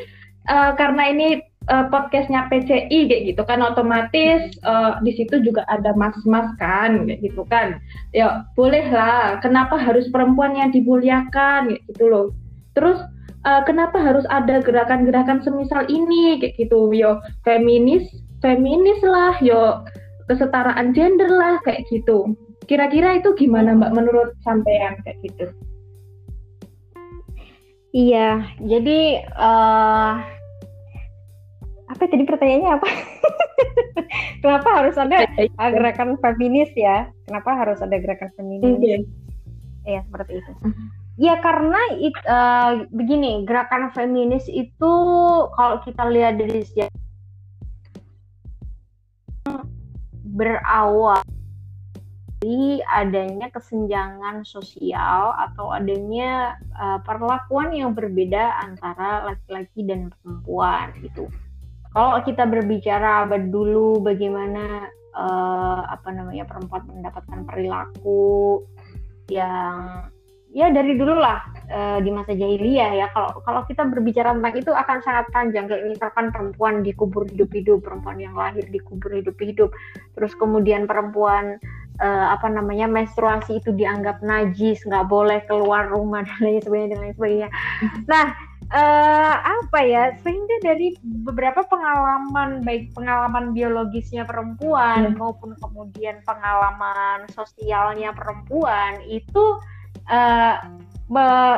uh, 0.51 0.71
karena 0.75 1.11
ini 1.11 1.27
uh, 1.71 1.87
podcastnya 1.87 2.47
PCI 2.51 2.99
kayak 3.07 3.23
gitu 3.35 3.41
kan 3.47 3.63
otomatis 3.63 4.51
uh, 4.67 4.99
di 5.03 5.11
situ 5.15 5.39
juga 5.43 5.63
ada 5.71 5.95
mas-mas 5.95 6.51
kan 6.59 7.07
kayak 7.07 7.19
gitu 7.23 7.43
kan 7.47 7.79
ya 8.11 8.43
boleh 8.57 8.83
lah 8.91 9.39
kenapa 9.39 9.79
harus 9.79 10.09
perempuan 10.11 10.55
yang 10.57 10.71
dimuliakan 10.73 11.71
kayak 11.71 11.83
gitu 11.91 12.03
loh 12.09 12.25
terus 12.73 12.99
uh, 13.47 13.61
kenapa 13.67 13.99
harus 13.99 14.25
ada 14.31 14.59
gerakan-gerakan 14.63 15.43
semisal 15.43 15.85
ini 15.87 16.39
kayak 16.39 16.55
gitu 16.59 16.91
yo 16.91 17.19
feminis 17.47 18.07
feminis 18.39 18.99
lah 19.03 19.35
yo 19.39 19.83
kesetaraan 20.27 20.95
gender 20.95 21.29
lah 21.29 21.59
kayak 21.67 21.83
gitu 21.91 22.35
kira-kira 22.67 23.19
itu 23.19 23.35
gimana 23.35 23.75
mbak 23.75 23.91
menurut 23.91 24.31
sampean 24.43 24.95
kayak 25.03 25.19
gitu 25.23 25.45
iya 27.91 28.47
jadi 28.63 29.27
uh 29.35 30.33
apa 31.93 32.09
tadi 32.09 32.25
pertanyaannya 32.25 32.71
apa? 32.73 32.89
Kenapa 34.43 34.69
harus 34.81 34.97
ada 34.97 35.29
gerakan 35.69 36.17
feminis 36.17 36.73
ya? 36.73 37.05
Kenapa 37.29 37.53
harus 37.53 37.79
ada 37.85 37.93
gerakan 38.01 38.33
feminis? 38.33 38.81
Iya, 38.81 38.97
ya, 39.85 40.01
seperti 40.09 40.41
itu. 40.41 40.51
Ya 41.13 41.37
karena 41.37 41.77
it, 42.01 42.17
uh, 42.25 42.89
begini, 42.89 43.45
gerakan 43.45 43.93
feminis 43.93 44.49
itu 44.49 44.93
kalau 45.53 45.77
kita 45.85 46.09
lihat 46.09 46.41
dari 46.41 46.65
sejarah 46.65 47.01
berawal 50.33 51.21
dari 52.43 52.83
adanya 52.91 53.47
kesenjangan 53.53 54.43
sosial 54.43 55.31
atau 55.37 55.71
adanya 55.71 56.59
uh, 56.75 56.99
perlakuan 57.07 57.71
yang 57.71 57.95
berbeda 57.95 58.59
antara 58.59 59.23
laki-laki 59.31 59.87
dan 59.87 60.11
perempuan 60.11 60.91
gitu. 60.99 61.31
Kalau 61.95 62.19
kita 62.25 62.43
berbicara 62.49 63.23
abad 63.23 63.47
dulu 63.47 64.03
bagaimana 64.03 64.91
uh, 65.15 65.87
apa 65.87 66.09
namanya 66.11 66.43
perempuan 66.43 66.83
mendapatkan 66.89 67.47
perilaku 67.47 68.65
yang 69.31 70.09
ya 70.53 70.69
dari 70.69 70.93
dulu 70.93 71.17
lah 71.17 71.41
uh, 71.67 71.97
di 71.99 72.13
masa 72.13 72.37
jahiliyah 72.37 72.91
ya. 72.93 73.07
Kalau 73.11 73.41
kalau 73.41 73.61
kita 73.65 73.83
berbicara 73.89 74.37
tentang 74.37 74.55
itu 74.55 74.71
akan 74.71 74.97
sangat 75.01 75.25
panjang 75.33 75.65
kayak 75.65 75.89
misalkan 75.89 76.29
perempuan 76.29 76.85
dikubur 76.85 77.25
hidup-hidup 77.25 77.81
perempuan 77.81 78.21
yang 78.21 78.37
lahir 78.37 78.63
dikubur 78.69 79.11
hidup-hidup. 79.17 79.73
Terus 80.13 80.33
kemudian 80.37 80.85
perempuan 80.85 81.57
uh, 81.99 82.27
apa 82.31 82.47
namanya 82.53 82.85
menstruasi 82.85 83.59
itu 83.59 83.73
dianggap 83.73 84.21
najis 84.21 84.85
nggak 84.85 85.09
boleh 85.09 85.41
keluar 85.49 85.89
rumah 85.89 86.21
dan 86.29 86.37
lain 86.39 86.61
sebagainya 86.61 86.89
dan 86.93 86.99
lain 87.01 87.15
sebagainya. 87.17 87.49
Nah 88.05 88.25
uh, 88.69 89.35
apa 89.41 89.79
ya 89.81 90.03
sehingga 90.21 90.55
dari 90.61 90.93
beberapa 91.01 91.65
pengalaman 91.65 92.61
baik 92.61 92.93
pengalaman 92.93 93.51
biologisnya 93.51 94.23
perempuan 94.23 95.13
hmm. 95.13 95.17
maupun 95.17 95.57
kemudian 95.57 96.21
pengalaman 96.23 97.25
sosialnya 97.33 98.13
perempuan 98.13 99.01
itu 99.09 99.57
uh, 100.09 100.55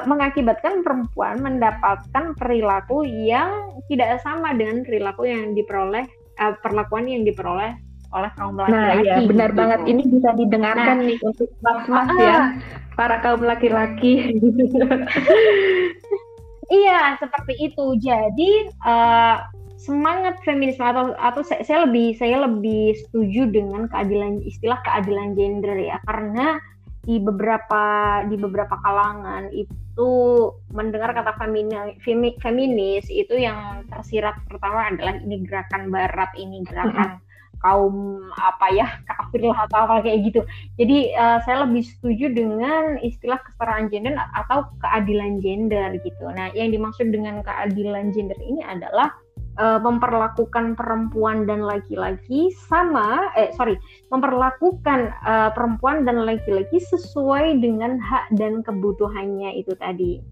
mengakibatkan 0.03 0.83
perempuan 0.83 1.39
mendapatkan 1.39 2.35
perilaku 2.35 3.07
yang 3.07 3.71
tidak 3.87 4.19
sama 4.19 4.51
dengan 4.51 4.83
perilaku 4.83 5.29
yang 5.29 5.55
diperoleh 5.55 6.03
uh, 6.41 6.53
perlakuan 6.59 7.07
yang 7.07 7.23
diperoleh 7.23 7.77
oleh 8.15 8.31
kaum 8.39 8.55
laki-laki. 8.55 9.03
Nah, 9.03 9.03
iya, 9.03 9.15
benar 9.27 9.49
gitu. 9.51 9.59
banget. 9.59 9.79
Ini 9.91 10.03
bisa 10.07 10.29
didengarkan 10.39 10.97
nah, 11.03 11.07
nih 11.07 11.17
untuk 11.23 11.49
mas-mas 11.59 12.09
uh, 12.11 12.19
ya, 12.19 12.37
para 12.95 13.17
kaum 13.23 13.41
laki-laki. 13.43 14.13
Iya, 16.65 17.21
seperti 17.21 17.53
itu. 17.61 17.85
Jadi 18.01 18.73
uh, 18.89 19.37
semangat 19.77 20.41
feminisme 20.41 20.81
atau 20.81 21.13
atau 21.21 21.45
saya, 21.45 21.61
saya 21.61 21.85
lebih 21.85 22.17
saya 22.17 22.41
lebih 22.41 22.97
setuju 23.05 23.53
dengan 23.53 23.85
keadilan 23.85 24.41
istilah 24.41 24.81
keadilan 24.81 25.37
gender 25.37 25.77
ya 25.77 26.01
karena 26.09 26.57
di 27.06 27.22
beberapa 27.22 27.84
di 28.26 28.36
beberapa 28.36 28.82
kalangan 28.82 29.53
itu 29.53 30.10
mendengar 30.74 31.14
kata 31.14 31.38
feminis, 31.38 31.95
feminis 32.41 33.06
itu 33.08 33.38
yang 33.38 33.86
tersirat 33.93 34.36
pertama 34.49 34.89
adalah 34.89 35.16
ini 35.22 35.45
gerakan 35.45 35.93
barat 35.93 36.34
ini 36.36 36.66
gerakan 36.66 37.22
kaum 37.66 38.22
apa 38.38 38.68
ya 38.78 38.88
kafir 39.10 39.41
lah 39.41 39.66
atau 39.66 39.89
apa 39.89 40.06
kayak 40.06 40.20
gitu. 40.30 40.41
Jadi 40.78 41.18
uh, 41.18 41.41
saya 41.45 41.66
lebih 41.66 41.82
setuju 41.82 42.30
dengan 42.30 43.01
istilah 43.01 43.41
kesetaraan 43.41 43.89
gender 43.89 44.14
atau 44.34 44.70
keadilan 44.82 45.41
gender 45.41 45.97
gitu. 46.01 46.26
Nah, 46.30 46.53
yang 46.53 46.70
dimaksud 46.70 47.10
dengan 47.10 47.41
keadilan 47.41 48.14
gender 48.14 48.38
ini 48.43 48.62
adalah 48.62 49.14
uh, 49.58 49.80
memperlakukan 49.80 50.76
perempuan 50.76 51.47
dan 51.47 51.64
laki-laki 51.64 52.51
sama 52.68 53.32
eh 53.36 53.51
sorry 53.56 53.80
memperlakukan 54.12 55.12
uh, 55.24 55.49
perempuan 55.51 56.03
dan 56.03 56.24
laki-laki 56.24 56.80
sesuai 56.80 57.60
dengan 57.60 57.99
hak 57.99 58.32
dan 58.36 58.64
kebutuhannya 58.64 59.56
itu 59.60 59.74
tadi 59.80 60.24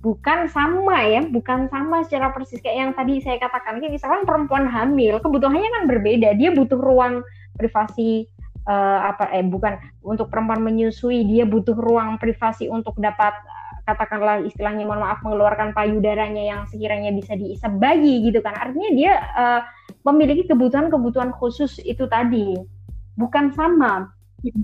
bukan 0.00 0.48
sama 0.48 1.04
ya, 1.04 1.20
bukan 1.28 1.68
sama 1.68 2.00
secara 2.04 2.32
persis 2.32 2.60
kayak 2.64 2.76
yang 2.76 2.92
tadi 2.96 3.20
saya 3.20 3.36
katakan. 3.36 3.78
Kayak 3.78 4.00
misalkan 4.00 4.24
perempuan 4.24 4.64
hamil, 4.64 5.20
kebutuhannya 5.20 5.68
kan 5.80 5.84
berbeda. 5.86 6.34
Dia 6.40 6.56
butuh 6.56 6.80
ruang 6.80 7.20
privasi 7.60 8.24
uh, 8.64 9.12
apa 9.12 9.28
eh 9.36 9.44
bukan 9.44 9.76
untuk 10.00 10.32
perempuan 10.32 10.64
menyusui, 10.64 11.24
dia 11.28 11.44
butuh 11.44 11.76
ruang 11.76 12.16
privasi 12.16 12.72
untuk 12.72 12.96
dapat 12.96 13.36
katakanlah 13.90 14.46
istilahnya 14.46 14.86
mohon 14.86 15.02
maaf 15.02 15.18
mengeluarkan 15.26 15.74
payudaranya 15.74 16.42
yang 16.46 16.60
sekiranya 16.70 17.10
bisa 17.10 17.34
diisap 17.34 17.74
bayi 17.82 18.22
gitu 18.22 18.38
kan. 18.38 18.54
Artinya 18.54 18.90
dia 18.94 19.12
uh, 19.34 19.60
memiliki 20.06 20.46
kebutuhan-kebutuhan 20.46 21.34
khusus 21.34 21.82
itu 21.82 22.06
tadi. 22.06 22.54
Bukan 23.18 23.50
sama 23.52 24.14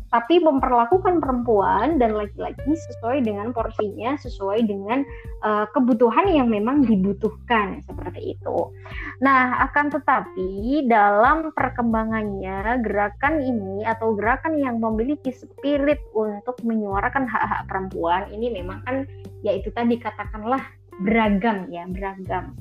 tapi 0.08 0.40
memperlakukan 0.40 1.20
perempuan 1.20 2.00
dan 2.00 2.16
laki-laki 2.16 2.72
sesuai 2.72 3.24
dengan 3.24 3.52
porsinya, 3.52 4.16
sesuai 4.16 4.64
dengan 4.64 5.04
uh, 5.44 5.68
kebutuhan 5.76 6.32
yang 6.32 6.48
memang 6.48 6.84
dibutuhkan 6.88 7.84
seperti 7.84 8.38
itu. 8.38 8.72
Nah, 9.20 9.60
akan 9.68 9.92
tetapi 9.92 10.84
dalam 10.88 11.52
perkembangannya 11.52 12.80
gerakan 12.80 13.44
ini 13.44 13.84
atau 13.84 14.16
gerakan 14.16 14.56
yang 14.56 14.80
memiliki 14.80 15.28
spirit 15.32 16.00
untuk 16.16 16.56
menyuarakan 16.64 17.28
hak-hak 17.28 17.68
perempuan 17.68 18.28
ini 18.32 18.52
memang 18.56 18.80
kan 18.88 19.04
yaitu 19.44 19.68
tadi 19.76 20.00
katakanlah 20.00 20.62
beragam 21.04 21.68
ya, 21.68 21.84
beragam. 21.84 22.56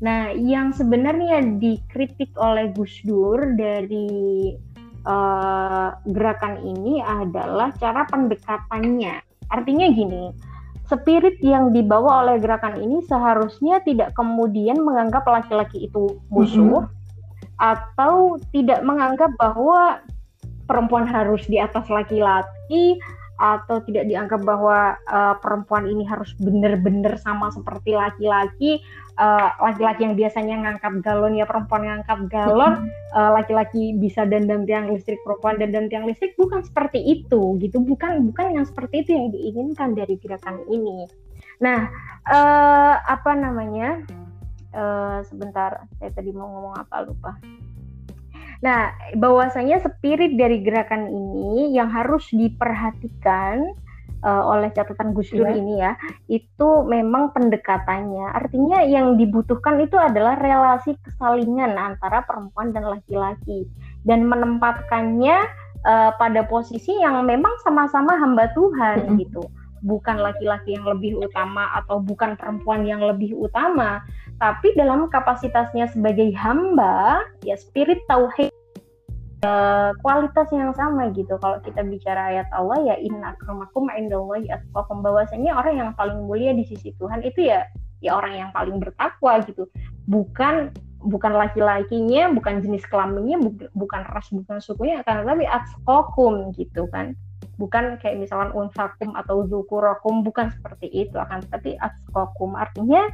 Nah, 0.00 0.32
yang 0.32 0.72
sebenarnya 0.72 1.44
dikritik 1.60 2.32
oleh 2.40 2.72
Gus 2.72 3.04
Dur 3.04 3.52
dari 3.52 4.56
uh, 5.04 5.94
gerakan 6.08 6.60
ini 6.64 7.00
adalah 7.00 7.72
cara 7.76 8.04
pendekatannya. 8.08 9.20
Artinya 9.50 9.86
gini, 9.90 10.30
spirit 10.90 11.38
yang 11.40 11.70
dibawa 11.70 12.26
oleh 12.26 12.42
gerakan 12.42 12.82
ini 12.82 13.02
seharusnya 13.06 13.78
tidak 13.86 14.10
kemudian 14.18 14.82
menganggap 14.82 15.22
laki-laki 15.26 15.86
itu 15.86 16.18
musuh 16.34 16.82
mm 16.82 16.90
-hmm. 16.90 17.62
atau 17.62 18.40
tidak 18.50 18.82
menganggap 18.82 19.30
bahwa 19.38 20.02
perempuan 20.66 21.06
harus 21.06 21.42
di 21.46 21.58
atas 21.58 21.86
laki-laki 21.90 22.98
atau 23.40 23.80
tidak 23.88 24.04
dianggap 24.04 24.44
bahwa 24.44 25.00
uh, 25.08 25.34
perempuan 25.40 25.88
ini 25.88 26.04
harus 26.04 26.36
benar-benar 26.36 27.16
sama 27.16 27.48
seperti 27.48 27.96
laki-laki 27.96 28.84
uh, 29.16 29.56
laki-laki 29.64 30.04
yang 30.04 30.12
biasanya 30.12 30.54
ngangkat 30.60 31.00
galon 31.00 31.40
ya 31.40 31.48
perempuan 31.48 31.88
ngangkat 31.88 32.28
galon 32.28 32.92
uh, 33.16 33.32
laki-laki 33.32 33.96
bisa 33.96 34.28
dandang 34.28 34.68
tiang 34.68 34.92
listrik 34.92 35.16
perempuan 35.24 35.56
dandang 35.56 35.88
tiang 35.88 36.04
listrik 36.04 36.36
bukan 36.36 36.60
seperti 36.60 37.00
itu 37.00 37.56
gitu. 37.64 37.80
Bukan 37.80 38.28
bukan 38.28 38.60
yang 38.60 38.66
seperti 38.68 39.08
itu 39.08 39.10
yang 39.16 39.32
diinginkan 39.32 39.96
dari 39.96 40.20
gerakan 40.20 40.60
ini. 40.68 41.08
Nah 41.64 41.88
uh, 42.28 42.94
apa 43.08 43.32
namanya? 43.32 44.04
Uh, 44.70 45.18
sebentar 45.26 45.82
saya 45.98 46.14
tadi 46.14 46.30
mau 46.30 46.46
ngomong 46.46 46.78
apa 46.78 47.02
lupa 47.02 47.34
Nah, 48.60 48.92
bahwasanya 49.16 49.80
spirit 49.80 50.36
dari 50.36 50.60
gerakan 50.60 51.08
ini 51.08 51.72
yang 51.72 51.88
harus 51.88 52.28
diperhatikan 52.28 53.72
uh, 54.20 54.42
oleh 54.52 54.68
catatan 54.76 55.16
Gus 55.16 55.32
Dur 55.32 55.48
yeah. 55.48 55.56
ini 55.56 55.74
ya, 55.80 55.92
itu 56.28 56.84
memang 56.84 57.32
pendekatannya. 57.32 58.36
Artinya 58.36 58.84
yang 58.84 59.16
dibutuhkan 59.16 59.80
itu 59.80 59.96
adalah 59.96 60.36
relasi 60.36 60.92
kesalingan 61.00 61.76
antara 61.76 62.20
perempuan 62.28 62.76
dan 62.76 62.84
laki-laki 62.84 63.64
dan 64.04 64.28
menempatkannya 64.28 65.36
uh, 65.88 66.10
pada 66.20 66.44
posisi 66.44 66.92
yang 67.00 67.16
memang 67.24 67.56
sama-sama 67.64 68.12
hamba 68.20 68.52
Tuhan 68.52 68.96
mm 69.04 69.08
-hmm. 69.08 69.20
gitu. 69.24 69.42
Bukan 69.80 70.20
laki-laki 70.20 70.76
yang 70.76 70.84
lebih 70.84 71.16
utama 71.16 71.72
atau 71.80 72.00
bukan 72.00 72.36
perempuan 72.36 72.84
yang 72.84 73.00
lebih 73.00 73.32
utama, 73.32 74.04
tapi 74.40 74.72
dalam 74.76 75.08
kapasitasnya 75.08 75.88
sebagai 75.92 76.32
hamba 76.36 77.24
ya 77.44 77.56
spirit 77.56 78.00
tauhid 78.08 78.52
uh, 79.44 79.92
kualitas 80.00 80.48
yang 80.52 80.72
sama 80.76 81.12
gitu. 81.12 81.36
Kalau 81.40 81.60
kita 81.64 81.84
bicara 81.84 82.32
ayat 82.32 82.48
Allah 82.52 82.80
ya 82.84 82.96
inna 83.00 83.36
akramakum 83.36 83.88
indallahi 83.92 84.48
atqakum 84.48 85.00
bahwasanya 85.04 85.56
orang 85.56 85.74
yang 85.76 85.90
paling 85.96 86.24
mulia 86.24 86.52
di 86.52 86.64
sisi 86.64 86.92
Tuhan 86.96 87.24
itu 87.24 87.48
ya 87.48 87.64
ya 88.00 88.16
orang 88.16 88.36
yang 88.36 88.50
paling 88.52 88.80
bertakwa 88.80 89.40
gitu. 89.44 89.68
Bukan 90.08 90.72
bukan 91.00 91.32
laki-lakinya 91.32 92.28
bukan 92.36 92.60
jenis 92.60 92.84
kelaminnya 92.84 93.40
bukan 93.72 94.02
ras 94.12 94.28
bukan 94.28 94.60
sukunya 94.60 95.00
akan 95.00 95.24
tapi 95.24 95.48
atqakum 95.48 96.52
gitu 96.52 96.84
kan 96.92 97.16
bukan 97.60 98.00
kayak 98.00 98.16
misalkan 98.16 98.56
unsakum 98.56 99.12
atau 99.12 99.44
zukurakum 99.44 100.24
bukan 100.24 100.48
seperti 100.48 100.88
itu 100.88 101.20
akan 101.20 101.44
tapi 101.52 101.76
atqakum 101.76 102.56
artinya 102.56 103.04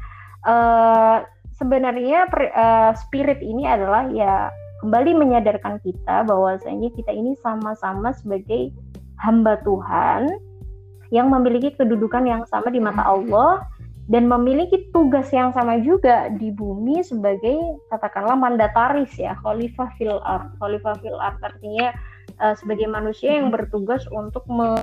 uh, 0.47 1.27
sebenarnya 1.59 2.31
per, 2.31 2.55
uh, 2.55 2.93
spirit 2.95 3.43
ini 3.43 3.67
adalah 3.67 4.07
ya 4.15 4.55
kembali 4.87 5.19
menyadarkan 5.19 5.83
kita 5.83 6.23
bahwasanya 6.23 6.95
kita 6.95 7.11
ini 7.11 7.35
sama-sama 7.43 8.15
sebagai 8.15 8.71
hamba 9.19 9.59
Tuhan 9.67 10.31
yang 11.11 11.27
memiliki 11.33 11.75
kedudukan 11.75 12.23
yang 12.23 12.47
sama 12.47 12.71
di 12.71 12.79
mata 12.79 13.03
Allah 13.03 13.67
dan 14.07 14.31
memiliki 14.31 14.87
tugas 14.95 15.35
yang 15.35 15.51
sama 15.51 15.83
juga 15.83 16.31
di 16.31 16.55
bumi 16.55 17.03
sebagai 17.03 17.59
katakanlah 17.91 18.39
mandataris 18.39 19.11
ya 19.19 19.35
khalifah 19.43 19.91
fil 19.99 20.23
art 20.23 20.47
khalifah 20.63 20.95
fil 21.03 21.19
art 21.19 21.39
artinya 21.43 21.91
uh, 22.41 22.55
sebagai 22.57 22.89
manusia 22.89 23.37
yang 23.37 23.53
bertugas 23.53 24.05
untuk 24.13 24.45
me 24.51 24.83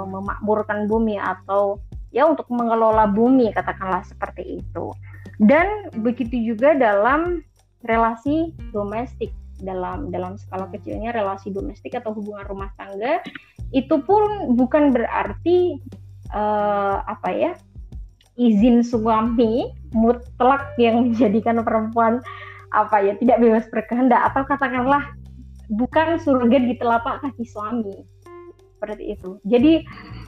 memakmurkan 0.00 0.88
bumi 0.88 1.20
atau 1.20 1.76
ya 2.08 2.24
untuk 2.24 2.48
mengelola 2.48 3.04
bumi 3.04 3.52
katakanlah 3.52 4.00
seperti 4.06 4.64
itu. 4.64 4.96
Dan 5.40 5.92
begitu 6.00 6.36
juga 6.40 6.72
dalam 6.72 7.44
relasi 7.84 8.52
domestik 8.72 9.32
dalam 9.60 10.08
dalam 10.08 10.40
skala 10.40 10.68
kecilnya 10.72 11.12
relasi 11.12 11.52
domestik 11.52 11.92
atau 11.92 12.16
hubungan 12.16 12.48
rumah 12.48 12.72
tangga 12.80 13.20
itu 13.76 14.00
pun 14.02 14.56
bukan 14.56 14.90
berarti 14.90 15.78
uh, 16.32 17.04
apa 17.04 17.28
ya 17.30 17.52
izin 18.40 18.80
suami 18.80 19.68
mutlak 19.92 20.74
yang 20.80 21.00
menjadikan 21.12 21.60
perempuan 21.60 22.24
apa 22.70 23.02
ya 23.02 23.12
tidak 23.18 23.42
bebas 23.42 23.66
berkehendak 23.68 24.32
atau 24.32 24.46
katakanlah 24.46 25.12
bukan 25.70 26.18
surga 26.18 26.58
di 26.58 26.74
telapak 26.76 27.22
kaki 27.22 27.46
suami. 27.46 27.94
Seperti 28.76 29.12
itu. 29.12 29.36
Jadi 29.44 29.84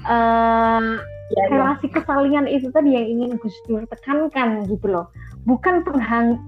uh, 0.07 1.01
ya, 1.33 1.43
relasi 1.49 1.89
ya. 1.89 1.93
kesalingan 1.99 2.47
itu 2.47 2.69
tadi 2.69 2.93
yang 2.95 3.07
ingin 3.09 3.31
Gus 3.41 3.57
Dur 3.65 3.83
tekankan 3.89 4.69
gitu 4.69 4.87
loh. 4.87 5.09
Bukan 5.49 5.83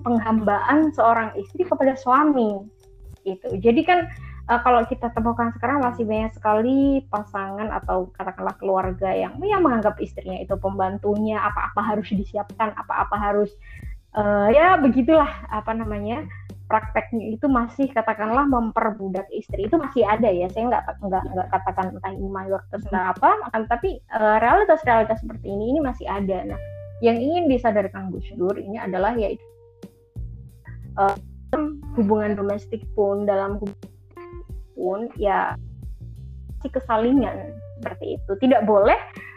penghambaan 0.05 0.95
seorang 0.95 1.35
istri 1.35 1.67
kepada 1.67 1.97
suami. 1.99 2.63
Itu 3.25 3.57
jadi 3.59 3.81
kan 3.83 3.99
uh, 4.49 4.61
kalau 4.61 4.85
kita 4.85 5.11
temukan 5.17 5.51
sekarang 5.57 5.81
masih 5.81 6.05
banyak 6.05 6.33
sekali 6.37 7.03
pasangan 7.09 7.73
atau 7.73 8.13
katakanlah 8.15 8.57
keluarga 8.61 9.11
yang 9.13 9.41
yang 9.41 9.65
menganggap 9.65 9.97
istrinya 10.01 10.39
itu 10.41 10.55
pembantunya 10.61 11.41
apa-apa 11.41 11.81
harus 11.81 12.09
disiapkan 12.13 12.77
apa-apa 12.77 13.17
harus 13.17 13.51
uh, 14.17 14.49
ya 14.53 14.77
begitulah 14.77 15.29
apa 15.49 15.73
namanya 15.73 16.29
prakteknya 16.65 17.37
itu 17.37 17.47
masih 17.47 17.93
katakanlah 17.93 18.49
memperbudak 18.49 19.29
istri 19.31 19.69
itu 19.69 19.77
masih 19.77 20.03
ada 20.09 20.29
ya. 20.29 20.49
Saya 20.51 20.73
nggak 20.73 20.83
nggak 21.05 21.25
nggak 21.37 21.49
katakan 21.53 21.87
entah 21.97 22.13
ini 22.13 22.29
mayoritas 22.29 22.83
atau 22.89 23.05
apa 23.13 23.31
akan 23.53 23.63
tapi 23.69 24.01
uh, 24.17 24.41
realitas-realitas 24.41 25.21
seperti 25.21 25.47
ini 25.49 25.77
ini 25.77 25.81
masih 25.85 26.07
ada. 26.09 26.55
Nah 26.55 26.61
yang 27.05 27.21
ingin 27.21 27.53
disadarkan 27.53 28.09
Gus 28.15 28.27
Dur 28.39 28.57
ini 28.57 28.81
adalah 28.81 29.13
yaitu 29.13 29.45
uh, 30.97 31.17
hubungan 31.95 32.35
domestik 32.35 32.83
pun 32.97 33.29
dalam 33.29 33.61
hubungan 33.61 33.91
pun 34.75 35.01
ya 35.21 35.55
si 36.65 36.73
kesalingan 36.73 37.53
seperti 37.81 38.17
itu. 38.17 38.33
Tidak 38.41 38.65
boleh 38.65 38.97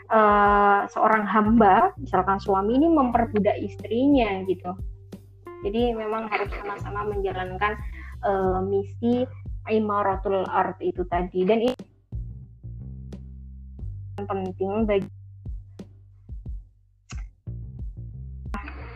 uh, 0.09 0.87
seorang 0.87 1.27
hamba 1.27 1.91
misalkan 1.99 2.39
suami 2.39 2.79
ini 2.79 2.87
memperbudak 2.87 3.59
istrinya 3.59 4.47
gitu 4.47 4.71
jadi 5.65 5.97
memang 5.97 6.29
harus 6.29 6.49
sama-sama 6.53 7.07
menjalankan 7.09 7.73
uh, 8.21 8.61
misi 8.65 9.25
imaratul 9.67 10.45
art 10.47 10.77
itu 10.79 11.03
tadi. 11.09 11.43
Dan 11.43 11.59
ini 11.65 11.75
penting 14.17 14.89
bagi 14.89 15.09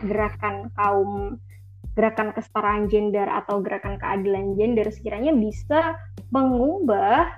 gerakan 0.02 0.66
kaum 0.74 1.38
gerakan 1.94 2.34
kesetaraan 2.34 2.90
gender 2.90 3.28
atau 3.30 3.62
gerakan 3.62 4.00
keadilan 4.00 4.58
gender 4.58 4.88
sekiranya 4.90 5.30
bisa 5.36 5.94
mengubah 6.34 7.30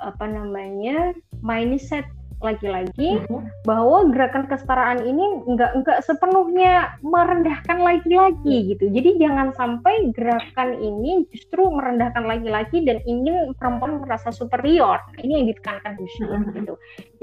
apa 0.00 0.24
namanya 0.24 1.12
mindset 1.44 2.08
laki-laki 2.44 3.16
mm-hmm. 3.16 3.64
bahwa 3.64 4.12
gerakan 4.12 4.44
kesetaraan 4.44 5.00
ini 5.02 5.24
nggak 5.48 5.82
nggak 5.82 5.98
sepenuhnya 6.04 6.92
merendahkan 7.00 7.80
laki-laki 7.80 8.76
gitu. 8.76 8.92
Jadi 8.92 9.16
jangan 9.16 9.56
sampai 9.56 10.12
gerakan 10.12 10.76
ini 10.76 11.24
justru 11.32 11.68
merendahkan 11.72 12.28
laki-laki 12.28 12.84
dan 12.84 13.00
ingin 13.08 13.56
perempuan 13.56 14.04
merasa 14.04 14.28
superior. 14.28 15.00
Nah, 15.00 15.20
ini 15.24 15.32
yang 15.42 15.46
ditekankan 15.48 15.96
Gus 15.96 16.12
mm-hmm. 16.20 16.52
gitu. 16.60 16.74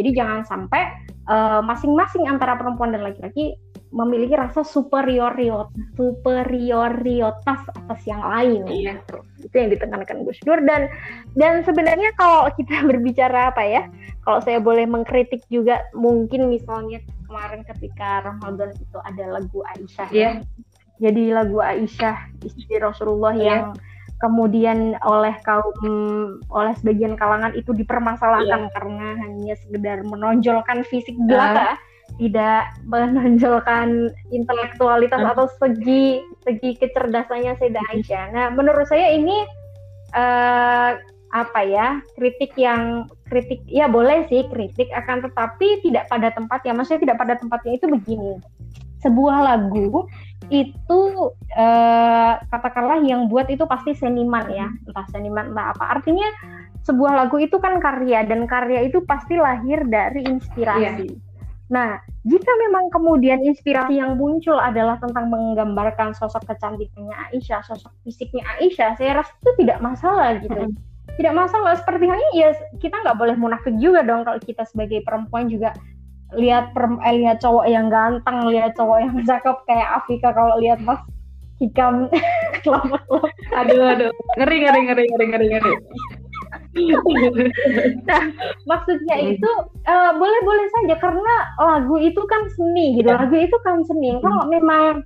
Jadi 0.02 0.10
jangan 0.18 0.42
sampai 0.50 0.82
uh, 1.30 1.62
masing-masing 1.62 2.26
antara 2.26 2.58
perempuan 2.58 2.90
dan 2.90 3.06
laki-laki 3.06 3.54
memiliki 3.94 4.34
rasa 4.34 4.66
superioritas 4.66 5.70
superioritas 5.94 7.62
atas 7.70 8.02
yang 8.10 8.26
lain 8.26 8.62
iya. 8.66 8.94
gitu. 8.98 9.22
itu 9.46 9.56
yang 9.56 9.70
ditekankan 9.70 10.18
Gus 10.26 10.42
Dur 10.42 10.60
dan 10.66 10.90
dan 11.38 11.62
sebenarnya 11.62 12.10
kalau 12.18 12.50
kita 12.58 12.82
berbicara 12.90 13.54
apa 13.54 13.64
ya 13.64 13.86
kalau 14.26 14.42
saya 14.42 14.58
boleh 14.58 14.90
mengkritik 14.90 15.46
juga 15.54 15.86
mungkin 15.94 16.50
misalnya 16.50 17.06
kemarin 17.30 17.62
ketika 17.70 18.26
Ramadan 18.26 18.74
itu 18.74 18.98
ada 19.06 19.24
lagu 19.30 19.62
Aisyah 19.78 20.10
yeah. 20.10 20.42
ya. 20.42 21.10
jadi 21.10 21.38
lagu 21.38 21.62
Aisyah 21.62 22.34
istri 22.42 22.82
Rasulullah 22.82 23.38
yeah. 23.38 23.46
yang 23.46 23.64
kemudian 24.18 24.98
oleh 25.06 25.36
kaum 25.46 26.42
oleh 26.50 26.74
sebagian 26.82 27.14
kalangan 27.14 27.54
itu 27.54 27.78
dipermasalahkan 27.78 28.62
yeah. 28.66 28.74
karena 28.74 29.08
hanya 29.22 29.54
sekedar 29.62 30.02
menonjolkan 30.02 30.82
fisik 30.90 31.14
belaka 31.30 31.78
uh 31.78 31.93
tidak 32.18 32.78
menonjolkan 32.86 34.14
intelektualitas 34.30 35.22
hmm. 35.22 35.32
atau 35.34 35.46
segi 35.58 36.22
segi 36.46 36.78
kecerdasannya 36.78 37.58
hmm. 37.58 37.90
Aisyah. 37.94 38.26
Nah, 38.34 38.46
menurut 38.54 38.86
saya 38.86 39.14
ini 39.14 39.46
uh, 40.14 40.98
apa 41.34 41.66
ya 41.66 41.98
kritik 42.14 42.54
yang 42.54 43.10
kritik 43.26 43.66
ya 43.66 43.90
boleh 43.90 44.30
sih 44.30 44.46
kritik 44.54 44.94
akan 44.94 45.26
tetapi 45.26 45.82
tidak 45.82 46.06
pada 46.10 46.30
tempatnya. 46.30 46.74
Maksudnya 46.78 47.02
tidak 47.10 47.18
pada 47.18 47.34
tempatnya 47.40 47.74
itu 47.82 47.86
begini. 47.90 48.34
Sebuah 49.02 49.38
lagu 49.44 50.08
itu 50.48 51.00
uh, 51.60 52.34
katakanlah 52.48 53.04
yang 53.04 53.28
buat 53.28 53.52
itu 53.52 53.68
pasti 53.68 53.98
seniman 53.98 54.48
ya, 54.48 54.70
entah 54.88 55.08
seniman 55.12 55.52
entah 55.52 55.76
apa. 55.76 56.00
Artinya 56.00 56.30
sebuah 56.88 57.26
lagu 57.26 57.40
itu 57.40 57.60
kan 57.60 57.84
karya 57.84 58.24
dan 58.28 58.48
karya 58.48 58.88
itu 58.88 59.04
pasti 59.04 59.36
lahir 59.36 59.84
dari 59.88 60.24
inspirasi. 60.24 61.10
Yeah 61.10 61.33
Nah, 61.74 61.98
jika 62.22 62.52
memang 62.70 62.94
kemudian 62.94 63.42
inspirasi 63.42 63.98
yang 63.98 64.14
muncul 64.14 64.62
adalah 64.62 65.02
tentang 65.02 65.34
menggambarkan 65.34 66.14
sosok 66.14 66.46
kecantikannya 66.46 67.18
Aisyah, 67.34 67.66
sosok 67.66 67.90
fisiknya 68.06 68.46
Aisyah, 68.62 68.94
saya 69.02 69.26
rasa 69.26 69.34
itu 69.42 69.52
tidak 69.66 69.82
masalah 69.82 70.38
gitu. 70.38 70.70
tidak 71.14 71.34
masalah 71.36 71.78
seperti 71.78 72.10
halnya 72.10 72.32
ya 72.34 72.50
kita 72.82 72.98
nggak 73.06 73.20
boleh 73.22 73.36
munafik 73.38 73.76
juga 73.78 74.02
dong 74.02 74.26
kalau 74.26 74.40
kita 74.42 74.66
sebagai 74.66 75.06
perempuan 75.06 75.46
juga 75.46 75.70
lihat 76.34 76.74
per, 76.74 76.90
eh, 76.90 77.22
lihat 77.22 77.38
cowok 77.38 77.70
yang 77.70 77.86
ganteng 77.94 78.50
lihat 78.50 78.74
cowok 78.74 78.98
yang 78.98 79.14
cakep 79.30 79.58
kayak 79.70 79.90
Afika 80.02 80.34
kalau 80.34 80.58
lihat 80.58 80.82
mas 80.82 81.02
hikam. 81.62 82.10
Aduh 83.60 83.84
aduh. 83.84 84.10
Ngeri 84.40 84.58
ngeri 84.64 84.80
ngeri 84.88 85.04
ngeri 85.12 85.26
ngeri 85.28 85.48
ngeri 85.52 85.72
nah 88.10 88.24
maksudnya 88.66 89.16
itu 89.22 89.50
uh, 89.86 90.12
boleh 90.18 90.40
boleh 90.42 90.68
saja 90.82 90.96
karena 90.98 91.36
lagu 91.62 91.96
itu 92.02 92.22
kan 92.26 92.50
seni 92.58 92.98
gitu 92.98 93.10
ya. 93.14 93.22
lagu 93.22 93.36
itu 93.38 93.58
kan 93.62 93.86
seni 93.86 94.18
kalau 94.20 94.50
memang 94.50 95.06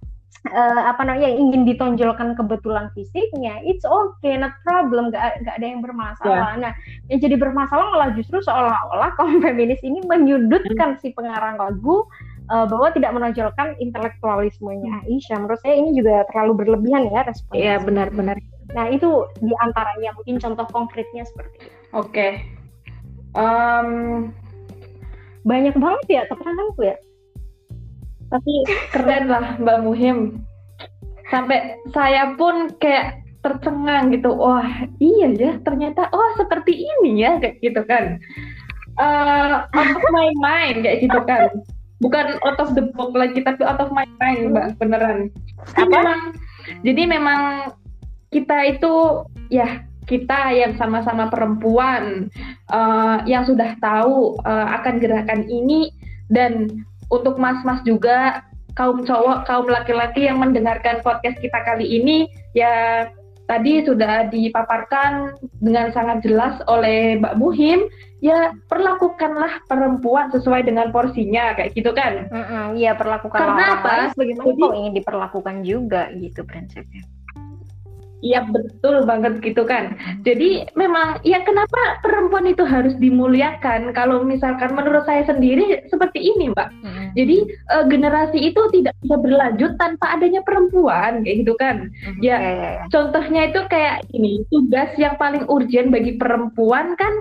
uh, 0.54 0.82
apa 0.88 1.02
namanya 1.04 1.32
ingin 1.32 1.68
ditonjolkan 1.68 2.38
kebetulan 2.38 2.88
fisiknya, 2.94 3.60
it's 3.66 3.84
okay, 3.84 4.38
not 4.40 4.54
problem, 4.64 5.10
gak, 5.12 5.42
gak 5.44 5.56
ada 5.60 5.68
yang 5.68 5.82
bermasalah. 5.84 6.56
Yeah. 6.56 6.62
Nah, 6.70 6.72
yang 7.12 7.20
jadi 7.20 7.36
bermasalah 7.40 7.86
malah 7.92 8.12
justru 8.16 8.40
seolah-olah 8.44 9.12
kaum 9.18 9.40
feminis 9.44 9.82
ini 9.84 10.00
menyudutkan 10.06 11.00
si 11.02 11.12
pengarang 11.12 11.60
lagu 11.60 12.08
uh, 12.52 12.66
bahwa 12.68 12.94
tidak 12.96 13.12
menonjolkan 13.16 13.76
intelektualismenya 13.82 15.04
Aisyah. 15.08 15.38
Menurut 15.44 15.60
saya 15.64 15.76
ini 15.80 15.96
juga 15.98 16.24
terlalu 16.32 16.66
berlebihan 16.66 17.12
ya 17.12 17.22
respon. 17.28 17.54
Iya 17.58 17.66
yeah, 17.66 17.78
benar-benar. 17.82 18.38
Nah 18.78 18.94
itu 18.94 19.26
di 19.42 19.50
antaranya 19.66 20.14
mungkin 20.14 20.38
contoh 20.38 20.70
konkretnya 20.70 21.26
seperti 21.26 21.66
itu. 21.66 21.70
Oke. 21.98 22.14
Okay. 22.14 22.32
Um, 23.34 23.90
banyak 25.42 25.74
banget 25.74 26.06
ya 26.06 26.22
tekananku 26.30 26.86
ya. 26.86 26.96
Tapi 28.30 28.54
keren. 28.94 29.34
Lah 29.34 29.58
Mbak 29.58 29.78
Muhim. 29.82 30.46
Sampai 31.34 31.82
saya 31.90 32.38
pun 32.38 32.70
kayak 32.78 33.26
tercengang 33.42 34.14
gitu. 34.14 34.30
Wah 34.38 34.86
iya 35.02 35.34
ya 35.34 35.58
ternyata 35.66 36.14
oh 36.14 36.30
seperti 36.38 36.78
ini 36.78 37.26
ya 37.26 37.42
kayak 37.42 37.58
gitu 37.66 37.82
kan. 37.90 38.22
Uh, 39.02 39.66
out 39.74 39.90
of 39.90 40.06
my 40.14 40.30
mind 40.38 40.86
kayak 40.86 41.02
gitu 41.02 41.18
kan. 41.26 41.50
Bukan 41.98 42.38
out 42.46 42.62
of 42.62 42.78
the 42.78 42.94
book 42.94 43.18
lagi 43.18 43.42
tapi 43.42 43.66
out 43.66 43.82
of 43.82 43.90
my 43.90 44.06
mind 44.22 44.54
mbak 44.54 44.78
beneran. 44.78 45.34
Apa? 45.74 45.90
memang 45.90 46.20
jadi 46.86 47.10
memang 47.10 47.74
kita 48.32 48.58
itu 48.68 49.24
ya 49.48 49.88
kita 50.08 50.56
yang 50.56 50.74
sama-sama 50.80 51.28
perempuan 51.28 52.32
uh, 52.72 53.20
yang 53.28 53.44
sudah 53.44 53.76
tahu 53.84 54.40
uh, 54.48 54.68
akan 54.82 55.04
gerakan 55.04 55.44
ini. 55.46 55.92
Dan 56.28 56.84
untuk 57.08 57.40
mas-mas 57.40 57.84
juga 57.88 58.44
kaum 58.76 59.04
cowok, 59.04 59.48
kaum 59.48 59.68
laki-laki 59.68 60.28
yang 60.28 60.40
mendengarkan 60.40 61.00
podcast 61.04 61.40
kita 61.40 61.60
kali 61.64 61.88
ini 61.88 62.28
ya 62.52 63.08
tadi 63.48 63.80
sudah 63.88 64.28
dipaparkan 64.28 65.40
dengan 65.64 65.96
sangat 65.96 66.20
jelas 66.28 66.60
oleh 66.68 67.16
Mbak 67.16 67.36
Muhim 67.40 67.88
ya 68.20 68.52
perlakukanlah 68.68 69.64
perempuan 69.72 70.28
sesuai 70.36 70.68
dengan 70.68 70.92
porsinya 70.92 71.56
kayak 71.56 71.72
gitu 71.80 71.96
kan? 71.96 72.28
Iya 72.28 72.36
mm 72.36 72.44
-hmm, 72.76 72.96
perlakukan 73.00 73.40
karena 73.40 73.66
apa? 73.80 74.12
bagaimana 74.20 74.52
kau 74.52 74.76
ingin 74.76 74.94
diperlakukan 75.00 75.56
juga 75.64 76.12
gitu 76.12 76.44
prinsipnya 76.44 77.08
Iya 78.26 78.50
betul 78.50 79.06
banget 79.06 79.46
gitu 79.46 79.62
kan. 79.70 79.94
Jadi 80.26 80.66
memang 80.74 81.22
ya 81.22 81.46
kenapa 81.46 82.02
perempuan 82.02 82.50
itu 82.50 82.66
harus 82.66 82.98
dimuliakan? 82.98 83.94
Kalau 83.94 84.26
misalkan 84.26 84.74
menurut 84.74 85.06
saya 85.06 85.22
sendiri 85.30 85.86
seperti 85.86 86.34
ini, 86.34 86.50
Mbak. 86.50 86.70
Hmm. 86.82 87.14
Jadi 87.14 87.38
uh, 87.70 87.86
generasi 87.86 88.42
itu 88.42 88.62
tidak 88.74 88.98
bisa 89.06 89.16
berlanjut 89.22 89.78
tanpa 89.78 90.18
adanya 90.18 90.42
perempuan 90.42 91.22
kayak 91.22 91.46
gitu 91.46 91.54
kan. 91.62 91.94
Hmm. 91.94 92.18
Ya, 92.26 92.38
ya 92.42 92.72
contohnya 92.90 93.54
itu 93.54 93.62
kayak 93.70 94.02
ini 94.10 94.42
tugas 94.50 94.90
yang 94.98 95.14
paling 95.22 95.46
urgent 95.46 95.94
bagi 95.94 96.18
perempuan 96.18 96.98
kan 96.98 97.14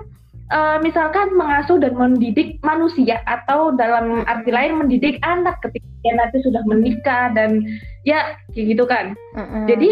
uh, 0.49 0.77
misalkan 0.81 1.29
mengasuh 1.37 1.77
dan 1.77 1.93
mendidik 1.93 2.57
manusia 2.65 3.21
atau 3.29 3.69
dalam 3.75 4.25
arti 4.25 4.49
lain 4.49 4.81
mendidik 4.81 5.21
anak 5.21 5.61
ketika 5.61 6.09
nanti 6.09 6.41
sudah 6.41 6.65
menikah 6.65 7.29
dan 7.37 7.61
ya 8.01 8.33
kayak 8.57 8.73
gitu 8.73 8.83
kan. 8.89 9.13
Mm 9.37 9.45
-hmm. 9.45 9.63
Jadi 9.69 9.89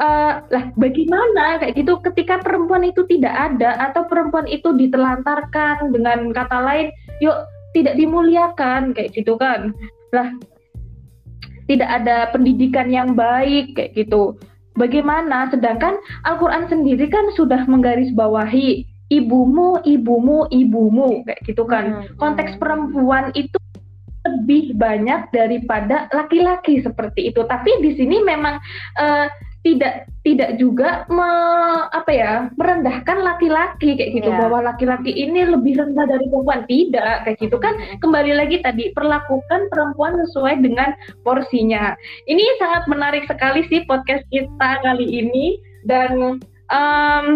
uh, 0.00 0.44
lah 0.46 0.64
bagaimana 0.76 1.60
kayak 1.60 1.76
gitu? 1.76 2.00
Ketika 2.04 2.40
perempuan 2.40 2.84
itu 2.84 3.04
tidak 3.08 3.32
ada 3.32 3.90
atau 3.90 4.04
perempuan 4.08 4.48
itu 4.48 4.72
ditelantarkan 4.72 5.92
dengan 5.92 6.30
kata 6.32 6.58
lain 6.62 6.88
yuk 7.20 7.36
tidak 7.72 7.96
dimuliakan 7.96 8.96
kayak 8.96 9.12
gitu 9.12 9.36
kan. 9.36 9.72
Lah 10.12 10.32
tidak 11.66 11.90
ada 11.90 12.30
pendidikan 12.30 12.88
yang 12.92 13.18
baik 13.18 13.74
kayak 13.74 13.96
gitu. 13.96 14.38
Bagaimana? 14.76 15.48
Sedangkan 15.48 15.96
Al-Qur'an 16.28 16.68
sendiri 16.68 17.08
kan 17.08 17.32
sudah 17.32 17.64
menggarisbawahi 17.64 18.84
ibumu 19.06 19.80
ibumu 19.86 20.50
ibumu 20.52 21.24
kayak 21.24 21.40
gitu 21.46 21.64
kan. 21.64 22.02
Hmm. 22.02 22.18
konteks 22.18 22.58
perempuan 22.58 23.30
itu 23.38 23.56
lebih 24.26 24.74
banyak 24.74 25.30
daripada 25.30 26.10
laki-laki 26.10 26.82
seperti 26.82 27.30
itu. 27.30 27.46
Tapi 27.46 27.70
di 27.78 27.94
sini 27.94 28.20
memang 28.26 28.58
uh, 28.98 29.26
tidak 29.66 30.06
tidak 30.22 30.54
juga 30.62 31.02
me, 31.10 31.26
apa 31.90 32.10
ya 32.14 32.32
merendahkan 32.54 33.18
laki-laki 33.18 33.98
kayak 33.98 34.14
gitu. 34.14 34.30
Yeah. 34.30 34.46
bahwa 34.46 34.70
laki-laki 34.70 35.10
ini 35.10 35.42
lebih 35.42 35.82
rendah 35.82 36.06
dari 36.06 36.30
perempuan. 36.30 36.62
Tidak 36.70 37.26
kayak 37.26 37.38
gitu. 37.42 37.58
Kan 37.58 37.74
kembali 37.98 38.38
lagi 38.38 38.62
tadi 38.62 38.94
perlakukan 38.94 39.66
perempuan 39.74 40.22
sesuai 40.22 40.62
dengan 40.62 40.94
porsinya. 41.26 41.98
Ini 42.30 42.44
sangat 42.62 42.86
menarik 42.86 43.26
sekali 43.26 43.66
sih 43.66 43.82
podcast 43.90 44.22
kita 44.30 44.86
kali 44.86 45.02
ini. 45.02 45.58
Dan 45.86 46.42
um, 46.70 47.26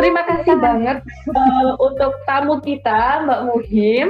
terima 0.00 0.24
kasih 0.28 0.56
banget 0.60 1.00
uh, 1.32 1.72
untuk 1.80 2.12
tamu 2.28 2.60
kita 2.60 3.24
Mbak 3.24 3.40
Muhim. 3.48 4.08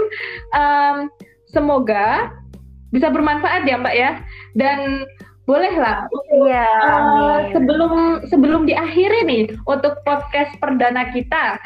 Um, 0.55 1.11
semoga 1.51 2.35
bisa 2.91 3.07
bermanfaat 3.11 3.67
ya 3.71 3.79
Mbak 3.79 3.95
ya. 3.95 4.11
Dan 4.59 5.07
bolehlah 5.49 6.05
iya, 6.45 6.69
uh, 6.85 7.41
sebelum 7.57 8.21
sebelum 8.29 8.69
diakhiri 8.69 9.25
nih 9.25 9.45
untuk 9.65 9.97
podcast 10.05 10.53
perdana 10.61 11.09
kita 11.09 11.57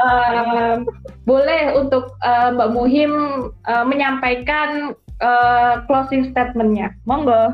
uh, 0.00 0.80
boleh 1.28 1.76
untuk 1.76 2.16
uh, 2.24 2.48
Mbak 2.56 2.70
Muhim 2.72 3.12
uh, 3.68 3.84
menyampaikan 3.84 4.96
uh, 5.20 5.84
closing 5.84 6.32
statementnya. 6.32 6.96
Monggo. 7.04 7.52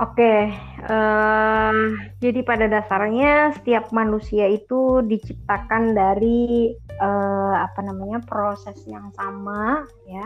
Oke, 0.00 0.48
uh, 0.88 1.76
jadi 2.24 2.40
pada 2.40 2.66
dasarnya 2.72 3.52
setiap 3.60 3.92
manusia 3.92 4.48
itu 4.48 5.04
diciptakan 5.04 5.92
dari 5.92 6.72
uh, 6.98 7.54
apa 7.62 7.84
namanya 7.84 8.18
proses 8.24 8.80
yang 8.88 9.12
sama, 9.12 9.84
ya 10.08 10.24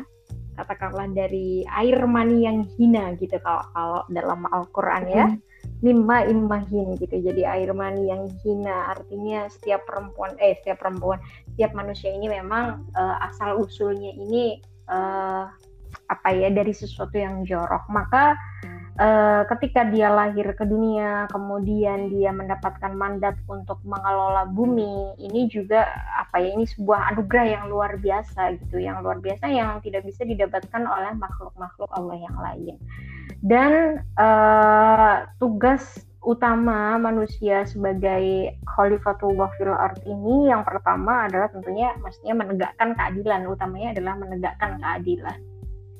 katakanlah 0.54 1.10
dari 1.10 1.66
air 1.66 1.98
mani 2.06 2.46
yang 2.46 2.66
hina 2.78 3.14
gitu 3.18 3.38
kalau 3.42 3.62
kalau 3.74 4.00
dalam 4.10 4.46
Al-Qur'an 4.50 5.04
ya. 5.10 5.26
Hmm. 5.30 5.40
Mimma 5.80 6.28
immahin 6.28 6.96
gitu. 6.96 7.20
Jadi 7.20 7.44
air 7.44 7.72
mani 7.76 8.08
yang 8.08 8.28
hina 8.40 8.94
artinya 8.96 9.48
setiap 9.52 9.84
perempuan 9.84 10.32
eh 10.40 10.56
setiap 10.60 10.80
perempuan, 10.80 11.20
setiap 11.52 11.76
manusia 11.76 12.12
ini 12.12 12.28
memang 12.28 12.88
uh, 12.96 13.16
asal 13.28 13.60
usulnya 13.60 14.12
ini 14.12 14.60
uh, 14.88 15.44
apa 16.08 16.28
ya 16.32 16.48
dari 16.52 16.72
sesuatu 16.72 17.16
yang 17.16 17.44
jorok. 17.44 17.84
Maka 17.92 18.36
uh, 18.98 19.42
ketika 19.54 19.86
dia 19.90 20.10
lahir 20.10 20.46
ke 20.54 20.64
dunia, 20.66 21.26
kemudian 21.30 22.10
dia 22.10 22.30
mendapatkan 22.30 22.92
mandat 22.94 23.38
untuk 23.50 23.78
mengelola 23.82 24.46
bumi, 24.50 25.18
ini 25.18 25.46
juga 25.50 25.86
apa 26.18 26.42
ya 26.42 26.54
ini 26.54 26.66
sebuah 26.66 27.14
anugerah 27.14 27.46
yang 27.46 27.64
luar 27.70 27.98
biasa 27.98 28.58
gitu, 28.62 28.82
yang 28.82 29.02
luar 29.02 29.18
biasa 29.18 29.50
yang 29.50 29.78
tidak 29.82 30.06
bisa 30.06 30.22
didapatkan 30.26 30.82
oleh 30.82 31.12
makhluk-makhluk 31.18 31.90
Allah 31.94 32.16
yang 32.18 32.36
lain. 32.38 32.74
Dan 33.44 34.00
uh, 34.16 35.28
tugas 35.36 36.04
utama 36.24 36.96
manusia 36.96 37.68
sebagai 37.68 38.56
khalifatullah 38.64 39.52
fil 39.60 39.76
art 39.76 40.00
ini 40.08 40.48
yang 40.48 40.64
pertama 40.64 41.28
adalah 41.28 41.52
tentunya 41.52 41.92
maksudnya 42.00 42.32
menegakkan 42.32 42.96
keadilan 42.96 43.44
utamanya 43.44 43.92
adalah 43.92 44.14
menegakkan 44.16 44.80
keadilan 44.80 45.36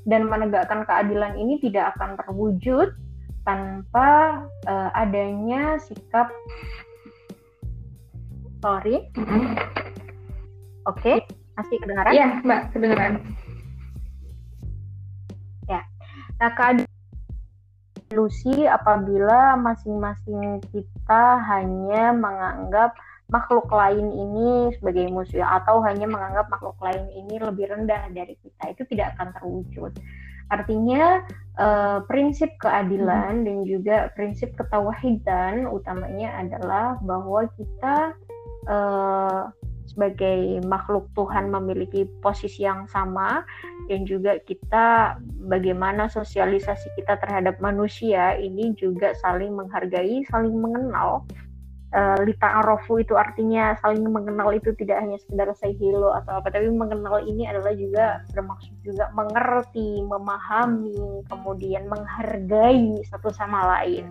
dan 0.05 0.29
menegakkan 0.29 0.85
keadilan 0.85 1.37
ini 1.37 1.61
tidak 1.61 1.97
akan 1.97 2.17
terwujud 2.21 2.93
tanpa 3.45 4.41
uh, 4.69 4.91
adanya 4.97 5.77
sikap 5.81 6.33
sorry. 8.65 9.05
Oke 10.85 11.01
okay. 11.01 11.17
masih 11.57 11.77
kedengaran? 11.81 12.13
Ya 12.13 12.29
mbak 12.45 12.61
kedengaran. 12.73 13.13
Ya. 15.69 15.81
Nah 16.41 16.51
keadilan 16.57 16.89
ilusi 18.15 18.71
apabila 18.71 19.59
masing-masing 19.59 20.63
kita 20.71 21.43
hanya 21.51 22.15
menganggap 22.15 22.95
makhluk 23.33 23.67
lain 23.73 24.13
ini 24.13 24.77
sebagai 24.77 25.09
musuh 25.09 25.43
atau 25.43 25.81
hanya 25.85 26.05
menganggap 26.05 26.47
makhluk 26.53 26.77
lain 26.85 27.09
ini 27.15 27.41
lebih 27.41 27.73
rendah 27.73 28.13
dari 28.13 28.37
kita 28.41 28.63
itu 28.77 28.83
tidak 28.93 29.17
akan 29.17 29.29
terwujud. 29.41 29.93
Artinya 30.53 31.25
uh, 31.57 32.05
prinsip 32.05 32.53
keadilan 32.61 33.43
hmm. 33.43 33.45
dan 33.49 33.57
juga 33.65 33.97
prinsip 34.13 34.53
ketauhidan 34.61 35.65
utamanya 35.73 36.37
adalah 36.37 37.01
bahwa 37.01 37.49
kita 37.57 38.13
uh, 38.69 39.49
sebagai 39.85 40.65
makhluk 40.65 41.09
Tuhan 41.13 41.53
memiliki 41.53 42.09
posisi 42.25 42.65
yang 42.65 42.89
sama 42.89 43.45
dan 43.87 44.09
juga 44.09 44.41
kita 44.43 45.17
bagaimana 45.45 46.09
sosialisasi 46.09 46.89
kita 46.97 47.21
terhadap 47.21 47.61
manusia 47.61 48.33
ini 48.41 48.73
juga 48.81 49.13
saling 49.21 49.53
menghargai, 49.53 50.25
saling 50.33 50.57
mengenal 50.57 51.23
uh, 51.95 52.19
lita 52.27 52.61
arofu 52.61 53.01
itu 53.01 53.15
artinya 53.15 53.79
saling 53.81 54.05
mengenal 54.11 54.51
itu 54.51 54.75
tidak 54.75 55.01
hanya 55.01 55.17
sekedar 55.23 55.49
say 55.55 55.73
hello 55.79 56.13
atau 56.19 56.43
apa 56.43 56.51
tapi 56.51 56.69
mengenal 56.69 57.23
ini 57.23 57.47
adalah 57.47 57.73
juga 57.73 58.21
bermaksud 58.35 58.75
juga 58.83 59.09
mengerti 59.15 60.03
memahami 60.03 61.23
kemudian 61.31 61.87
menghargai 61.87 63.01
satu 63.09 63.31
sama 63.31 63.79
lain. 63.79 64.11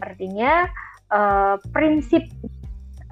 Artinya 0.00 0.66
uh, 1.12 1.60
prinsip 1.70 2.24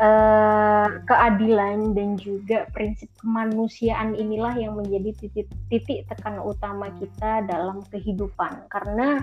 uh, 0.00 0.88
keadilan 1.04 1.92
dan 1.92 2.16
juga 2.16 2.64
prinsip 2.72 3.08
kemanusiaan 3.20 4.16
inilah 4.16 4.56
yang 4.56 4.76
menjadi 4.76 5.12
titik 5.20 5.48
titik 5.68 6.08
tekan 6.08 6.40
utama 6.40 6.88
kita 6.96 7.44
dalam 7.44 7.84
kehidupan. 7.92 8.64
Karena 8.72 9.20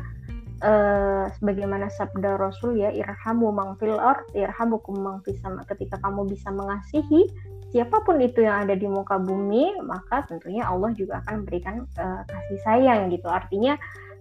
uh, 0.61 1.25
sebagaimana 1.39 1.89
sabda 1.89 2.37
Rasul 2.37 2.77
ya 2.77 2.93
irhamu 2.93 3.49
mangfil 3.49 3.97
art 3.97 4.27
irhamukum 4.37 4.99
mangfis 5.01 5.39
sama 5.41 5.65
ketika 5.65 5.97
kamu 6.03 6.29
bisa 6.29 6.53
mengasihi 6.53 7.25
siapa 7.73 8.05
pun 8.05 8.21
itu 8.21 8.45
yang 8.45 8.69
ada 8.69 8.77
di 8.77 8.85
muka 8.85 9.17
bumi 9.17 9.81
maka 9.81 10.21
tentunya 10.29 10.61
Allah 10.69 10.93
juga 10.93 11.25
akan 11.25 11.41
memberikan 11.41 11.89
uh, 11.97 12.21
kasih 12.29 12.59
sayang 12.61 13.09
gitu. 13.09 13.25
Artinya 13.25 13.73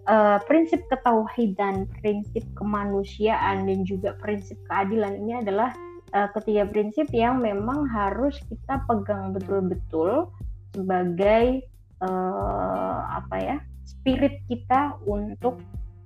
uh, 0.09 0.41
prinsip 0.49 0.81
ketauhidan 0.89 1.85
prinsip 2.01 2.43
kemanusiaan 2.57 3.69
dan 3.69 3.85
juga 3.85 4.17
prinsip 4.19 4.57
keadilan 4.73 5.21
ini 5.21 5.45
adalah 5.45 5.77
uh, 6.17 6.29
ketiga 6.33 6.65
prinsip 6.65 7.13
yang 7.13 7.45
memang 7.45 7.85
harus 7.93 8.41
kita 8.49 8.81
pegang 8.89 9.37
betul-betul 9.37 10.33
sebagai 10.73 11.69
uh, 12.01 12.99
apa 13.21 13.37
ya 13.37 13.57
spirit 13.85 14.41
kita 14.49 14.97
untuk 15.05 15.61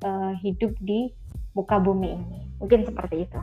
uh, 0.05 0.33
hidup 0.43 0.75
di 0.83 1.13
muka 1.57 1.81
bumi 1.81 2.17
ini. 2.17 2.41
Mungkin 2.61 2.85
seperti 2.85 3.29
itu. 3.29 3.41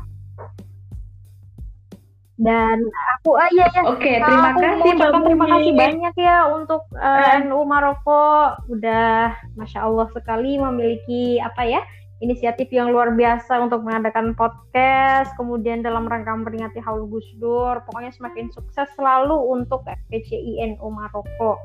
Dan 2.33 2.81
aku 3.17 3.37
ah 3.37 3.47
iya 3.53 3.69
ya. 3.71 3.81
Oke, 3.85 4.09
okay, 4.09 4.15
terima 4.17 4.57
aku 4.57 4.59
kasih 4.65 4.91
Mbak 4.97 5.09
Terima 5.21 5.45
kasih 5.53 5.73
banyak 5.77 6.15
ya 6.17 6.37
untuk 6.49 6.81
uh, 6.97 7.37
eh, 7.37 7.45
NU 7.45 7.61
Maroko 7.61 8.57
udah 8.73 9.37
masya 9.53 9.85
Allah 9.85 10.09
sekali 10.11 10.57
memiliki 10.57 11.37
apa 11.37 11.61
ya 11.61 11.81
inisiatif 12.23 12.71
yang 12.71 12.95
luar 12.95 13.11
biasa 13.19 13.59
untuk 13.59 13.83
mengadakan 13.83 14.31
podcast, 14.31 15.35
kemudian 15.35 15.83
dalam 15.83 16.07
rangka 16.07 16.31
memperingati 16.31 16.79
Haul 16.79 17.03
Gus 17.11 17.27
Dur, 17.35 17.83
pokoknya 17.83 18.15
semakin 18.15 18.47
sukses 18.55 18.87
selalu 18.95 19.35
untuk 19.35 19.83
FPCI 19.83 20.63
NU 20.73 20.87
Maroko. 20.87 21.59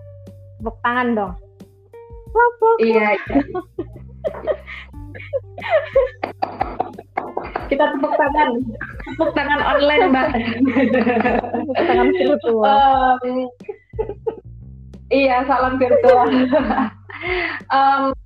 Tepuk 0.58 0.76
tangan 0.82 1.14
dong. 1.14 1.32
Iya. 2.82 3.14
iya. 3.14 3.40
Kita 7.68 7.84
tepuk 7.92 8.12
tangan, 8.16 8.50
tepuk 9.04 9.30
tangan 9.36 9.60
online, 9.60 10.04
Mbak. 10.08 10.28
tepuk 11.52 11.76
tangan 11.84 12.08
virtual. 12.16 12.64
Um, 12.64 13.28
iya, 15.12 15.44
salam 15.44 15.76
virtual. 15.76 16.26
um, 17.76 18.16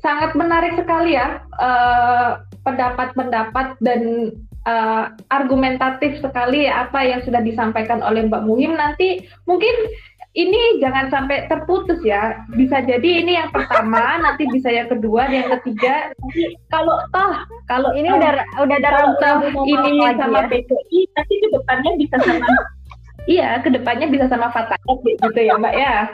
sangat 0.00 0.32
menarik 0.36 0.76
sekali 0.76 1.16
ya 1.16 1.40
uh, 1.60 2.40
pendapat-pendapat 2.64 3.80
dan 3.80 4.32
uh, 4.68 5.12
argumentatif 5.32 6.20
sekali 6.20 6.68
apa 6.68 7.04
yang 7.04 7.20
sudah 7.24 7.40
disampaikan 7.40 8.04
oleh 8.04 8.28
Mbak 8.28 8.44
Muhim. 8.44 8.76
Nanti 8.76 9.24
mungkin 9.48 9.72
ini 10.30 10.78
jangan 10.78 11.10
sampai 11.10 11.50
terputus 11.50 11.98
ya. 12.06 12.38
Bisa 12.54 12.82
jadi 12.86 13.22
ini 13.22 13.34
yang 13.34 13.50
pertama, 13.50 13.98
nanti 14.24 14.46
bisa 14.50 14.70
yang 14.70 14.86
kedua, 14.86 15.26
yang 15.26 15.50
ketiga. 15.58 16.14
Nanti 16.14 16.54
kalau 16.70 17.02
toh, 17.10 17.32
kalau 17.66 17.90
ini 17.98 18.14
udah 18.14 18.46
udah 18.62 18.76
ada 18.78 18.90
ragu 18.94 19.42
ini 19.66 20.06
sama 20.14 20.46
ya. 20.46 20.48
PCI, 20.50 21.00
nanti 21.18 21.34
ke 21.34 21.48
depannya 21.50 21.90
bisa 21.98 22.16
sama 22.22 22.46
Iya, 23.28 23.60
ke 23.60 23.68
depannya 23.68 24.08
bisa 24.08 24.26
sama 24.32 24.48
Fatayat 24.48 24.98
gitu 25.04 25.40
ya 25.44 25.54
Mbak 25.60 25.74
ya. 25.76 26.08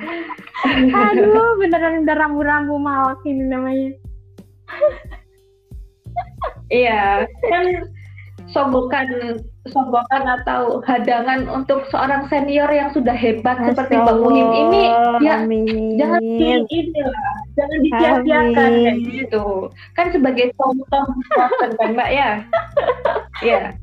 Aduh, 0.91 1.55
beneran 1.63 2.03
udah 2.03 2.17
rambu-rambu 2.19 2.77
malak 2.83 3.23
ini 3.23 3.47
namanya. 3.47 3.95
iya, 6.67 7.23
kan 7.47 7.87
sogokan 8.51 9.39
sogokan 9.71 10.25
atau 10.41 10.83
hadangan 10.85 11.47
untuk 11.51 11.87
seorang 11.91 12.27
senior 12.31 12.69
yang 12.71 12.91
sudah 12.95 13.15
hebat 13.15 13.59
Masya 13.59 13.75
seperti 13.75 13.95
Mbak 13.99 14.17
Muhim 14.23 14.49
ini 14.53 14.85
ya 15.25 15.43
amin. 15.43 15.97
jangan 15.99 16.23
ini 16.23 17.01
lah 17.03 17.37
jangan 17.57 17.79
disia-siakan 17.83 18.71
kayak 18.85 18.97
gitu. 19.09 19.45
Kan 19.97 20.07
sebagai 20.13 20.53
contoh 20.55 21.05
kan 21.81 21.91
Mbak 21.97 22.11
ya? 22.13 22.31
Ya. 23.45 23.77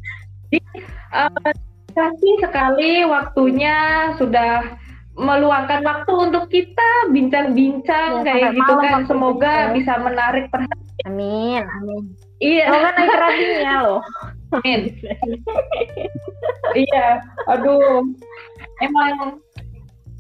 Jadi 0.50 0.82
uh, 1.14 1.54
kasih 1.94 2.36
sekali 2.42 3.06
waktunya 3.06 4.10
sudah 4.18 4.66
meluangkan 5.14 5.86
waktu 5.86 6.10
untuk 6.10 6.50
kita 6.50 7.14
bincang-bincang 7.14 8.26
ya, 8.26 8.34
kayak 8.34 8.50
gitu 8.58 8.74
kan. 8.82 9.06
semoga 9.06 9.70
ya. 9.70 9.78
bisa 9.78 9.94
menarik 10.02 10.50
perhatian. 10.50 11.06
Amin 11.06 11.62
amin. 11.62 12.04
Iya. 12.42 12.66
Semoga 12.66 12.90
naik 12.98 13.14
ratingnya 13.14 13.76
loh 13.86 14.02
Amin. 14.54 14.82
iya, 16.86 17.08
aduh, 17.50 18.06
emang 18.82 19.42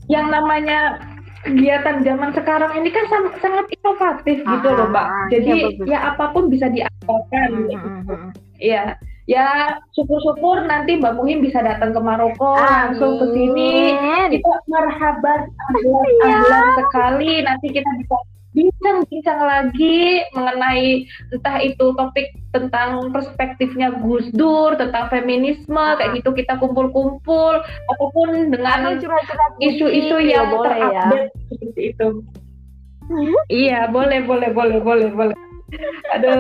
yang 0.10 0.28
namanya 0.34 1.00
kegiatan 1.44 2.02
zaman 2.08 2.32
sekarang 2.32 2.72
ini 2.80 2.90
kan 2.90 3.06
sangat, 3.12 3.34
sangat 3.44 3.66
inovatif 3.76 4.38
ah, 4.48 4.52
gitu 4.58 4.68
loh, 4.72 4.88
Mbak. 4.90 5.06
Ah, 5.06 5.26
Jadi 5.30 5.52
ya, 5.52 5.68
ya 5.86 6.00
apa 6.16 6.32
pun 6.32 6.48
bisa 6.48 6.72
diapakan. 6.72 7.50
Hmm, 7.52 7.68
gitu. 7.68 7.88
hmm, 7.88 8.04
hmm, 8.08 8.30
iya. 8.60 8.84
Ya, 9.24 9.80
syukur-syukur 9.96 10.68
nanti 10.68 11.00
Mbak 11.00 11.16
Muhim 11.16 11.40
bisa 11.40 11.64
datang 11.64 11.96
ke 11.96 12.02
Maroko 12.04 12.60
langsung 12.60 13.24
ke 13.24 13.26
sini. 13.32 13.96
Kita 14.36 14.52
marhaban 14.68 15.48
ahlan 16.28 16.66
ya. 16.68 16.76
sekali. 16.84 17.40
Nanti 17.40 17.72
kita 17.72 17.88
bisa 18.04 18.16
bincang-bincang 18.54 19.42
lagi 19.42 20.22
mengenai 20.38 21.10
entah 21.34 21.58
itu 21.60 21.94
topik 21.98 22.38
tentang 22.54 23.10
perspektifnya 23.10 23.98
Gus 24.06 24.30
Dur, 24.32 24.78
tentang 24.78 25.10
feminisme, 25.10 25.74
ah. 25.74 25.98
kayak 25.98 26.22
gitu 26.22 26.38
kita 26.38 26.62
kumpul-kumpul, 26.62 27.66
ataupun 27.90 28.54
dengan 28.54 29.02
isu-isu 29.58 30.18
yang 30.22 30.54
ya, 30.54 30.62
terupdate 30.62 30.94
ya. 30.94 31.08
seperti 31.50 31.82
itu. 31.98 32.08
Hmm? 33.10 33.36
Iya, 33.50 33.80
boleh, 33.90 34.24
boleh, 34.24 34.50
boleh, 34.54 34.80
boleh, 34.80 35.10
boleh. 35.12 35.38
Ada 36.14 36.36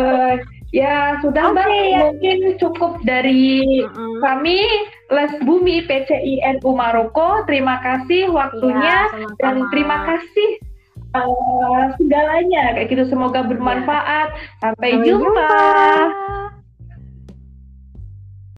ya 0.73 1.17
sudah 1.21 1.53
okay, 1.53 1.57
Mbak, 1.57 1.67
ya. 1.69 1.99
mungkin 2.05 2.37
cukup 2.61 2.93
dari 3.01 3.81
-uh. 3.81 4.21
kami 4.21 4.61
Les 5.09 5.33
Bumi 5.45 5.85
PCI 5.85 6.61
NU 6.61 6.69
Maroko. 6.73 7.41
Terima 7.49 7.81
kasih 7.81 8.29
waktunya 8.29 9.09
ya, 9.09 9.25
dan 9.41 9.65
terima 9.73 10.05
kasih 10.05 10.61
uh, 11.13 11.81
segalanya 11.97 12.73
kayak 12.77 12.89
gitu 12.89 13.03
semoga 13.09 13.45
bermanfaat 13.45 14.33
sampai, 14.59 14.89
sampai 14.97 15.07
jumpa. 15.07 15.29
jumpa. 15.29 16.62